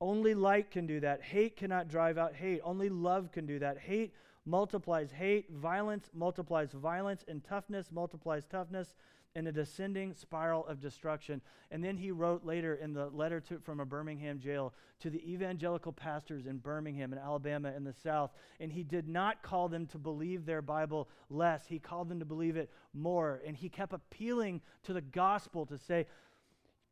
Only 0.00 0.34
light 0.34 0.70
can 0.70 0.86
do 0.86 1.00
that. 1.00 1.22
Hate 1.22 1.56
cannot 1.56 1.88
drive 1.88 2.18
out 2.18 2.34
hate. 2.34 2.60
Only 2.62 2.88
love 2.88 3.32
can 3.32 3.46
do 3.46 3.58
that. 3.58 3.78
Hate 3.78 4.14
multiplies 4.46 5.10
hate. 5.10 5.50
Violence 5.50 6.10
multiplies 6.14 6.72
violence. 6.72 7.24
And 7.26 7.42
toughness 7.42 7.90
multiplies 7.90 8.44
toughness 8.46 8.94
in 9.34 9.46
a 9.46 9.52
descending 9.52 10.14
spiral 10.14 10.66
of 10.66 10.80
destruction. 10.80 11.40
And 11.70 11.84
then 11.84 11.96
he 11.96 12.10
wrote 12.10 12.44
later 12.44 12.74
in 12.74 12.92
the 12.92 13.08
letter 13.08 13.40
to, 13.40 13.58
from 13.58 13.80
a 13.80 13.84
Birmingham 13.84 14.40
jail 14.40 14.72
to 15.00 15.10
the 15.10 15.32
evangelical 15.32 15.92
pastors 15.92 16.46
in 16.46 16.58
Birmingham 16.58 17.12
and 17.12 17.20
Alabama 17.20 17.72
in 17.76 17.84
the 17.84 17.92
South. 17.92 18.30
And 18.58 18.72
he 18.72 18.82
did 18.82 19.08
not 19.08 19.42
call 19.42 19.68
them 19.68 19.86
to 19.88 19.98
believe 19.98 20.46
their 20.46 20.62
Bible 20.62 21.08
less, 21.30 21.66
he 21.66 21.78
called 21.78 22.08
them 22.08 22.18
to 22.18 22.24
believe 22.24 22.56
it 22.56 22.70
more. 22.94 23.40
And 23.46 23.56
he 23.56 23.68
kept 23.68 23.92
appealing 23.92 24.60
to 24.84 24.92
the 24.92 25.02
gospel 25.02 25.66
to 25.66 25.78
say, 25.78 26.06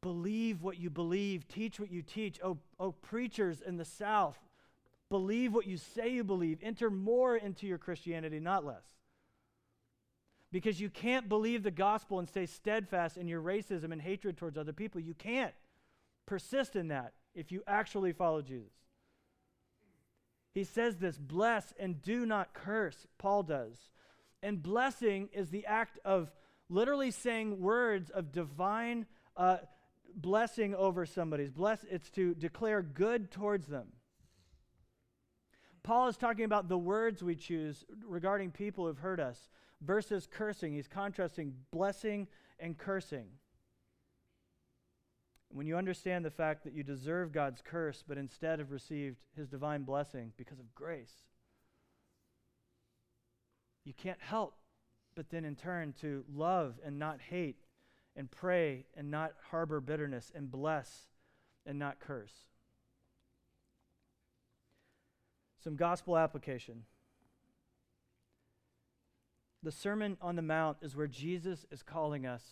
Believe 0.02 0.62
what 0.62 0.78
you 0.78 0.90
believe, 0.90 1.48
teach 1.48 1.80
what 1.80 1.90
you 1.90 2.02
teach. 2.02 2.38
Oh, 2.42 2.58
oh, 2.78 2.92
preachers 2.92 3.60
in 3.60 3.76
the 3.76 3.84
South, 3.84 4.38
believe 5.08 5.52
what 5.52 5.66
you 5.66 5.76
say 5.76 6.10
you 6.10 6.24
believe. 6.24 6.58
Enter 6.62 6.90
more 6.90 7.36
into 7.36 7.66
your 7.66 7.78
Christianity, 7.78 8.38
not 8.38 8.64
less. 8.64 8.84
Because 10.52 10.80
you 10.80 10.90
can't 10.90 11.28
believe 11.28 11.62
the 11.62 11.70
gospel 11.70 12.18
and 12.18 12.28
stay 12.28 12.46
steadfast 12.46 13.16
in 13.16 13.26
your 13.26 13.42
racism 13.42 13.92
and 13.92 14.00
hatred 14.00 14.36
towards 14.36 14.56
other 14.56 14.72
people. 14.72 15.00
You 15.00 15.14
can't 15.14 15.54
persist 16.24 16.76
in 16.76 16.88
that 16.88 17.12
if 17.34 17.50
you 17.50 17.62
actually 17.66 18.12
follow 18.12 18.42
Jesus. 18.42 18.72
He 20.52 20.64
says 20.64 20.96
this 20.96 21.18
bless 21.18 21.74
and 21.78 22.00
do 22.00 22.24
not 22.24 22.54
curse, 22.54 23.06
Paul 23.18 23.42
does. 23.42 23.76
And 24.42 24.62
blessing 24.62 25.28
is 25.32 25.50
the 25.50 25.66
act 25.66 25.98
of 26.04 26.32
literally 26.68 27.10
saying 27.10 27.60
words 27.60 28.10
of 28.10 28.32
divine 28.32 29.06
uh, 29.36 29.58
blessing 30.16 30.74
over 30.74 31.06
somebody's. 31.06 31.50
Bless, 31.50 31.84
it's 31.90 32.10
to 32.10 32.34
declare 32.34 32.82
good 32.82 33.30
towards 33.30 33.66
them. 33.66 33.88
Paul 35.82 36.08
is 36.08 36.16
talking 36.16 36.44
about 36.44 36.68
the 36.68 36.78
words 36.78 37.22
we 37.22 37.36
choose 37.36 37.84
regarding 38.04 38.50
people 38.50 38.86
who've 38.86 38.98
hurt 38.98 39.20
us 39.20 39.50
versus 39.80 40.26
cursing. 40.28 40.74
He's 40.74 40.88
contrasting 40.88 41.54
blessing 41.70 42.26
and 42.58 42.76
cursing. 42.76 43.26
When 45.48 45.68
you 45.68 45.76
understand 45.76 46.24
the 46.24 46.30
fact 46.30 46.64
that 46.64 46.72
you 46.72 46.82
deserve 46.82 47.30
God's 47.30 47.62
curse, 47.62 48.02
but 48.06 48.18
instead 48.18 48.58
have 48.58 48.72
received 48.72 49.18
his 49.36 49.48
divine 49.48 49.84
blessing 49.84 50.32
because 50.36 50.58
of 50.58 50.74
grace, 50.74 51.12
you 53.84 53.92
can't 53.94 54.20
help 54.20 54.54
but 55.16 55.30
then 55.30 55.44
in 55.44 55.56
turn 55.56 55.94
to 56.02 56.24
love 56.32 56.78
and 56.84 56.98
not 56.98 57.20
hate, 57.20 57.56
and 58.16 58.30
pray 58.30 58.86
and 58.96 59.10
not 59.10 59.32
harbor 59.50 59.80
bitterness, 59.80 60.32
and 60.34 60.50
bless 60.50 61.08
and 61.66 61.78
not 61.78 62.00
curse. 62.00 62.32
Some 65.62 65.76
gospel 65.76 66.16
application. 66.16 66.84
The 69.62 69.72
Sermon 69.72 70.16
on 70.22 70.36
the 70.36 70.42
Mount 70.42 70.78
is 70.80 70.94
where 70.94 71.08
Jesus 71.08 71.66
is 71.70 71.82
calling 71.82 72.24
us 72.24 72.42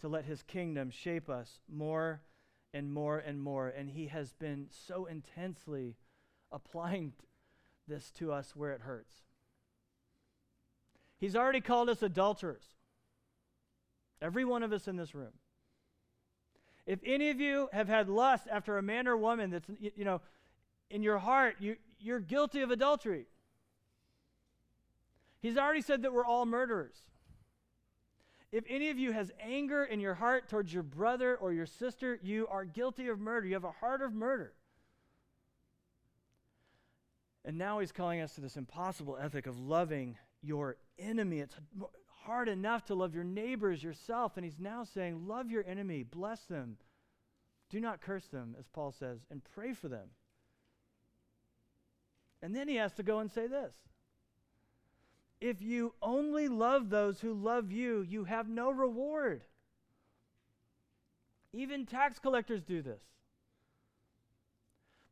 to 0.00 0.08
let 0.08 0.24
his 0.24 0.42
kingdom 0.42 0.90
shape 0.90 1.28
us 1.28 1.60
more 1.68 2.22
and 2.72 2.92
more 2.92 3.18
and 3.18 3.40
more. 3.40 3.68
And 3.68 3.90
he 3.90 4.06
has 4.06 4.32
been 4.32 4.68
so 4.70 5.04
intensely 5.04 5.96
applying 6.50 7.12
this 7.86 8.10
to 8.12 8.32
us 8.32 8.56
where 8.56 8.72
it 8.72 8.80
hurts. 8.80 9.14
He's 11.18 11.36
already 11.36 11.60
called 11.60 11.90
us 11.90 12.02
adulterers, 12.02 12.64
every 14.22 14.44
one 14.44 14.62
of 14.62 14.72
us 14.72 14.88
in 14.88 14.96
this 14.96 15.14
room. 15.14 15.32
If 16.86 17.00
any 17.04 17.30
of 17.30 17.40
you 17.40 17.68
have 17.72 17.88
had 17.88 18.08
lust 18.08 18.46
after 18.50 18.78
a 18.78 18.82
man 18.82 19.06
or 19.06 19.16
woman 19.16 19.50
that's, 19.50 19.68
you 19.78 20.04
know, 20.04 20.20
in 20.90 21.02
your 21.02 21.18
heart, 21.18 21.56
you, 21.60 21.76
you're 22.00 22.20
guilty 22.20 22.62
of 22.62 22.70
adultery. 22.70 23.26
He's 25.40 25.56
already 25.56 25.82
said 25.82 26.02
that 26.02 26.12
we're 26.12 26.24
all 26.24 26.46
murderers. 26.46 26.96
If 28.52 28.64
any 28.68 28.90
of 28.90 28.98
you 28.98 29.12
has 29.12 29.30
anger 29.40 29.84
in 29.84 30.00
your 30.00 30.14
heart 30.14 30.48
towards 30.48 30.74
your 30.74 30.82
brother 30.82 31.36
or 31.36 31.52
your 31.52 31.66
sister, 31.66 32.18
you 32.22 32.48
are 32.48 32.64
guilty 32.64 33.06
of 33.08 33.20
murder. 33.20 33.46
You 33.46 33.54
have 33.54 33.64
a 33.64 33.70
heart 33.70 34.02
of 34.02 34.12
murder. 34.12 34.52
And 37.44 37.56
now 37.56 37.78
he's 37.78 37.92
calling 37.92 38.20
us 38.20 38.34
to 38.34 38.40
this 38.40 38.56
impossible 38.56 39.16
ethic 39.20 39.46
of 39.46 39.58
loving 39.58 40.18
your 40.42 40.76
enemy. 40.98 41.38
It's 41.38 41.54
hard 42.24 42.48
enough 42.48 42.84
to 42.86 42.94
love 42.94 43.14
your 43.14 43.24
neighbors, 43.24 43.82
yourself. 43.82 44.36
And 44.36 44.44
he's 44.44 44.58
now 44.58 44.84
saying, 44.84 45.26
Love 45.26 45.50
your 45.50 45.64
enemy, 45.66 46.02
bless 46.02 46.40
them, 46.44 46.76
do 47.70 47.80
not 47.80 48.00
curse 48.00 48.26
them, 48.26 48.56
as 48.58 48.66
Paul 48.68 48.92
says, 48.92 49.20
and 49.30 49.42
pray 49.54 49.72
for 49.72 49.88
them. 49.88 50.08
And 52.42 52.54
then 52.54 52.68
he 52.68 52.76
has 52.76 52.92
to 52.94 53.02
go 53.02 53.18
and 53.18 53.30
say 53.30 53.46
this 53.46 53.72
if 55.40 55.62
you 55.62 55.94
only 56.02 56.48
love 56.48 56.90
those 56.90 57.20
who 57.20 57.32
love 57.32 57.72
you, 57.72 58.02
you 58.02 58.24
have 58.24 58.48
no 58.48 58.70
reward. 58.70 59.42
Even 61.52 61.86
tax 61.86 62.18
collectors 62.18 62.62
do 62.62 62.82
this. 62.82 63.02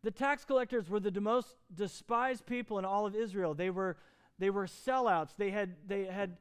The 0.03 0.11
tax 0.11 0.45
collectors 0.45 0.89
were 0.89 1.01
the 1.01 1.21
most 1.21 1.57
despised 1.75 2.47
people 2.47 2.79
in 2.79 2.85
all 2.85 3.07
of 3.07 3.17
Israel. 3.17 3.55
They 3.55 3.71
were, 3.71 3.97
they 4.39 4.51
were 4.51 4.67
sellouts. 4.67 5.31
They 5.37 5.51
had, 5.51 5.75
they 5.87 6.05
had 6.05 6.37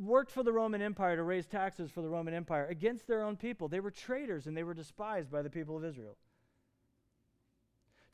worked 0.00 0.30
for 0.30 0.42
the 0.42 0.52
Roman 0.52 0.82
Empire 0.82 1.16
to 1.16 1.22
raise 1.22 1.46
taxes 1.46 1.90
for 1.90 2.00
the 2.02 2.08
Roman 2.08 2.34
Empire 2.34 2.66
against 2.66 3.06
their 3.06 3.22
own 3.22 3.36
people. 3.36 3.68
They 3.68 3.80
were 3.80 3.90
traitors 3.90 4.46
and 4.46 4.56
they 4.56 4.62
were 4.62 4.74
despised 4.74 5.30
by 5.30 5.42
the 5.42 5.50
people 5.50 5.76
of 5.76 5.84
Israel. 5.84 6.16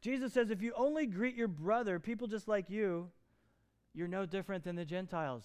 Jesus 0.00 0.32
says, 0.32 0.50
if 0.50 0.62
you 0.62 0.72
only 0.76 1.06
greet 1.06 1.34
your 1.34 1.48
brother, 1.48 1.98
people 1.98 2.26
just 2.26 2.48
like 2.48 2.68
you, 2.70 3.10
you're 3.94 4.08
no 4.08 4.26
different 4.26 4.64
than 4.64 4.76
the 4.76 4.84
Gentiles. 4.84 5.44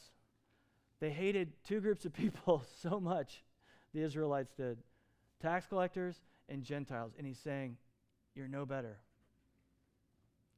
They 1.00 1.10
hated 1.10 1.54
two 1.64 1.80
groups 1.80 2.06
of 2.06 2.14
people 2.14 2.64
so 2.82 3.00
much, 3.00 3.44
the 3.94 4.02
Israelites 4.02 4.54
did 4.54 4.78
tax 5.42 5.66
collectors 5.66 6.22
and 6.48 6.64
Gentiles. 6.64 7.14
And 7.18 7.26
he's 7.26 7.40
saying, 7.40 7.78
You're 8.36 8.48
no 8.48 8.66
better. 8.66 9.00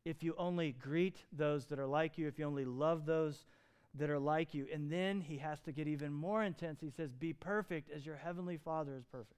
If 0.06 0.22
you 0.22 0.36
only 0.38 0.74
greet 0.74 1.24
those 1.32 1.65
that 1.67 1.80
are 1.80 1.88
like 1.88 2.17
you, 2.17 2.28
if 2.28 2.38
you 2.38 2.46
only 2.46 2.65
love 2.65 3.06
those 3.06 3.46
that 3.95 4.10
are 4.10 4.19
like 4.19 4.53
you. 4.53 4.67
And 4.73 4.91
then 4.91 5.21
he 5.21 5.38
has 5.38 5.60
to 5.62 5.71
get 5.71 5.88
even 5.88 6.12
more 6.12 6.43
intense. 6.43 6.79
He 6.82 6.89
says, 6.89 7.12
Be 7.12 7.34
perfect 7.34 7.91
as 7.91 8.06
your 8.06 8.15
heavenly 8.15 8.58
Father 8.58 8.95
is 8.97 9.06
perfect. 9.06 9.38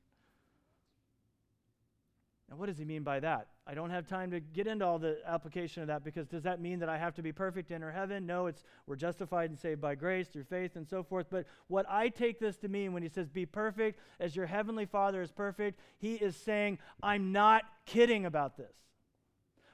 Now, 2.50 2.58
what 2.58 2.68
does 2.68 2.78
he 2.78 2.86
mean 2.86 3.02
by 3.02 3.20
that? 3.22 3.48
I 3.66 3.74
don't 3.74 3.90
have 3.90 4.08
time 4.08 4.30
to 4.30 4.40
get 4.40 4.68
into 4.68 4.86
all 4.86 5.00
the 5.00 5.18
application 5.26 5.82
of 5.82 5.88
that 5.88 6.04
because 6.04 6.28
does 6.28 6.44
that 6.44 6.62
mean 6.62 6.80
that 6.80 6.90
I 6.90 6.98
have 6.98 7.16
to 7.16 7.24
be 7.24 7.32
perfect 7.32 7.70
to 7.70 7.76
enter 7.76 7.92
heaven? 7.92 8.28
No, 8.28 8.46
it's 8.46 8.64
we're 8.86 8.96
justified 8.96 9.50
and 9.50 9.58
saved 9.58 9.82
by 9.82 9.96
grace 9.96 10.28
through 10.28 10.44
faith 10.44 10.76
and 10.76 10.88
so 10.88 11.02
forth. 11.02 11.26
But 11.32 11.48
what 11.68 11.88
I 11.90 12.10
take 12.10 12.40
this 12.40 12.58
to 12.58 12.68
mean 12.68 12.94
when 12.94 13.02
he 13.02 13.10
says 13.10 13.30
be 13.30 13.48
perfect 13.48 14.00
as 14.20 14.36
your 14.36 14.46
heavenly 14.46 14.86
Father 14.86 15.24
is 15.24 15.32
perfect, 15.32 15.80
he 15.98 16.16
is 16.16 16.36
saying, 16.36 16.78
I'm 17.02 17.32
not 17.32 17.64
kidding 17.88 18.28
about 18.28 18.58
this. 18.58 18.85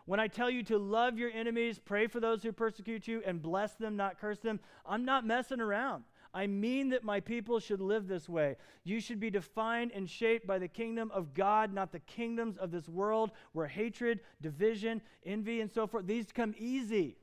When 0.06 0.20
I 0.20 0.28
tell 0.28 0.50
you 0.50 0.64
to 0.64 0.78
love 0.78 1.18
your 1.18 1.32
enemies, 1.32 1.80
pray 1.80 2.08
for 2.08 2.20
those 2.20 2.44
who 2.44 2.52
persecute 2.52 3.08
you, 3.08 3.22
and 3.26 3.42
bless 3.42 3.74
them, 3.74 3.96
not 3.96 4.20
curse 4.20 4.40
them, 4.40 4.60
I'm 4.86 5.06
not 5.06 5.26
messing 5.26 5.62
around. 5.62 6.04
I 6.34 6.48
mean 6.48 6.90
that 6.90 7.04
my 7.04 7.20
people 7.20 7.60
should 7.60 7.82
live 7.82 8.08
this 8.08 8.30
way. 8.30 8.56
You 8.84 9.02
should 9.02 9.20
be 9.20 9.30
defined 9.30 9.92
and 9.94 10.10
shaped 10.10 10.48
by 10.48 10.60
the 10.60 10.68
kingdom 10.68 11.12
of 11.14 11.34
God, 11.34 11.74
not 11.74 11.92
the 11.92 12.00
kingdoms 12.00 12.58
of 12.58 12.72
this 12.72 12.88
world 12.88 13.32
where 13.52 13.68
hatred, 13.68 14.22
division, 14.42 15.02
envy, 15.26 15.60
and 15.60 15.70
so 15.70 15.88
forth, 15.88 16.08
these 16.08 16.32
come 16.32 16.56
easy. 16.58 17.18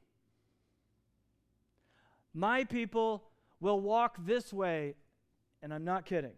My 2.34 2.64
people 2.64 3.24
will 3.60 3.80
walk 3.80 4.16
this 4.24 4.52
way, 4.52 4.94
and 5.62 5.72
I'm 5.72 5.84
not 5.84 6.04
kidding. 6.04 6.34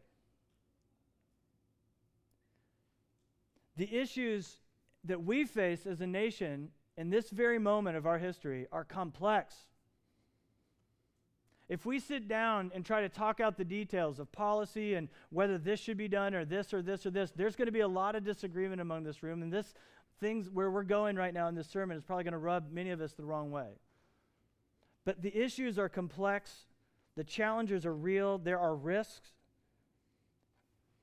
The 3.76 3.92
issues 3.94 4.60
that 5.04 5.22
we 5.22 5.44
face 5.44 5.86
as 5.86 6.00
a 6.00 6.06
nation 6.06 6.70
in 6.96 7.10
this 7.10 7.30
very 7.30 7.58
moment 7.58 7.96
of 7.96 8.06
our 8.06 8.18
history 8.18 8.66
are 8.70 8.84
complex. 8.84 9.54
If 11.68 11.86
we 11.86 12.00
sit 12.00 12.26
down 12.26 12.72
and 12.74 12.84
try 12.84 13.00
to 13.00 13.08
talk 13.08 13.38
out 13.38 13.56
the 13.56 13.64
details 13.64 14.18
of 14.18 14.30
policy 14.32 14.94
and 14.94 15.08
whether 15.30 15.56
this 15.56 15.78
should 15.78 15.96
be 15.96 16.08
done 16.08 16.34
or 16.34 16.44
this 16.44 16.74
or 16.74 16.82
this 16.82 17.06
or 17.06 17.10
this, 17.10 17.30
there's 17.30 17.54
going 17.54 17.66
to 17.66 17.72
be 17.72 17.80
a 17.80 17.88
lot 17.88 18.16
of 18.16 18.24
disagreement 18.24 18.80
among 18.80 19.04
this 19.04 19.22
room. 19.22 19.40
And 19.40 19.52
this 19.52 19.72
things 20.18 20.50
where 20.50 20.70
we're 20.70 20.82
going 20.82 21.16
right 21.16 21.32
now 21.32 21.48
in 21.48 21.54
this 21.54 21.68
sermon 21.68 21.96
is 21.96 22.02
probably 22.02 22.24
going 22.24 22.32
to 22.32 22.38
rub 22.38 22.72
many 22.72 22.90
of 22.90 23.00
us 23.00 23.12
the 23.12 23.24
wrong 23.24 23.50
way. 23.50 23.78
But 25.04 25.22
the 25.22 25.34
issues 25.34 25.78
are 25.78 25.88
complex, 25.88 26.66
the 27.16 27.24
challenges 27.24 27.86
are 27.86 27.94
real, 27.94 28.36
there 28.36 28.58
are 28.58 28.74
risks. 28.74 29.30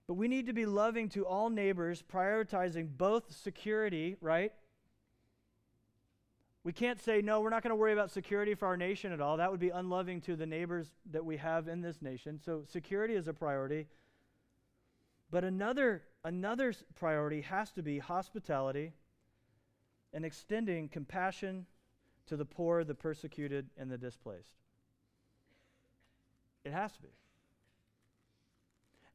But 0.08 0.14
we 0.14 0.30
need 0.30 0.46
to 0.46 0.54
be 0.54 0.66
loving 0.66 1.10
to 1.10 1.26
all 1.26 1.50
neighbors, 1.50 2.02
prioritizing 2.02 2.98
both 2.98 3.36
security, 3.36 4.16
right? 4.22 4.54
We 6.64 6.72
can't 6.72 7.02
say, 7.02 7.22
no, 7.22 7.42
we're 7.42 7.50
not 7.50 7.62
going 7.62 7.72
to 7.72 7.76
worry 7.76 7.94
about 7.94 8.12
security 8.12 8.56
for 8.56 8.68
our 8.68 8.78
nation 8.78 9.12
at 9.12 9.22
all. 9.22 9.38
That 9.38 9.52
would 9.52 9.60
be 9.60 9.70
unloving 9.70 10.22
to 10.22 10.36
the 10.36 10.46
neighbors 10.46 10.88
that 11.12 11.24
we 11.24 11.38
have 11.38 11.68
in 11.68 11.82
this 11.82 12.02
nation. 12.02 12.40
So, 12.44 12.64
security 12.68 13.16
is 13.16 13.28
a 13.28 13.34
priority. 13.34 13.88
But 15.30 15.44
another, 15.44 16.04
another 16.24 16.74
priority 16.96 17.42
has 17.42 17.72
to 17.72 17.84
be 17.84 18.00
hospitality 18.00 18.94
and 20.14 20.24
extending 20.24 20.88
compassion 20.88 21.66
to 22.28 22.38
the 22.38 22.46
poor, 22.46 22.84
the 22.84 22.96
persecuted, 22.96 23.70
and 23.78 23.92
the 23.92 23.98
displaced. 23.98 24.56
It 26.64 26.72
has 26.72 26.94
to 26.94 27.02
be. 27.02 27.10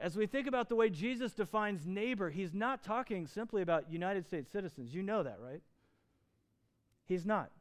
As 0.02 0.16
we 0.16 0.26
think 0.26 0.48
about 0.48 0.68
the 0.68 0.74
way 0.74 0.90
Jesus 0.90 1.32
defines 1.32 1.86
neighbor, 1.86 2.28
he's 2.28 2.52
not 2.52 2.82
talking 2.82 3.28
simply 3.28 3.62
about 3.62 3.92
United 3.92 4.26
States 4.26 4.50
citizens. 4.50 4.92
You 4.92 5.00
know 5.00 5.22
that, 5.22 5.38
right? 5.40 5.62
He's 7.06 7.24
not. 7.24 7.52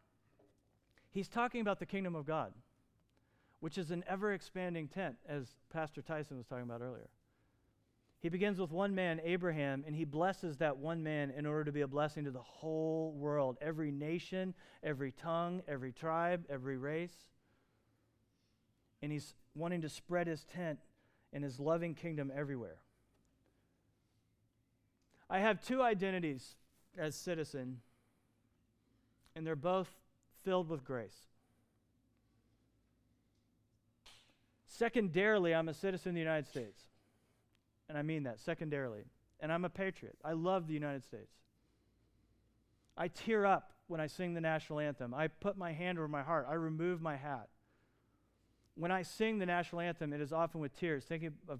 He's 1.12 1.27
talking 1.27 1.62
about 1.62 1.77
the 1.77 1.86
kingdom 1.86 2.15
of 2.15 2.25
God, 2.25 2.51
which 3.60 3.77
is 3.77 3.91
an 3.91 4.04
ever 4.08 4.34
expanding 4.34 4.88
tent, 4.88 5.17
as 5.30 5.49
Pastor 5.71 6.01
Tyson 6.01 6.36
was 6.36 6.47
talking 6.47 6.63
about 6.63 6.82
earlier. 6.82 7.10
He 8.21 8.30
begins 8.30 8.58
with 8.58 8.71
one 8.71 8.95
man, 8.95 9.21
Abraham, 9.23 9.84
and 9.86 9.95
he 9.95 10.04
blesses 10.04 10.58
that 10.58 10.77
one 10.77 11.04
man 11.04 11.30
in 11.30 11.45
order 11.45 11.65
to 11.65 11.71
be 11.71 11.82
a 11.82 11.88
blessing 11.88 12.23
to 12.25 12.32
the 12.32 12.39
whole 12.39 13.13
world, 13.15 13.58
every 13.62 13.91
nation, 13.91 14.56
every 14.82 15.12
tongue, 15.12 15.62
every 15.67 15.91
tribe, 15.91 16.45
every 16.49 16.77
race. 16.77 17.13
And 19.04 19.12
he's 19.12 19.36
wanting 19.54 19.82
to 19.82 19.89
spread 19.89 20.25
his 20.25 20.43
tent 20.43 20.80
and 21.34 21.44
his 21.44 21.60
loving 21.60 21.96
kingdom 21.96 22.32
everywhere. 22.36 22.78
I 25.30 25.39
have 25.39 25.62
two 25.65 25.82
identities 25.82 26.56
as 26.98 27.15
citizen, 27.15 27.80
and 29.36 29.48
they're 29.48 29.56
both 29.56 29.89
filled 30.44 30.70
with 30.70 30.84
grace. 30.84 31.28
Secondarily, 34.67 35.54
I'm 35.54 35.70
a 35.70 35.74
citizen 35.74 36.10
of 36.10 36.15
the 36.15 36.22
United 36.22 36.48
States 36.48 36.82
and 37.91 37.98
I 37.98 38.04
mean 38.04 38.24
that 38.24 38.39
secondarily. 38.39 39.04
And 39.41 39.52
I'm 39.52 39.65
a 39.65 39.70
patriot. 39.70 40.17
I 40.24 40.32
love 40.32 40.65
the 40.65 40.74
United 40.74 41.04
States. 41.04 41.34
I 42.96 43.10
tear 43.10 43.46
up 43.46 43.74
when 43.88 44.00
I 44.00 44.08
sing 44.08 44.34
the 44.34 44.39
national 44.39 44.80
anthem. 44.80 45.13
I 45.13 45.28
put 45.28 45.58
my 45.58 45.74
hand 45.74 45.98
over 45.98 46.08
my 46.08 46.22
heart. 46.24 46.48
I 46.50 46.54
remove 46.54 47.02
my 47.02 47.17
hat. 47.17 47.50
When 48.76 48.92
I 48.92 49.02
sing 49.02 49.40
the 49.40 49.46
national 49.46 49.82
anthem, 49.82 50.14
it 50.14 50.22
is 50.22 50.32
often 50.32 50.62
with 50.62 50.78
tears, 50.78 51.04
thinking 51.04 51.34
of 51.48 51.60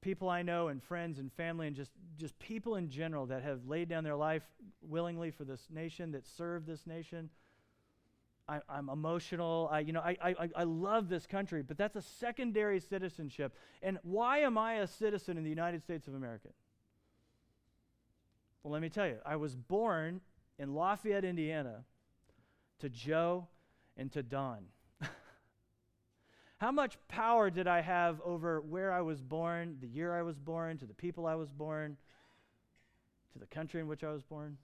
people 0.00 0.28
I 0.28 0.42
know 0.42 0.68
and 0.68 0.82
friends 0.82 1.18
and 1.18 1.32
family 1.32 1.66
and 1.66 1.76
just, 1.76 1.90
just 2.16 2.38
people 2.38 2.76
in 2.76 2.88
general 2.88 3.26
that 3.26 3.42
have 3.42 3.66
laid 3.66 3.88
down 3.88 4.04
their 4.04 4.16
life 4.16 4.42
willingly 4.82 5.30
for 5.30 5.44
this 5.44 5.68
nation, 5.70 6.12
that 6.12 6.26
served 6.26 6.66
this 6.66 6.86
nation. 6.86 7.30
I, 8.48 8.60
am 8.68 8.88
emotional. 8.88 9.68
I, 9.70 9.80
you 9.80 9.92
know, 9.92 10.00
I, 10.00 10.16
I, 10.22 10.50
I 10.56 10.64
love 10.64 11.08
this 11.08 11.26
country, 11.26 11.62
but 11.62 11.78
that's 11.78 11.96
a 11.96 12.02
secondary 12.02 12.80
citizenship. 12.80 13.54
And 13.82 13.98
why 14.02 14.38
am 14.38 14.58
I 14.58 14.74
a 14.74 14.86
citizen 14.86 15.36
in 15.36 15.44
the 15.44 15.50
United 15.50 15.82
States 15.82 16.08
of 16.08 16.14
America? 16.14 16.48
Well, 18.62 18.72
let 18.72 18.82
me 18.82 18.88
tell 18.88 19.06
you, 19.06 19.18
I 19.24 19.36
was 19.36 19.54
born 19.54 20.20
in 20.58 20.74
Lafayette, 20.74 21.24
Indiana, 21.24 21.84
to 22.80 22.88
Joe 22.88 23.46
and 23.96 24.10
to 24.12 24.22
Don. 24.22 24.64
How 26.60 26.70
much 26.70 26.96
power 27.08 27.48
did 27.48 27.66
I 27.66 27.80
have 27.80 28.20
over 28.20 28.60
where 28.60 28.92
I 28.92 29.00
was 29.00 29.22
born, 29.22 29.78
the 29.80 29.86
year 29.86 30.14
I 30.14 30.20
was 30.20 30.38
born, 30.38 30.76
to 30.78 30.84
the 30.84 30.92
people 30.92 31.26
I 31.26 31.34
was 31.34 31.50
born, 31.50 31.96
to 33.32 33.38
the 33.38 33.46
country 33.46 33.80
in 33.80 33.88
which 33.88 34.04
I 34.04 34.12
was 34.12 34.22
born? 34.22 34.58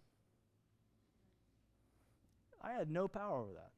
I 2.62 2.72
had 2.72 2.90
no 2.90 3.08
power 3.08 3.40
over 3.40 3.54
that. 3.54 3.70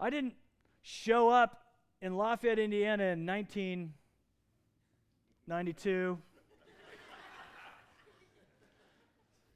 I 0.00 0.10
didn't 0.10 0.34
show 0.82 1.28
up 1.28 1.62
in 2.02 2.16
Lafayette, 2.16 2.58
Indiana 2.58 3.04
in 3.04 3.24
1992 3.24 6.18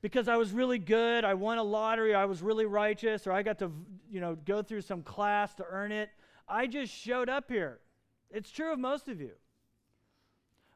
because 0.03 0.29
I 0.29 0.37
was 0.37 0.53
really 0.53 0.79
good, 0.79 1.25
I 1.25 1.35
won 1.35 1.59
a 1.59 1.65
lottery, 1.65 2.15
I 2.15 2.27
was 2.27 2.43
really 2.43 2.67
righteous, 2.67 3.27
or 3.27 3.33
I 3.33 3.43
got 3.43 3.59
to, 3.59 3.73
you 4.09 4.21
know, 4.21 4.37
go 4.37 4.63
through 4.63 4.83
some 4.83 5.03
class 5.03 5.53
to 5.55 5.65
earn 5.69 5.91
it. 5.91 6.09
I 6.49 6.67
just 6.67 6.93
showed 6.93 7.29
up 7.29 7.49
here. 7.49 7.81
It's 8.31 8.51
true 8.51 8.73
of 8.73 8.79
most 8.79 9.09
of 9.09 9.21
you. 9.21 9.33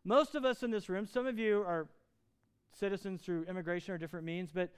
Most 0.05 0.35
of 0.35 0.45
us 0.45 0.63
in 0.63 0.71
this 0.71 0.89
room, 0.89 1.07
some 1.07 1.27
of 1.27 1.39
you 1.39 1.63
are 1.67 1.89
citizens 2.73 3.23
through 3.23 3.45
immigration 3.45 3.95
or 3.95 3.99
different 3.99 4.25
means, 4.25 4.51
but 4.53 4.71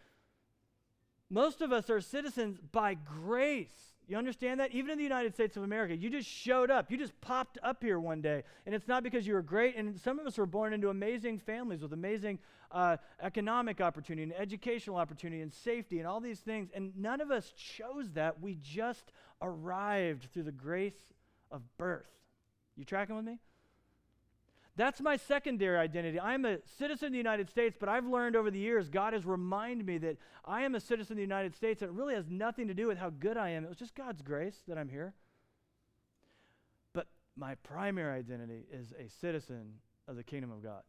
most 1.29 1.61
of 1.61 1.73
us 1.73 1.91
are 1.91 2.01
citizens 2.01 2.59
by 2.73 2.95
grace. 2.95 3.98
You 4.09 4.17
understand 4.17 4.59
that? 4.61 4.73
Even 4.73 4.91
in 4.91 4.97
the 4.97 5.05
United 5.05 5.35
States 5.35 5.59
of 5.59 5.63
America, 5.63 5.95
you 5.95 6.09
just 6.09 6.27
showed 6.27 6.71
up. 6.71 6.91
You 6.91 6.97
just 6.97 7.19
popped 7.21 7.59
up 7.63 7.83
here 7.83 8.01
one 8.01 8.23
day. 8.23 8.43
And 8.65 8.75
it's 8.75 8.89
not 8.89 9.03
because 9.03 9.27
you 9.27 9.35
were 9.35 9.43
great. 9.43 9.77
And 9.77 10.01
some 10.01 10.19
of 10.19 10.27
us 10.27 10.39
were 10.39 10.47
born 10.47 10.73
into 10.73 10.89
amazing 10.89 11.39
families 11.39 11.83
with 11.83 11.93
amazing 11.93 12.39
uh, 12.71 12.97
economic 13.23 13.83
opportunity 13.83 14.23
and 14.23 14.33
educational 14.33 14.97
opportunity 14.97 15.43
and 15.43 15.53
safety 15.53 15.99
and 15.99 16.09
all 16.09 16.21
these 16.21 16.41
things. 16.41 16.71
And 16.75 16.97
none 16.97 17.21
of 17.21 17.31
us 17.31 17.53
chose 17.55 18.11
that. 18.13 18.41
We 18.41 18.57
just 18.63 19.13
arrived 19.43 20.29
through 20.33 20.45
the 20.45 20.53
grace 20.53 21.13
of 21.51 21.61
birth. 21.77 22.09
You 22.77 22.85
tracking 22.85 23.15
with 23.15 23.27
me? 23.27 23.41
That's 24.79 25.01
my 25.01 25.17
secondary 25.17 25.77
identity. 25.77 26.21
I'm 26.21 26.45
a 26.45 26.59
citizen 26.79 27.07
of 27.07 27.13
the 27.13 27.19
United 27.19 27.51
States, 27.51 27.77
but 27.79 27.89
I've 27.89 28.07
learned 28.07 28.37
over 28.37 28.49
the 28.49 28.61
years, 28.61 28.89
God 28.89 29.13
has 29.13 29.27
reminded 29.27 29.85
me 29.85 29.99
that 29.99 30.19
I 30.45 30.63
am 30.63 30.77
a 30.77 30.81
citizen 30.81 31.15
of 31.15 31.17
the 31.17 31.23
United 31.23 31.57
States. 31.57 31.83
And 31.83 31.91
it 31.91 31.95
really 31.95 32.15
has 32.15 32.31
nothing 32.31 32.69
to 32.69 32.75
do 32.75 32.87
with 32.87 32.97
how 32.97 33.11
good 33.11 33.37
I 33.37 33.51
am. 33.51 33.65
It 33.65 33.69
was 33.69 33.77
just 33.77 33.97
God's 33.97 34.23
grace 34.23 34.57
that 34.69 34.79
I'm 34.79 34.89
here. 34.89 35.15
But 36.93 37.09
my 37.37 37.57
primary 37.57 38.17
identity 38.17 38.67
is 38.73 38.95
a 38.97 39.09
citizen 39.21 39.81
of 40.07 40.15
the 40.15 40.23
kingdom 40.23 40.53
of 40.53 40.63
God. 40.63 40.83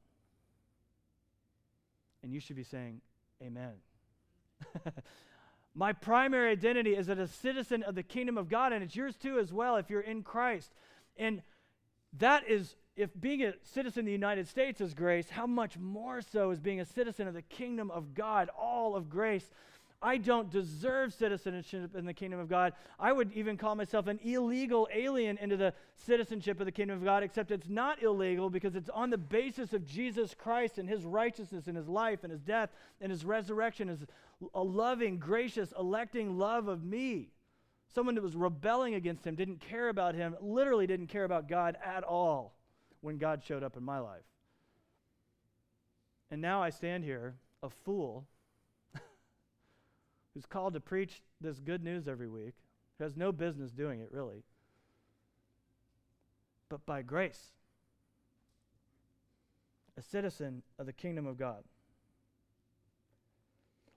And 2.22 2.32
you 2.32 2.40
should 2.40 2.58
be 2.58 2.64
saying, 2.64 3.02
Amen. 3.42 3.74
my 5.74 5.94
primary 5.94 6.52
identity 6.52 6.96
is 6.96 7.10
as 7.10 7.18
a 7.18 7.28
citizen 7.28 7.82
of 7.82 7.96
the 7.96 8.04
kingdom 8.04 8.38
of 8.38 8.50
God, 8.50 8.72
and 8.72 8.84
it's 8.84 8.96
yours 8.96 9.16
too 9.16 9.40
as 9.40 9.52
well 9.52 9.78
if 9.78 9.90
you're 9.90 10.00
in 10.00 10.22
Christ. 10.22 10.76
And 11.18 11.42
that 12.20 12.48
is 12.48 12.76
if 13.00 13.10
being 13.20 13.44
a 13.44 13.54
citizen 13.64 14.02
of 14.02 14.06
the 14.08 14.12
United 14.12 14.46
States 14.46 14.82
is 14.82 14.94
grace, 14.94 15.30
how 15.30 15.48
much 15.48 15.78
more 15.78 16.22
so 16.22 16.52
is 16.52 16.60
being 16.60 16.82
a 16.82 16.86
citizen 16.86 17.30
of 17.30 17.34
the 17.34 17.42
kingdom 17.42 17.90
of 17.92 18.14
God, 18.14 18.50
all 18.60 18.94
of 18.94 19.10
grace? 19.10 19.50
I 20.02 20.18
don't 20.18 20.50
deserve 20.50 21.14
citizenship 21.14 21.96
in 21.96 22.06
the 22.06 22.14
kingdom 22.14 22.42
of 22.42 22.50
God. 22.50 22.74
I 23.00 23.14
would 23.14 23.32
even 23.32 23.56
call 23.56 23.76
myself 23.76 24.08
an 24.08 24.20
illegal 24.22 24.90
alien 24.94 25.38
into 25.38 25.56
the 25.56 25.74
citizenship 25.96 26.60
of 26.60 26.66
the 26.66 26.74
kingdom 26.74 26.98
of 26.98 27.04
God, 27.06 27.24
except 27.24 27.52
it's 27.52 27.70
not 27.70 28.04
illegal 28.04 28.50
because 28.50 28.76
it's 28.76 28.90
on 28.90 29.12
the 29.12 29.18
basis 29.18 29.72
of 29.72 29.86
Jesus 29.86 30.34
Christ 30.34 30.78
and 30.78 30.90
his 30.90 31.06
righteousness 31.06 31.68
and 31.68 31.78
his 31.78 31.88
life 31.88 32.24
and 32.24 32.32
his 32.32 32.42
death 32.42 32.70
and 33.00 33.12
his 33.12 33.24
resurrection, 33.24 33.88
his 33.88 34.06
a 34.54 34.64
loving, 34.64 35.20
gracious, 35.20 35.74
electing 35.80 36.38
love 36.38 36.68
of 36.68 36.84
me. 36.84 37.30
Someone 37.96 38.16
that 38.16 38.24
was 38.24 38.36
rebelling 38.36 38.96
against 38.96 39.26
him, 39.26 39.36
didn't 39.36 39.62
care 39.62 39.88
about 39.88 40.16
him, 40.16 40.36
literally 40.42 40.86
didn't 40.86 41.08
care 41.08 41.24
about 41.24 41.48
God 41.48 41.78
at 41.84 42.04
all 42.04 42.59
when 43.02 43.18
God 43.18 43.44
showed 43.44 43.64
up 43.64 43.78
in 43.78 43.84
my 43.84 44.00
life. 44.00 44.26
And 46.32 46.42
now 46.42 46.62
I 46.62 46.70
stand 46.70 47.04
here, 47.04 47.36
a 47.64 47.70
fool, 47.70 48.26
who's 50.34 50.46
called 50.46 50.74
to 50.74 50.80
preach 50.80 51.22
this 51.42 51.60
good 51.60 51.84
news 51.84 52.08
every 52.08 52.28
week, 52.28 52.54
who 52.98 53.04
has 53.04 53.18
no 53.18 53.32
business 53.32 53.72
doing 53.72 54.00
it, 54.00 54.10
really. 54.12 54.44
But 56.70 56.86
by 56.86 57.02
grace, 57.02 57.54
a 59.98 60.02
citizen 60.02 60.62
of 60.78 60.86
the 60.86 60.94
kingdom 60.94 61.26
of 61.26 61.38
God. 61.38 61.64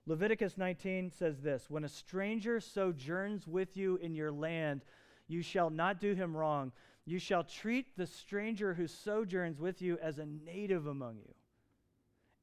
Leviticus 0.05 0.57
19 0.57 1.11
says 1.11 1.39
this 1.39 1.69
When 1.69 1.85
a 1.85 1.89
stranger 1.89 2.59
sojourns 2.59 3.47
with 3.47 3.77
you 3.77 3.97
in 3.97 4.15
your 4.15 4.31
land, 4.31 4.83
you 5.27 5.41
shall 5.41 5.69
not 5.69 6.01
do 6.01 6.13
him 6.13 6.35
wrong. 6.35 6.71
You 7.05 7.19
shall 7.19 7.43
treat 7.43 7.97
the 7.97 8.07
stranger 8.07 8.73
who 8.73 8.87
sojourns 8.87 9.59
with 9.59 9.81
you 9.81 9.97
as 10.01 10.19
a 10.19 10.25
native 10.25 10.87
among 10.87 11.17
you. 11.17 11.33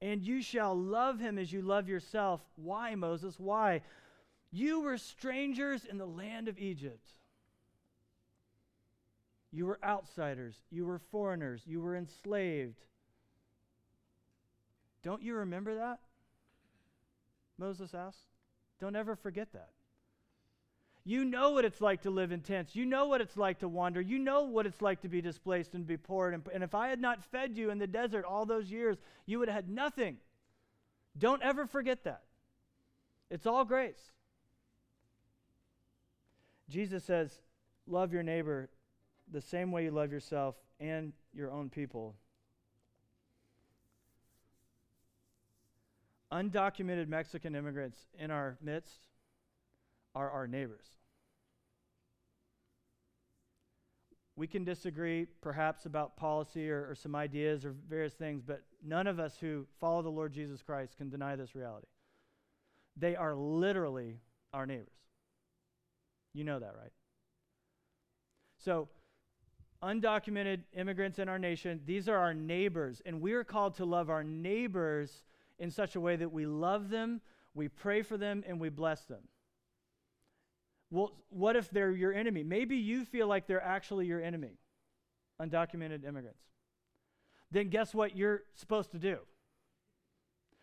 And 0.02 0.22
you 0.22 0.42
shall 0.42 0.76
love 0.76 1.18
him 1.18 1.38
as 1.38 1.52
you 1.52 1.62
love 1.62 1.88
yourself. 1.88 2.40
Why, 2.56 2.94
Moses? 2.94 3.38
Why? 3.38 3.82
You 4.50 4.80
were 4.80 4.98
strangers 4.98 5.84
in 5.84 5.98
the 5.98 6.06
land 6.06 6.48
of 6.48 6.58
Egypt. 6.58 7.10
You 9.52 9.66
were 9.66 9.78
outsiders. 9.82 10.56
You 10.70 10.86
were 10.86 11.00
foreigners. 11.10 11.62
You 11.66 11.80
were 11.80 11.96
enslaved. 11.96 12.84
Don't 15.02 15.22
you 15.22 15.36
remember 15.36 15.76
that? 15.76 16.00
Moses 17.58 17.94
asked. 17.94 18.24
Don't 18.80 18.96
ever 18.96 19.16
forget 19.16 19.52
that. 19.52 19.70
You 21.04 21.24
know 21.24 21.50
what 21.50 21.64
it's 21.64 21.80
like 21.80 22.02
to 22.02 22.10
live 22.10 22.30
in 22.30 22.40
tents. 22.40 22.76
You 22.76 22.84
know 22.84 23.06
what 23.06 23.20
it's 23.20 23.36
like 23.36 23.60
to 23.60 23.68
wander. 23.68 24.00
You 24.00 24.18
know 24.18 24.42
what 24.42 24.66
it's 24.66 24.82
like 24.82 25.00
to 25.02 25.08
be 25.08 25.22
displaced 25.22 25.74
and 25.74 25.86
be 25.86 25.96
poor. 25.96 26.30
And, 26.30 26.42
and 26.52 26.62
if 26.62 26.74
I 26.74 26.88
had 26.88 27.00
not 27.00 27.24
fed 27.24 27.56
you 27.56 27.70
in 27.70 27.78
the 27.78 27.86
desert 27.86 28.24
all 28.24 28.44
those 28.44 28.70
years, 28.70 28.98
you 29.26 29.38
would 29.38 29.48
have 29.48 29.54
had 29.54 29.68
nothing. 29.68 30.18
Don't 31.18 31.42
ever 31.42 31.66
forget 31.66 32.04
that. 32.04 32.22
It's 33.30 33.46
all 33.46 33.64
grace. 33.64 34.12
Jesus 36.68 37.02
says, 37.04 37.40
Love 37.86 38.12
your 38.12 38.22
neighbor 38.22 38.68
the 39.32 39.40
same 39.40 39.72
way 39.72 39.84
you 39.84 39.90
love 39.90 40.12
yourself 40.12 40.54
and 40.78 41.12
your 41.34 41.50
own 41.50 41.70
people. 41.70 42.14
Undocumented 46.30 47.08
Mexican 47.08 47.56
immigrants 47.56 47.98
in 48.18 48.30
our 48.30 48.56
midst 48.62 49.09
are 50.14 50.30
our 50.30 50.46
neighbors. 50.46 50.86
We 54.36 54.46
can 54.46 54.64
disagree 54.64 55.26
perhaps 55.42 55.84
about 55.84 56.16
policy 56.16 56.70
or, 56.70 56.88
or, 56.88 56.94
some 56.94 57.14
ideas 57.14 57.64
or 57.64 57.74
various 57.88 58.14
things, 58.14 58.42
but 58.42 58.62
none 58.82 59.06
of 59.06 59.20
us 59.20 59.36
who 59.38 59.66
follow 59.78 60.00
the 60.00 60.08
Lord 60.08 60.32
Jesus 60.32 60.62
Christ 60.62 60.96
can 60.96 61.10
deny 61.10 61.36
this 61.36 61.54
reality. 61.54 61.88
They 62.96 63.16
are 63.16 63.34
literally 63.34 64.16
our 64.54 64.64
neighbors. 64.64 64.88
You 66.32 66.44
know 66.44 66.58
that, 66.58 66.74
right? 66.74 66.92
So, 68.56 68.88
undocumented 69.82 70.60
immigrants 70.74 71.18
in 71.18 71.28
our 71.28 71.38
nation, 71.38 71.80
these 71.84 72.08
are 72.08 72.16
our 72.16 72.34
neighbors, 72.34 73.02
and 73.04 73.20
we 73.20 73.32
are 73.32 73.44
called 73.44 73.74
to 73.76 73.84
love 73.84 74.10
our 74.10 74.24
neighbors 74.24 75.24
in 75.58 75.70
such 75.70 75.96
a 75.96 76.00
way 76.00 76.16
that 76.16 76.32
we 76.32 76.46
love 76.46 76.88
them, 76.88 77.20
we 77.54 77.68
pray 77.68 78.02
for 78.02 78.16
them, 78.16 78.44
and 78.46 78.60
we 78.60 78.68
bless 78.68 79.02
them. 79.04 79.20
Well, 80.90 81.12
what 81.28 81.56
if 81.56 81.70
they're 81.70 81.92
your 81.92 82.12
enemy? 82.12 82.42
Maybe 82.42 82.76
you 82.76 83.04
feel 83.04 83.26
like 83.26 83.46
they're 83.46 83.62
actually 83.62 84.06
your 84.06 84.22
enemy, 84.22 84.58
undocumented 85.40 86.04
immigrants. 86.04 86.42
Then 87.52 87.68
guess 87.68 87.94
what 87.94 88.16
you're 88.16 88.42
supposed 88.56 88.90
to 88.92 88.98
do? 88.98 89.18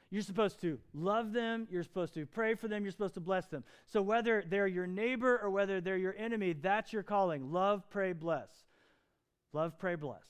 You're 0.10 0.22
supposed 0.22 0.62
to 0.62 0.80
love 0.94 1.34
them, 1.34 1.68
you're 1.70 1.84
supposed 1.84 2.14
to 2.14 2.26
pray 2.26 2.56
for 2.56 2.70
them, 2.70 2.84
you're 2.84 2.92
supposed 2.92 3.16
to 3.16 3.20
bless 3.20 3.48
them. 3.48 3.66
So 3.88 4.02
whether 4.02 4.44
they're 4.48 4.68
your 4.68 4.88
neighbor 4.88 5.38
or 5.38 5.50
whether 5.50 5.82
they're 5.82 5.98
your 5.98 6.16
enemy, 6.18 6.54
that's 6.54 6.94
your 6.94 7.04
calling. 7.04 7.52
Love, 7.52 7.90
pray, 7.90 8.14
bless. 8.14 8.50
Love, 9.52 9.78
pray, 9.78 9.96
bless. 9.96 10.24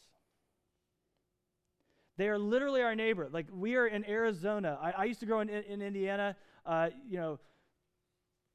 They 2.17 2.27
are 2.27 2.39
literally 2.39 2.81
our 2.81 2.95
neighbor. 2.95 3.29
Like 3.31 3.45
we 3.51 3.75
are 3.75 3.85
in 3.85 4.03
Arizona. 4.05 4.79
I, 4.81 4.91
I 4.91 5.03
used 5.05 5.19
to 5.19 5.27
grow 5.27 5.41
in, 5.41 5.49
in 5.49 5.83
Indiana. 5.83 6.35
Uh, 6.65 6.89
you 7.07 7.17
know, 7.17 7.39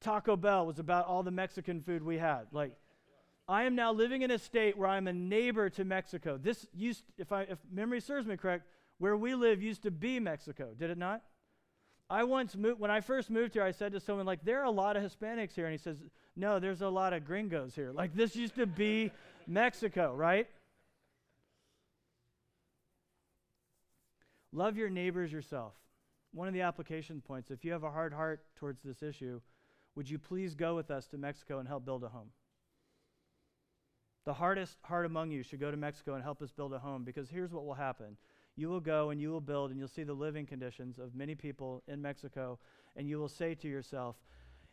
Taco 0.02 0.36
Bell 0.36 0.66
was 0.66 0.78
about 0.78 1.06
all 1.06 1.22
the 1.22 1.30
Mexican 1.30 1.80
food 1.80 2.02
we 2.02 2.18
had. 2.18 2.46
Like, 2.52 2.72
I 3.48 3.64
am 3.64 3.74
now 3.74 3.92
living 3.92 4.22
in 4.22 4.30
a 4.30 4.38
state 4.38 4.76
where 4.76 4.88
I'm 4.88 5.06
a 5.06 5.12
neighbor 5.12 5.68
to 5.70 5.84
Mexico. 5.84 6.38
This 6.40 6.66
used, 6.74 7.04
if, 7.18 7.32
I, 7.32 7.42
if 7.42 7.58
memory 7.72 8.00
serves 8.00 8.26
me 8.26 8.36
correct, 8.36 8.66
where 8.98 9.16
we 9.16 9.34
live 9.34 9.62
used 9.62 9.82
to 9.82 9.90
be 9.90 10.20
Mexico, 10.20 10.68
did 10.78 10.90
it 10.90 10.98
not? 10.98 11.22
I 12.08 12.24
once 12.24 12.54
moved, 12.54 12.78
when 12.78 12.90
I 12.90 13.00
first 13.00 13.30
moved 13.30 13.54
here, 13.54 13.62
I 13.62 13.70
said 13.70 13.92
to 13.92 14.00
someone, 14.00 14.26
like, 14.26 14.44
there 14.44 14.60
are 14.60 14.66
a 14.66 14.70
lot 14.70 14.96
of 14.96 15.02
Hispanics 15.02 15.54
here. 15.54 15.64
And 15.64 15.72
he 15.72 15.78
says, 15.78 16.02
no, 16.36 16.58
there's 16.58 16.82
a 16.82 16.88
lot 16.88 17.12
of 17.12 17.24
gringos 17.24 17.74
here. 17.74 17.90
Like, 17.92 18.14
this 18.14 18.36
used 18.36 18.54
to 18.56 18.66
be 18.66 19.10
Mexico, 19.46 20.14
right? 20.14 20.46
Love 24.52 24.76
your 24.76 24.90
neighbors 24.90 25.32
yourself. 25.32 25.72
One 26.32 26.48
of 26.48 26.54
the 26.54 26.60
application 26.62 27.20
points, 27.20 27.50
if 27.50 27.64
you 27.64 27.72
have 27.72 27.82
a 27.82 27.90
hard 27.90 28.12
heart 28.12 28.44
towards 28.56 28.82
this 28.82 29.02
issue, 29.02 29.40
would 29.94 30.08
you 30.08 30.18
please 30.18 30.54
go 30.54 30.74
with 30.74 30.90
us 30.90 31.06
to 31.08 31.18
Mexico 31.18 31.58
and 31.58 31.68
help 31.68 31.84
build 31.84 32.02
a 32.04 32.08
home? 32.08 32.30
The 34.24 34.34
hardest 34.34 34.78
heart 34.82 35.04
among 35.04 35.30
you 35.30 35.42
should 35.42 35.60
go 35.60 35.70
to 35.70 35.76
Mexico 35.76 36.14
and 36.14 36.22
help 36.22 36.42
us 36.42 36.52
build 36.52 36.72
a 36.72 36.78
home 36.78 37.02
because 37.02 37.28
here's 37.28 37.52
what 37.52 37.66
will 37.66 37.74
happen. 37.74 38.16
You 38.54 38.68
will 38.68 38.80
go 38.80 39.10
and 39.10 39.20
you 39.20 39.30
will 39.30 39.40
build 39.40 39.70
and 39.70 39.78
you'll 39.78 39.88
see 39.88 40.04
the 40.04 40.12
living 40.12 40.46
conditions 40.46 40.98
of 40.98 41.14
many 41.14 41.34
people 41.34 41.82
in 41.88 42.00
Mexico, 42.00 42.58
and 42.96 43.08
you 43.08 43.18
will 43.18 43.28
say 43.28 43.54
to 43.56 43.68
yourself, 43.68 44.16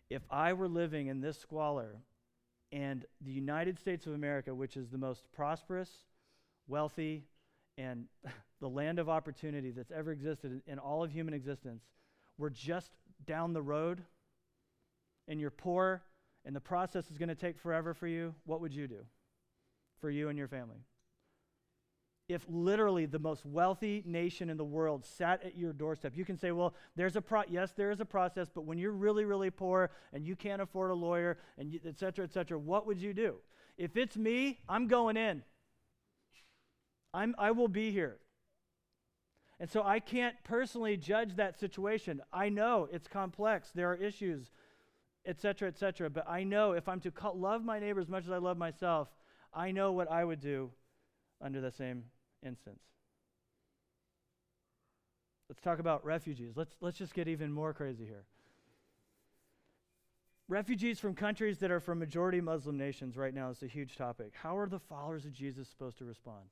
if 0.09 0.21
I 0.29 0.53
were 0.53 0.67
living 0.67 1.07
in 1.07 1.21
this 1.21 1.39
squalor 1.39 2.01
and 2.71 3.05
the 3.21 3.31
United 3.31 3.79
States 3.79 4.05
of 4.05 4.13
America, 4.13 4.53
which 4.53 4.77
is 4.77 4.89
the 4.89 4.97
most 4.97 5.23
prosperous, 5.31 5.89
wealthy, 6.67 7.23
and 7.77 8.05
the 8.59 8.69
land 8.69 8.99
of 8.99 9.09
opportunity 9.09 9.71
that's 9.71 9.91
ever 9.91 10.11
existed 10.11 10.61
in 10.67 10.77
all 10.77 11.03
of 11.03 11.11
human 11.11 11.33
existence, 11.33 11.83
were 12.37 12.49
just 12.49 12.91
down 13.25 13.53
the 13.53 13.61
road 13.61 14.03
and 15.29 15.39
you're 15.39 15.49
poor 15.49 16.03
and 16.43 16.53
the 16.53 16.59
process 16.59 17.09
is 17.09 17.17
going 17.17 17.29
to 17.29 17.35
take 17.35 17.57
forever 17.57 17.93
for 17.93 18.07
you, 18.07 18.35
what 18.45 18.59
would 18.59 18.73
you 18.73 18.87
do 18.87 19.05
for 20.01 20.09
you 20.09 20.27
and 20.27 20.37
your 20.37 20.47
family? 20.49 20.83
If 22.27 22.45
literally 22.47 23.05
the 23.05 23.19
most 23.19 23.45
wealthy 23.45 24.03
nation 24.05 24.49
in 24.49 24.57
the 24.57 24.63
world 24.63 25.05
sat 25.05 25.43
at 25.43 25.57
your 25.57 25.73
doorstep, 25.73 26.13
you 26.15 26.25
can 26.25 26.37
say, 26.37 26.51
well, 26.51 26.75
there's 26.95 27.15
a 27.15 27.21
pro- 27.21 27.43
yes, 27.49 27.71
there 27.75 27.91
is 27.91 28.01
a 28.01 28.05
process, 28.05 28.49
but 28.53 28.65
when 28.65 28.77
you're 28.77 28.91
really, 28.91 29.25
really 29.25 29.49
poor 29.49 29.89
and 30.13 30.25
you 30.25 30.35
can't 30.35 30.61
afford 30.61 30.91
a 30.91 30.95
lawyer 30.95 31.37
and 31.57 31.71
you, 31.71 31.79
et 31.85 31.97
cetera, 31.97 32.25
et 32.25 32.31
cetera, 32.31 32.57
what 32.57 32.85
would 32.85 33.01
you 33.01 33.13
do? 33.13 33.35
If 33.77 33.97
it's 33.97 34.17
me, 34.17 34.59
I'm 34.67 34.87
going 34.87 35.17
in. 35.17 35.43
I'm, 37.13 37.33
I 37.39 37.51
will 37.51 37.67
be 37.67 37.91
here. 37.91 38.17
And 39.59 39.69
so 39.69 39.83
I 39.83 39.99
can't 39.99 40.35
personally 40.43 40.97
judge 40.97 41.35
that 41.35 41.59
situation. 41.59 42.21
I 42.31 42.49
know 42.49 42.87
it's 42.91 43.07
complex. 43.07 43.71
There 43.73 43.91
are 43.91 43.95
issues 43.95 44.51
etc., 45.25 45.67
etc. 45.67 46.09
But 46.09 46.29
I 46.29 46.43
know 46.43 46.73
if 46.73 46.87
I'm 46.87 46.99
to 47.01 47.11
love 47.33 47.63
my 47.63 47.79
neighbor 47.79 47.99
as 47.99 48.09
much 48.09 48.25
as 48.25 48.31
I 48.31 48.37
love 48.37 48.57
myself, 48.57 49.09
I 49.53 49.71
know 49.71 49.91
what 49.91 50.11
I 50.11 50.23
would 50.23 50.39
do 50.39 50.71
under 51.41 51.61
the 51.61 51.71
same 51.71 52.03
instance. 52.45 52.81
Let's 55.49 55.61
talk 55.61 55.79
about 55.79 56.05
refugees. 56.05 56.53
Let's, 56.55 56.75
let's 56.79 56.97
just 56.97 57.13
get 57.13 57.27
even 57.27 57.51
more 57.51 57.73
crazy 57.73 58.05
here. 58.05 58.23
Refugees 60.47 60.99
from 60.99 61.13
countries 61.13 61.59
that 61.59 61.71
are 61.71 61.79
from 61.79 61.99
majority 61.99 62.41
Muslim 62.41 62.77
nations 62.77 63.17
right 63.17 63.33
now 63.33 63.49
is 63.49 63.61
a 63.61 63.67
huge 63.67 63.95
topic. 63.95 64.33
How 64.41 64.57
are 64.57 64.67
the 64.67 64.79
followers 64.79 65.25
of 65.25 65.33
Jesus 65.33 65.67
supposed 65.67 65.97
to 65.99 66.05
respond? 66.05 66.45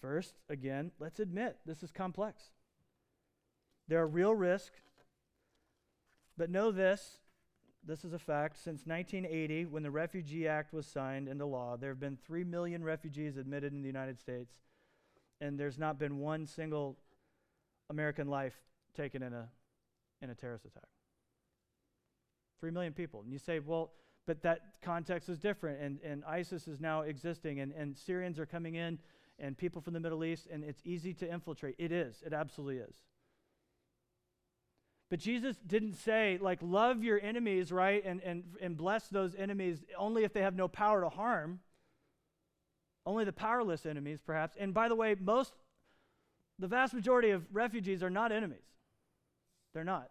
First, 0.00 0.34
again, 0.48 0.90
let's 0.98 1.20
admit 1.20 1.56
this 1.64 1.82
is 1.82 1.90
complex. 1.90 2.42
There 3.88 4.00
are 4.00 4.06
real 4.06 4.34
risks 4.34 4.78
but 6.36 6.50
know 6.50 6.70
this 6.70 7.18
this 7.86 8.04
is 8.04 8.12
a 8.12 8.18
fact. 8.18 8.56
Since 8.56 8.86
1980, 8.86 9.66
when 9.66 9.82
the 9.82 9.90
Refugee 9.90 10.48
Act 10.48 10.72
was 10.72 10.86
signed 10.86 11.28
into 11.28 11.44
law, 11.44 11.76
there 11.76 11.90
have 11.90 12.00
been 12.00 12.16
3 12.16 12.44
million 12.44 12.82
refugees 12.82 13.36
admitted 13.36 13.72
in 13.72 13.82
the 13.82 13.88
United 13.88 14.18
States, 14.18 14.54
and 15.40 15.58
there's 15.58 15.78
not 15.78 15.98
been 15.98 16.18
one 16.18 16.46
single 16.46 16.96
American 17.90 18.28
life 18.28 18.54
taken 18.96 19.22
in 19.22 19.32
a, 19.32 19.48
in 20.22 20.30
a 20.30 20.34
terrorist 20.34 20.64
attack. 20.64 20.88
3 22.60 22.70
million 22.70 22.92
people. 22.92 23.20
And 23.20 23.32
you 23.32 23.38
say, 23.38 23.58
well, 23.58 23.92
but 24.26 24.42
that 24.42 24.60
context 24.80 25.28
is 25.28 25.38
different, 25.38 25.80
and, 25.80 25.98
and 26.02 26.24
ISIS 26.24 26.66
is 26.66 26.80
now 26.80 27.02
existing, 27.02 27.60
and, 27.60 27.72
and 27.72 27.96
Syrians 27.96 28.38
are 28.38 28.46
coming 28.46 28.76
in, 28.76 28.98
and 29.38 29.58
people 29.58 29.82
from 29.82 29.92
the 29.92 30.00
Middle 30.00 30.24
East, 30.24 30.48
and 30.50 30.64
it's 30.64 30.80
easy 30.84 31.12
to 31.14 31.30
infiltrate. 31.30 31.74
It 31.78 31.92
is. 31.92 32.22
It 32.24 32.32
absolutely 32.32 32.78
is. 32.78 32.96
But 35.10 35.20
Jesus 35.20 35.56
didn't 35.66 35.94
say, 35.94 36.38
like, 36.40 36.58
love 36.62 37.04
your 37.04 37.20
enemies, 37.20 37.70
right? 37.70 38.02
And, 38.04 38.20
and, 38.22 38.44
and 38.60 38.76
bless 38.76 39.08
those 39.08 39.34
enemies 39.34 39.84
only 39.98 40.24
if 40.24 40.32
they 40.32 40.42
have 40.42 40.56
no 40.56 40.66
power 40.66 41.02
to 41.02 41.08
harm. 41.08 41.60
Only 43.06 43.24
the 43.24 43.32
powerless 43.32 43.84
enemies, 43.84 44.20
perhaps. 44.24 44.56
And 44.58 44.72
by 44.72 44.88
the 44.88 44.94
way, 44.94 45.14
most, 45.18 45.52
the 46.58 46.68
vast 46.68 46.94
majority 46.94 47.30
of 47.30 47.44
refugees 47.52 48.02
are 48.02 48.10
not 48.10 48.32
enemies. 48.32 48.64
They're 49.74 49.84
not. 49.84 50.10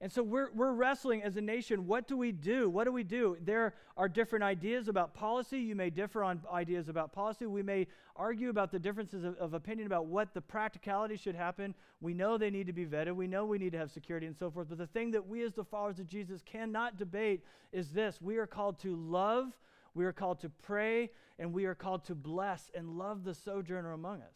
And 0.00 0.12
so 0.12 0.22
we're, 0.22 0.50
we're 0.52 0.72
wrestling 0.72 1.24
as 1.24 1.36
a 1.36 1.40
nation. 1.40 1.88
What 1.88 2.06
do 2.06 2.16
we 2.16 2.30
do? 2.30 2.70
What 2.70 2.84
do 2.84 2.92
we 2.92 3.02
do? 3.02 3.36
There 3.44 3.74
are 3.96 4.08
different 4.08 4.44
ideas 4.44 4.86
about 4.86 5.12
policy. 5.12 5.58
You 5.58 5.74
may 5.74 5.90
differ 5.90 6.22
on 6.22 6.40
ideas 6.52 6.88
about 6.88 7.12
policy. 7.12 7.46
We 7.46 7.64
may 7.64 7.88
argue 8.14 8.48
about 8.48 8.70
the 8.70 8.78
differences 8.78 9.24
of, 9.24 9.36
of, 9.38 9.54
opinion 9.54 9.86
about 9.86 10.06
what 10.06 10.34
the 10.34 10.40
practicality 10.40 11.16
should 11.16 11.34
happen. 11.34 11.74
We 12.00 12.14
know 12.14 12.38
they 12.38 12.50
need 12.50 12.68
to 12.68 12.72
be 12.72 12.86
vetted. 12.86 13.16
We 13.16 13.26
know 13.26 13.44
we 13.44 13.58
need 13.58 13.72
to 13.72 13.78
have 13.78 13.90
security 13.90 14.26
and 14.28 14.36
so 14.36 14.52
forth. 14.52 14.68
But 14.68 14.78
the 14.78 14.86
thing 14.86 15.10
that 15.10 15.26
we, 15.26 15.42
as 15.42 15.54
the 15.54 15.64
followers 15.64 15.98
of 15.98 16.06
Jesus, 16.06 16.42
cannot 16.42 16.96
debate 16.96 17.42
is 17.72 17.90
this 17.90 18.20
we 18.22 18.36
are 18.36 18.46
called 18.46 18.78
to 18.80 18.94
love, 18.94 19.58
we 19.94 20.04
are 20.04 20.12
called 20.12 20.38
to 20.40 20.48
pray, 20.48 21.10
and 21.40 21.52
we 21.52 21.64
are 21.64 21.74
called 21.74 22.04
to 22.04 22.14
bless 22.14 22.70
and 22.72 22.98
love 22.98 23.24
the 23.24 23.34
sojourner 23.34 23.92
among 23.92 24.22
us. 24.22 24.34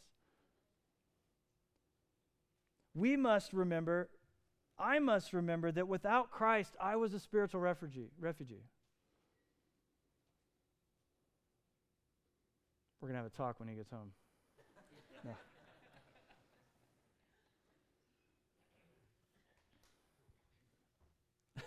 we 2.94 3.16
must 3.16 3.52
remember, 3.52 4.08
I 4.78 4.98
must 4.98 5.32
remember 5.32 5.70
that 5.72 5.86
without 5.86 6.30
Christ, 6.30 6.74
I 6.80 6.96
was 6.96 7.14
a 7.14 7.20
spiritual 7.20 7.60
refugee. 7.60 8.10
refugee. 8.20 8.64
We're 13.00 13.08
going 13.08 13.16
to 13.16 13.22
have 13.22 13.32
a 13.32 13.36
talk 13.36 13.58
when 13.58 13.68
he 13.68 13.74
gets 13.74 13.90
home. 13.90 14.12
No. 15.24 15.30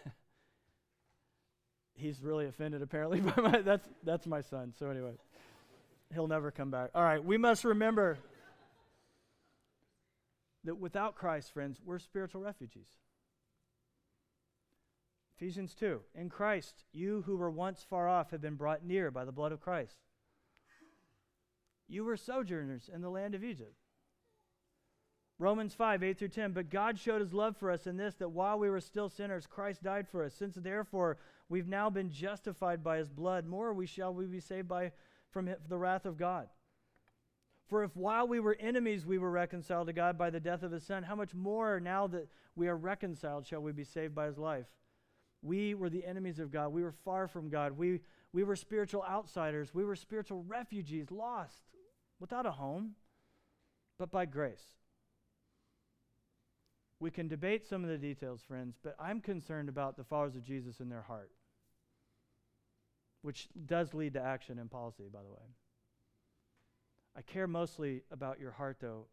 He's 1.95 2.21
really 2.21 2.47
offended 2.47 2.81
apparently 2.81 3.21
by 3.21 3.41
my 3.41 3.61
that's 3.61 3.87
that's 4.03 4.27
my 4.27 4.41
son. 4.41 4.73
So 4.77 4.89
anyway, 4.89 5.13
he'll 6.13 6.27
never 6.27 6.51
come 6.51 6.69
back. 6.69 6.89
All 6.93 7.03
right, 7.03 7.23
we 7.23 7.37
must 7.37 7.63
remember 7.63 8.17
that 10.65 10.75
without 10.75 11.15
Christ, 11.15 11.53
friends, 11.53 11.79
we're 11.83 11.99
spiritual 11.99 12.41
refugees. 12.41 12.87
Ephesians 15.37 15.73
2 15.75 16.01
In 16.15 16.29
Christ, 16.29 16.85
you 16.91 17.23
who 17.25 17.37
were 17.37 17.51
once 17.51 17.85
far 17.87 18.07
off 18.07 18.31
have 18.31 18.41
been 18.41 18.55
brought 18.55 18.85
near 18.85 19.11
by 19.11 19.25
the 19.25 19.31
blood 19.31 19.51
of 19.51 19.61
Christ. 19.61 19.97
You 21.87 22.03
were 22.03 22.17
sojourners 22.17 22.89
in 22.93 23.01
the 23.01 23.09
land 23.09 23.35
of 23.35 23.43
Egypt. 23.43 23.75
Romans 25.37 25.73
5, 25.73 26.01
8 26.01 26.17
through 26.17 26.29
10. 26.29 26.51
But 26.53 26.69
God 26.69 26.97
showed 26.97 27.21
his 27.21 27.33
love 27.33 27.57
for 27.57 27.69
us 27.69 27.85
in 27.85 27.97
this, 27.97 28.15
that 28.15 28.29
while 28.29 28.57
we 28.57 28.69
were 28.69 28.79
still 28.79 29.09
sinners, 29.09 29.45
Christ 29.45 29.83
died 29.83 30.07
for 30.07 30.23
us. 30.23 30.33
Since 30.33 30.55
therefore 30.55 31.17
we've 31.49 31.67
now 31.67 31.89
been 31.89 32.09
justified 32.09 32.83
by 32.83 32.97
his 32.97 33.09
blood, 33.09 33.45
more 33.45 33.73
we 33.73 33.85
shall 33.85 34.13
we 34.13 34.25
be 34.25 34.39
saved 34.39 34.67
by 34.67 34.93
from 35.29 35.49
the 35.67 35.77
wrath 35.77 36.05
of 36.05 36.17
God. 36.17 36.47
For 37.67 37.83
if 37.83 37.95
while 37.95 38.27
we 38.27 38.39
were 38.39 38.55
enemies 38.59 39.05
we 39.05 39.17
were 39.17 39.31
reconciled 39.31 39.87
to 39.87 39.93
God 39.93 40.17
by 40.17 40.29
the 40.29 40.39
death 40.39 40.61
of 40.61 40.71
his 40.71 40.85
Son, 40.85 41.03
how 41.03 41.15
much 41.15 41.33
more 41.33 41.79
now 41.79 42.07
that 42.07 42.27
we 42.55 42.67
are 42.67 42.77
reconciled 42.77 43.45
shall 43.45 43.61
we 43.61 43.71
be 43.71 43.83
saved 43.83 44.13
by 44.13 44.27
his 44.27 44.37
life? 44.37 44.67
We 45.41 45.73
were 45.73 45.89
the 45.89 46.05
enemies 46.05 46.39
of 46.39 46.51
God. 46.51 46.69
We 46.69 46.83
were 46.83 46.91
far 46.91 47.27
from 47.27 47.49
God. 47.49 47.77
We, 47.77 48.01
we 48.33 48.43
were 48.43 48.55
spiritual 48.55 49.03
outsiders. 49.03 49.73
We 49.73 49.83
were 49.83 49.95
spiritual 49.95 50.43
refugees, 50.47 51.11
lost, 51.11 51.63
without 52.19 52.45
a 52.45 52.51
home, 52.51 52.91
but 53.97 54.11
by 54.11 54.25
grace. 54.25 54.63
We 56.99 57.11
can 57.11 57.27
debate 57.27 57.65
some 57.65 57.83
of 57.83 57.89
the 57.89 57.97
details, 57.97 58.41
friends, 58.47 58.77
but 58.81 58.95
I'm 58.99 59.21
concerned 59.21 59.69
about 59.69 59.97
the 59.97 60.03
followers 60.03 60.35
of 60.35 60.43
Jesus 60.43 60.79
in 60.79 60.89
their 60.89 61.01
heart, 61.01 61.31
which 63.21 63.49
does 63.65 63.93
lead 63.93 64.13
to 64.13 64.21
action 64.21 64.59
and 64.59 64.71
policy, 64.71 65.03
by 65.11 65.21
the 65.21 65.29
way. 65.29 65.45
I 67.17 67.21
care 67.21 67.47
mostly 67.47 68.01
about 68.11 68.39
your 68.39 68.51
heart, 68.51 68.77
though. 68.79 69.05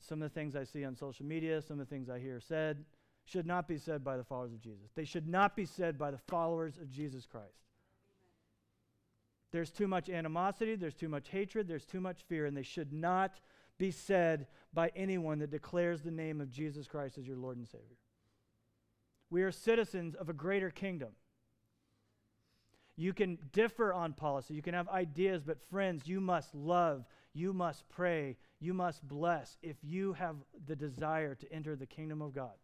Some 0.00 0.22
of 0.22 0.32
the 0.32 0.34
things 0.34 0.56
I 0.56 0.64
see 0.64 0.84
on 0.84 0.94
social 0.96 1.26
media, 1.26 1.60
some 1.62 1.80
of 1.80 1.88
the 1.88 1.94
things 1.94 2.08
I 2.08 2.18
hear 2.18 2.40
said, 2.40 2.84
should 3.24 3.46
not 3.46 3.66
be 3.66 3.76
said 3.76 4.04
by 4.04 4.16
the 4.16 4.24
followers 4.24 4.52
of 4.52 4.60
Jesus. 4.60 4.90
They 4.94 5.04
should 5.04 5.28
not 5.28 5.56
be 5.56 5.64
said 5.64 5.98
by 5.98 6.10
the 6.10 6.18
followers 6.18 6.78
of 6.78 6.90
Jesus 6.90 7.26
Christ. 7.26 7.66
There's 9.52 9.70
too 9.70 9.88
much 9.88 10.08
animosity, 10.08 10.76
there's 10.76 10.94
too 10.94 11.08
much 11.08 11.28
hatred, 11.28 11.66
there's 11.66 11.84
too 11.84 12.00
much 12.00 12.22
fear, 12.28 12.46
and 12.46 12.56
they 12.56 12.62
should 12.62 12.92
not 12.92 13.40
be 13.78 13.90
said 13.90 14.46
by 14.72 14.90
anyone 14.94 15.38
that 15.40 15.50
declares 15.50 16.02
the 16.02 16.10
name 16.10 16.40
of 16.40 16.50
Jesus 16.50 16.86
Christ 16.86 17.18
as 17.18 17.26
your 17.26 17.36
Lord 17.36 17.56
and 17.56 17.66
Savior. 17.66 17.96
We 19.30 19.42
are 19.42 19.52
citizens 19.52 20.14
of 20.14 20.28
a 20.28 20.32
greater 20.32 20.70
kingdom. 20.70 21.10
You 22.96 23.12
can 23.12 23.38
differ 23.52 23.92
on 23.92 24.14
policy, 24.14 24.54
you 24.54 24.62
can 24.62 24.74
have 24.74 24.88
ideas, 24.88 25.42
but 25.42 25.58
friends, 25.70 26.06
you 26.06 26.20
must 26.20 26.54
love, 26.54 27.04
you 27.34 27.52
must 27.52 27.88
pray, 27.90 28.36
you 28.58 28.72
must 28.72 29.06
bless 29.06 29.58
if 29.62 29.76
you 29.82 30.14
have 30.14 30.36
the 30.66 30.76
desire 30.76 31.34
to 31.34 31.52
enter 31.52 31.76
the 31.76 31.86
kingdom 31.86 32.22
of 32.22 32.34
God. 32.34 32.54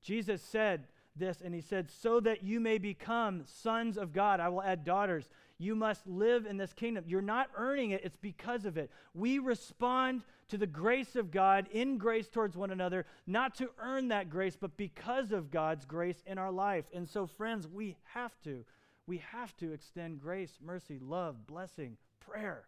Jesus 0.00 0.42
said 0.42 0.86
this, 1.18 1.40
and 1.44 1.54
he 1.54 1.60
said, 1.60 1.90
So 1.90 2.20
that 2.20 2.42
you 2.42 2.60
may 2.60 2.78
become 2.78 3.42
sons 3.46 3.98
of 3.98 4.12
God, 4.12 4.40
I 4.40 4.48
will 4.48 4.62
add 4.62 4.84
daughters. 4.84 5.28
You 5.58 5.74
must 5.74 6.06
live 6.06 6.46
in 6.46 6.56
this 6.56 6.72
kingdom. 6.72 7.04
You're 7.06 7.20
not 7.20 7.50
earning 7.56 7.90
it, 7.90 8.02
it's 8.04 8.16
because 8.16 8.64
of 8.64 8.76
it. 8.76 8.90
We 9.14 9.38
respond 9.38 10.22
to 10.48 10.56
the 10.56 10.66
grace 10.66 11.16
of 11.16 11.30
God 11.30 11.66
in 11.72 11.98
grace 11.98 12.28
towards 12.28 12.56
one 12.56 12.70
another, 12.70 13.06
not 13.26 13.54
to 13.56 13.70
earn 13.78 14.08
that 14.08 14.30
grace, 14.30 14.56
but 14.58 14.76
because 14.76 15.32
of 15.32 15.50
God's 15.50 15.84
grace 15.84 16.22
in 16.26 16.38
our 16.38 16.52
life. 16.52 16.84
And 16.94 17.08
so, 17.08 17.26
friends, 17.26 17.66
we 17.66 17.96
have 18.14 18.32
to. 18.44 18.64
We 19.06 19.22
have 19.32 19.56
to 19.56 19.72
extend 19.72 20.20
grace, 20.20 20.58
mercy, 20.62 20.98
love, 21.00 21.46
blessing, 21.46 21.96
prayer. 22.20 22.64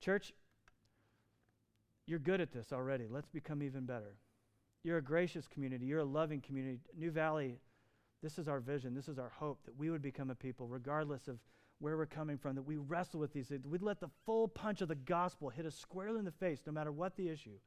Church, 0.00 0.32
you're 2.06 2.18
good 2.18 2.40
at 2.40 2.52
this 2.52 2.72
already. 2.72 3.06
Let's 3.10 3.28
become 3.28 3.62
even 3.62 3.84
better. 3.84 4.16
You're 4.82 4.98
a 4.98 5.02
gracious 5.02 5.46
community. 5.46 5.86
You're 5.86 6.00
a 6.00 6.04
loving 6.04 6.40
community. 6.40 6.80
New 6.96 7.10
Valley, 7.10 7.58
this 8.22 8.38
is 8.38 8.48
our 8.48 8.60
vision. 8.60 8.94
This 8.94 9.08
is 9.08 9.18
our 9.18 9.28
hope 9.28 9.60
that 9.64 9.76
we 9.76 9.90
would 9.90 10.02
become 10.02 10.30
a 10.30 10.34
people, 10.34 10.66
regardless 10.68 11.28
of 11.28 11.38
where 11.80 11.96
we're 11.96 12.06
coming 12.06 12.38
from, 12.38 12.54
that 12.54 12.62
we 12.62 12.76
wrestle 12.76 13.20
with 13.20 13.32
these 13.32 13.48
things. 13.48 13.66
We'd 13.66 13.82
let 13.82 14.00
the 14.00 14.10
full 14.24 14.48
punch 14.48 14.80
of 14.82 14.88
the 14.88 14.94
gospel 14.94 15.48
hit 15.48 15.66
us 15.66 15.74
squarely 15.74 16.18
in 16.18 16.24
the 16.24 16.30
face, 16.30 16.60
no 16.66 16.72
matter 16.72 16.92
what 16.92 17.16
the 17.16 17.28
issue. 17.28 17.58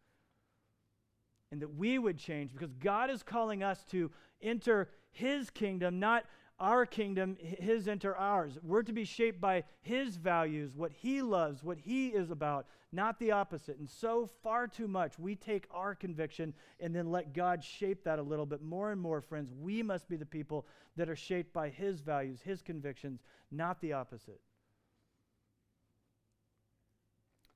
And 1.51 1.61
that 1.61 1.75
we 1.75 1.99
would 1.99 2.17
change 2.17 2.51
because 2.51 2.73
God 2.73 3.09
is 3.09 3.21
calling 3.21 3.63
us 3.63 3.83
to 3.91 4.11
enter 4.41 4.89
His 5.11 5.49
kingdom, 5.49 5.99
not 5.99 6.25
our 6.59 6.85
kingdom, 6.85 7.37
His 7.39 7.87
enter 7.87 8.15
ours. 8.15 8.57
We're 8.63 8.83
to 8.83 8.93
be 8.93 9.05
shaped 9.05 9.41
by 9.41 9.63
His 9.81 10.17
values, 10.17 10.75
what 10.75 10.91
He 10.91 11.21
loves, 11.21 11.63
what 11.63 11.77
He 11.77 12.09
is 12.09 12.31
about, 12.31 12.67
not 12.91 13.19
the 13.19 13.31
opposite. 13.31 13.77
And 13.77 13.89
so 13.89 14.29
far 14.43 14.67
too 14.67 14.87
much, 14.87 15.17
we 15.17 15.35
take 15.35 15.67
our 15.71 15.95
conviction 15.95 16.53
and 16.79 16.95
then 16.95 17.11
let 17.11 17.33
God 17.33 17.63
shape 17.63 18.03
that 18.03 18.19
a 18.19 18.23
little 18.23 18.45
bit 18.45 18.61
more 18.61 18.91
and 18.91 19.01
more, 19.01 19.21
friends. 19.21 19.51
We 19.51 19.83
must 19.83 20.07
be 20.07 20.15
the 20.15 20.25
people 20.25 20.65
that 20.95 21.09
are 21.09 21.15
shaped 21.15 21.53
by 21.53 21.69
His 21.69 22.01
values, 22.01 22.39
His 22.41 22.61
convictions, 22.61 23.21
not 23.51 23.81
the 23.81 23.93
opposite. 23.93 24.39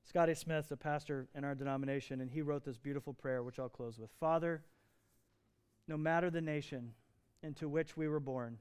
Scotty 0.08 0.34
Smith's 0.34 0.70
a 0.70 0.76
pastor 0.76 1.28
in 1.34 1.44
our 1.44 1.54
denomination, 1.54 2.22
and 2.22 2.30
he 2.30 2.40
wrote 2.40 2.64
this 2.64 2.78
beautiful 2.78 3.12
prayer, 3.12 3.42
which 3.42 3.58
I'll 3.58 3.68
close 3.68 3.98
with 3.98 4.10
Father, 4.18 4.62
no 5.86 5.98
matter 5.98 6.30
the 6.30 6.40
nation 6.40 6.94
into 7.42 7.68
which 7.68 7.94
we 7.94 8.08
were 8.08 8.18
born, 8.18 8.56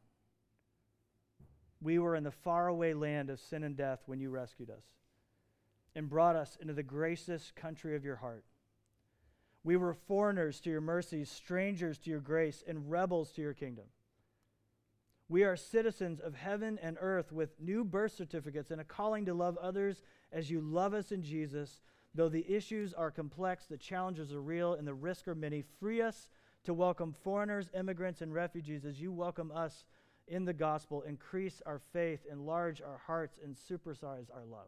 we 1.81 1.99
were 1.99 2.15
in 2.15 2.23
the 2.23 2.31
faraway 2.31 2.93
land 2.93 3.29
of 3.29 3.39
sin 3.39 3.63
and 3.63 3.75
death 3.75 4.01
when 4.05 4.19
you 4.19 4.29
rescued 4.29 4.69
us 4.69 4.83
and 5.95 6.09
brought 6.09 6.35
us 6.35 6.57
into 6.61 6.73
the 6.73 6.83
gracious 6.83 7.51
country 7.55 7.95
of 7.95 8.05
your 8.05 8.17
heart. 8.17 8.45
We 9.63 9.77
were 9.77 9.93
foreigners 9.93 10.59
to 10.61 10.69
your 10.69 10.81
mercies, 10.81 11.29
strangers 11.29 11.97
to 11.99 12.09
your 12.09 12.19
grace, 12.19 12.63
and 12.67 12.89
rebels 12.89 13.31
to 13.33 13.41
your 13.41 13.53
kingdom. 13.53 13.85
We 15.29 15.43
are 15.43 15.57
citizens 15.57 16.21
of 16.21 16.35
heaven 16.35 16.79
and 16.81 16.97
earth 17.01 17.31
with 17.31 17.59
new 17.59 17.83
birth 17.83 18.13
certificates 18.13 18.71
and 18.71 18.79
a 18.79 18.85
calling 18.85 19.25
to 19.25 19.33
love 19.33 19.57
others 19.57 20.01
as 20.31 20.49
you 20.49 20.61
love 20.61 20.93
us 20.93 21.11
in 21.11 21.21
Jesus. 21.21 21.81
Though 22.15 22.29
the 22.29 22.49
issues 22.49 22.93
are 22.93 23.11
complex, 23.11 23.65
the 23.65 23.77
challenges 23.77 24.31
are 24.31 24.41
real, 24.41 24.73
and 24.73 24.87
the 24.87 24.93
risks 24.93 25.27
are 25.27 25.35
many, 25.35 25.63
free 25.79 26.01
us 26.01 26.29
to 26.63 26.73
welcome 26.73 27.11
foreigners, 27.11 27.69
immigrants, 27.77 28.21
and 28.21 28.33
refugees 28.33 28.85
as 28.85 29.01
you 29.01 29.11
welcome 29.11 29.51
us 29.51 29.85
in 30.27 30.45
the 30.45 30.53
gospel, 30.53 31.01
increase 31.01 31.61
our 31.65 31.79
faith, 31.93 32.19
enlarge 32.29 32.81
our 32.81 32.99
hearts, 33.05 33.39
and 33.43 33.55
supersize 33.55 34.29
our 34.33 34.43
love. 34.49 34.67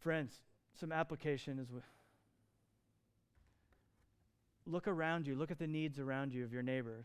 Friends, 0.00 0.32
some 0.78 0.92
application 0.92 1.58
is. 1.58 1.68
Look 4.64 4.86
around 4.86 5.26
you, 5.26 5.34
look 5.34 5.50
at 5.50 5.58
the 5.58 5.66
needs 5.66 5.98
around 5.98 6.32
you 6.32 6.44
of 6.44 6.52
your 6.52 6.62
neighbor 6.62 7.04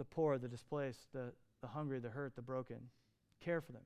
the 0.00 0.04
poor, 0.04 0.38
the 0.38 0.48
displaced, 0.48 1.12
the, 1.12 1.30
the 1.60 1.66
hungry, 1.66 1.98
the 1.98 2.08
hurt, 2.08 2.34
the 2.34 2.40
broken. 2.40 2.78
Care 3.44 3.60
for 3.60 3.72
them. 3.72 3.82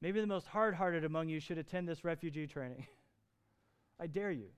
Maybe 0.00 0.20
the 0.20 0.26
most 0.28 0.46
hard 0.46 0.72
hearted 0.72 1.04
among 1.04 1.28
you 1.28 1.40
should 1.40 1.58
attend 1.58 1.88
this 1.88 2.04
refugee 2.04 2.46
training. 2.46 2.86
I 4.00 4.06
dare 4.06 4.30
you 4.30 4.50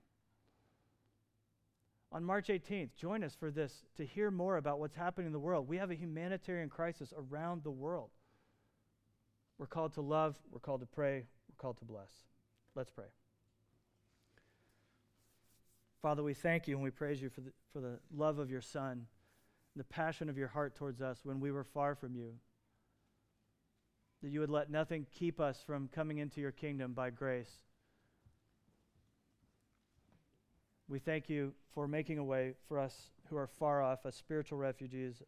on 2.11 2.23
March 2.23 2.47
18th, 2.47 2.89
join 2.95 3.23
us 3.23 3.35
for 3.37 3.51
this 3.51 3.83
to 3.97 4.05
hear 4.05 4.31
more 4.31 4.57
about 4.57 4.79
what's 4.79 4.95
happening 4.95 5.27
in 5.27 5.33
the 5.33 5.39
world. 5.39 5.67
We 5.67 5.77
have 5.77 5.91
a 5.91 5.95
humanitarian 5.95 6.69
crisis 6.69 7.13
around 7.17 7.63
the 7.63 7.71
world. 7.71 8.09
We're 9.57 9.67
called 9.67 9.93
to 9.93 10.01
love, 10.01 10.35
we're 10.51 10.59
called 10.59 10.81
to 10.81 10.85
pray, 10.85 11.25
we're 11.49 11.61
called 11.61 11.77
to 11.79 11.85
bless. 11.85 12.11
Let's 12.75 12.91
pray. 12.91 13.07
Father, 16.01 16.23
we 16.23 16.33
thank 16.33 16.67
you 16.67 16.75
and 16.75 16.83
we 16.83 16.91
praise 16.91 17.21
you 17.21 17.29
for 17.29 17.41
the, 17.41 17.51
for 17.73 17.81
the 17.81 17.99
love 18.15 18.39
of 18.39 18.49
your 18.49 18.61
Son, 18.61 19.07
the 19.75 19.83
passion 19.83 20.29
of 20.29 20.37
your 20.37 20.47
heart 20.47 20.75
towards 20.75 21.01
us 21.01 21.19
when 21.23 21.39
we 21.39 21.51
were 21.51 21.63
far 21.63 21.95
from 21.95 22.15
you. 22.15 22.33
That 24.23 24.29
you 24.29 24.39
would 24.39 24.49
let 24.49 24.69
nothing 24.69 25.05
keep 25.11 25.39
us 25.39 25.61
from 25.65 25.89
coming 25.89 26.19
into 26.19 26.39
your 26.39 26.51
kingdom 26.51 26.93
by 26.93 27.09
grace. 27.09 27.51
We 30.89 30.99
thank 30.99 31.29
you 31.29 31.53
for 31.73 31.87
making 31.87 32.17
a 32.17 32.23
way 32.23 32.53
for 32.67 32.79
us 32.79 33.11
who 33.29 33.37
are 33.37 33.47
far 33.47 33.81
off 33.81 34.05
as 34.05 34.15
spiritual 34.15 34.57
refugees, 34.57 35.21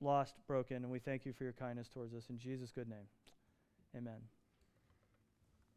lost, 0.00 0.36
broken, 0.46 0.76
and 0.76 0.90
we 0.90 1.00
thank 1.00 1.26
you 1.26 1.32
for 1.32 1.44
your 1.44 1.52
kindness 1.52 1.88
towards 1.88 2.14
us. 2.14 2.24
In 2.30 2.38
Jesus' 2.38 2.70
good 2.70 2.88
name, 2.88 3.08
amen. 3.96 4.20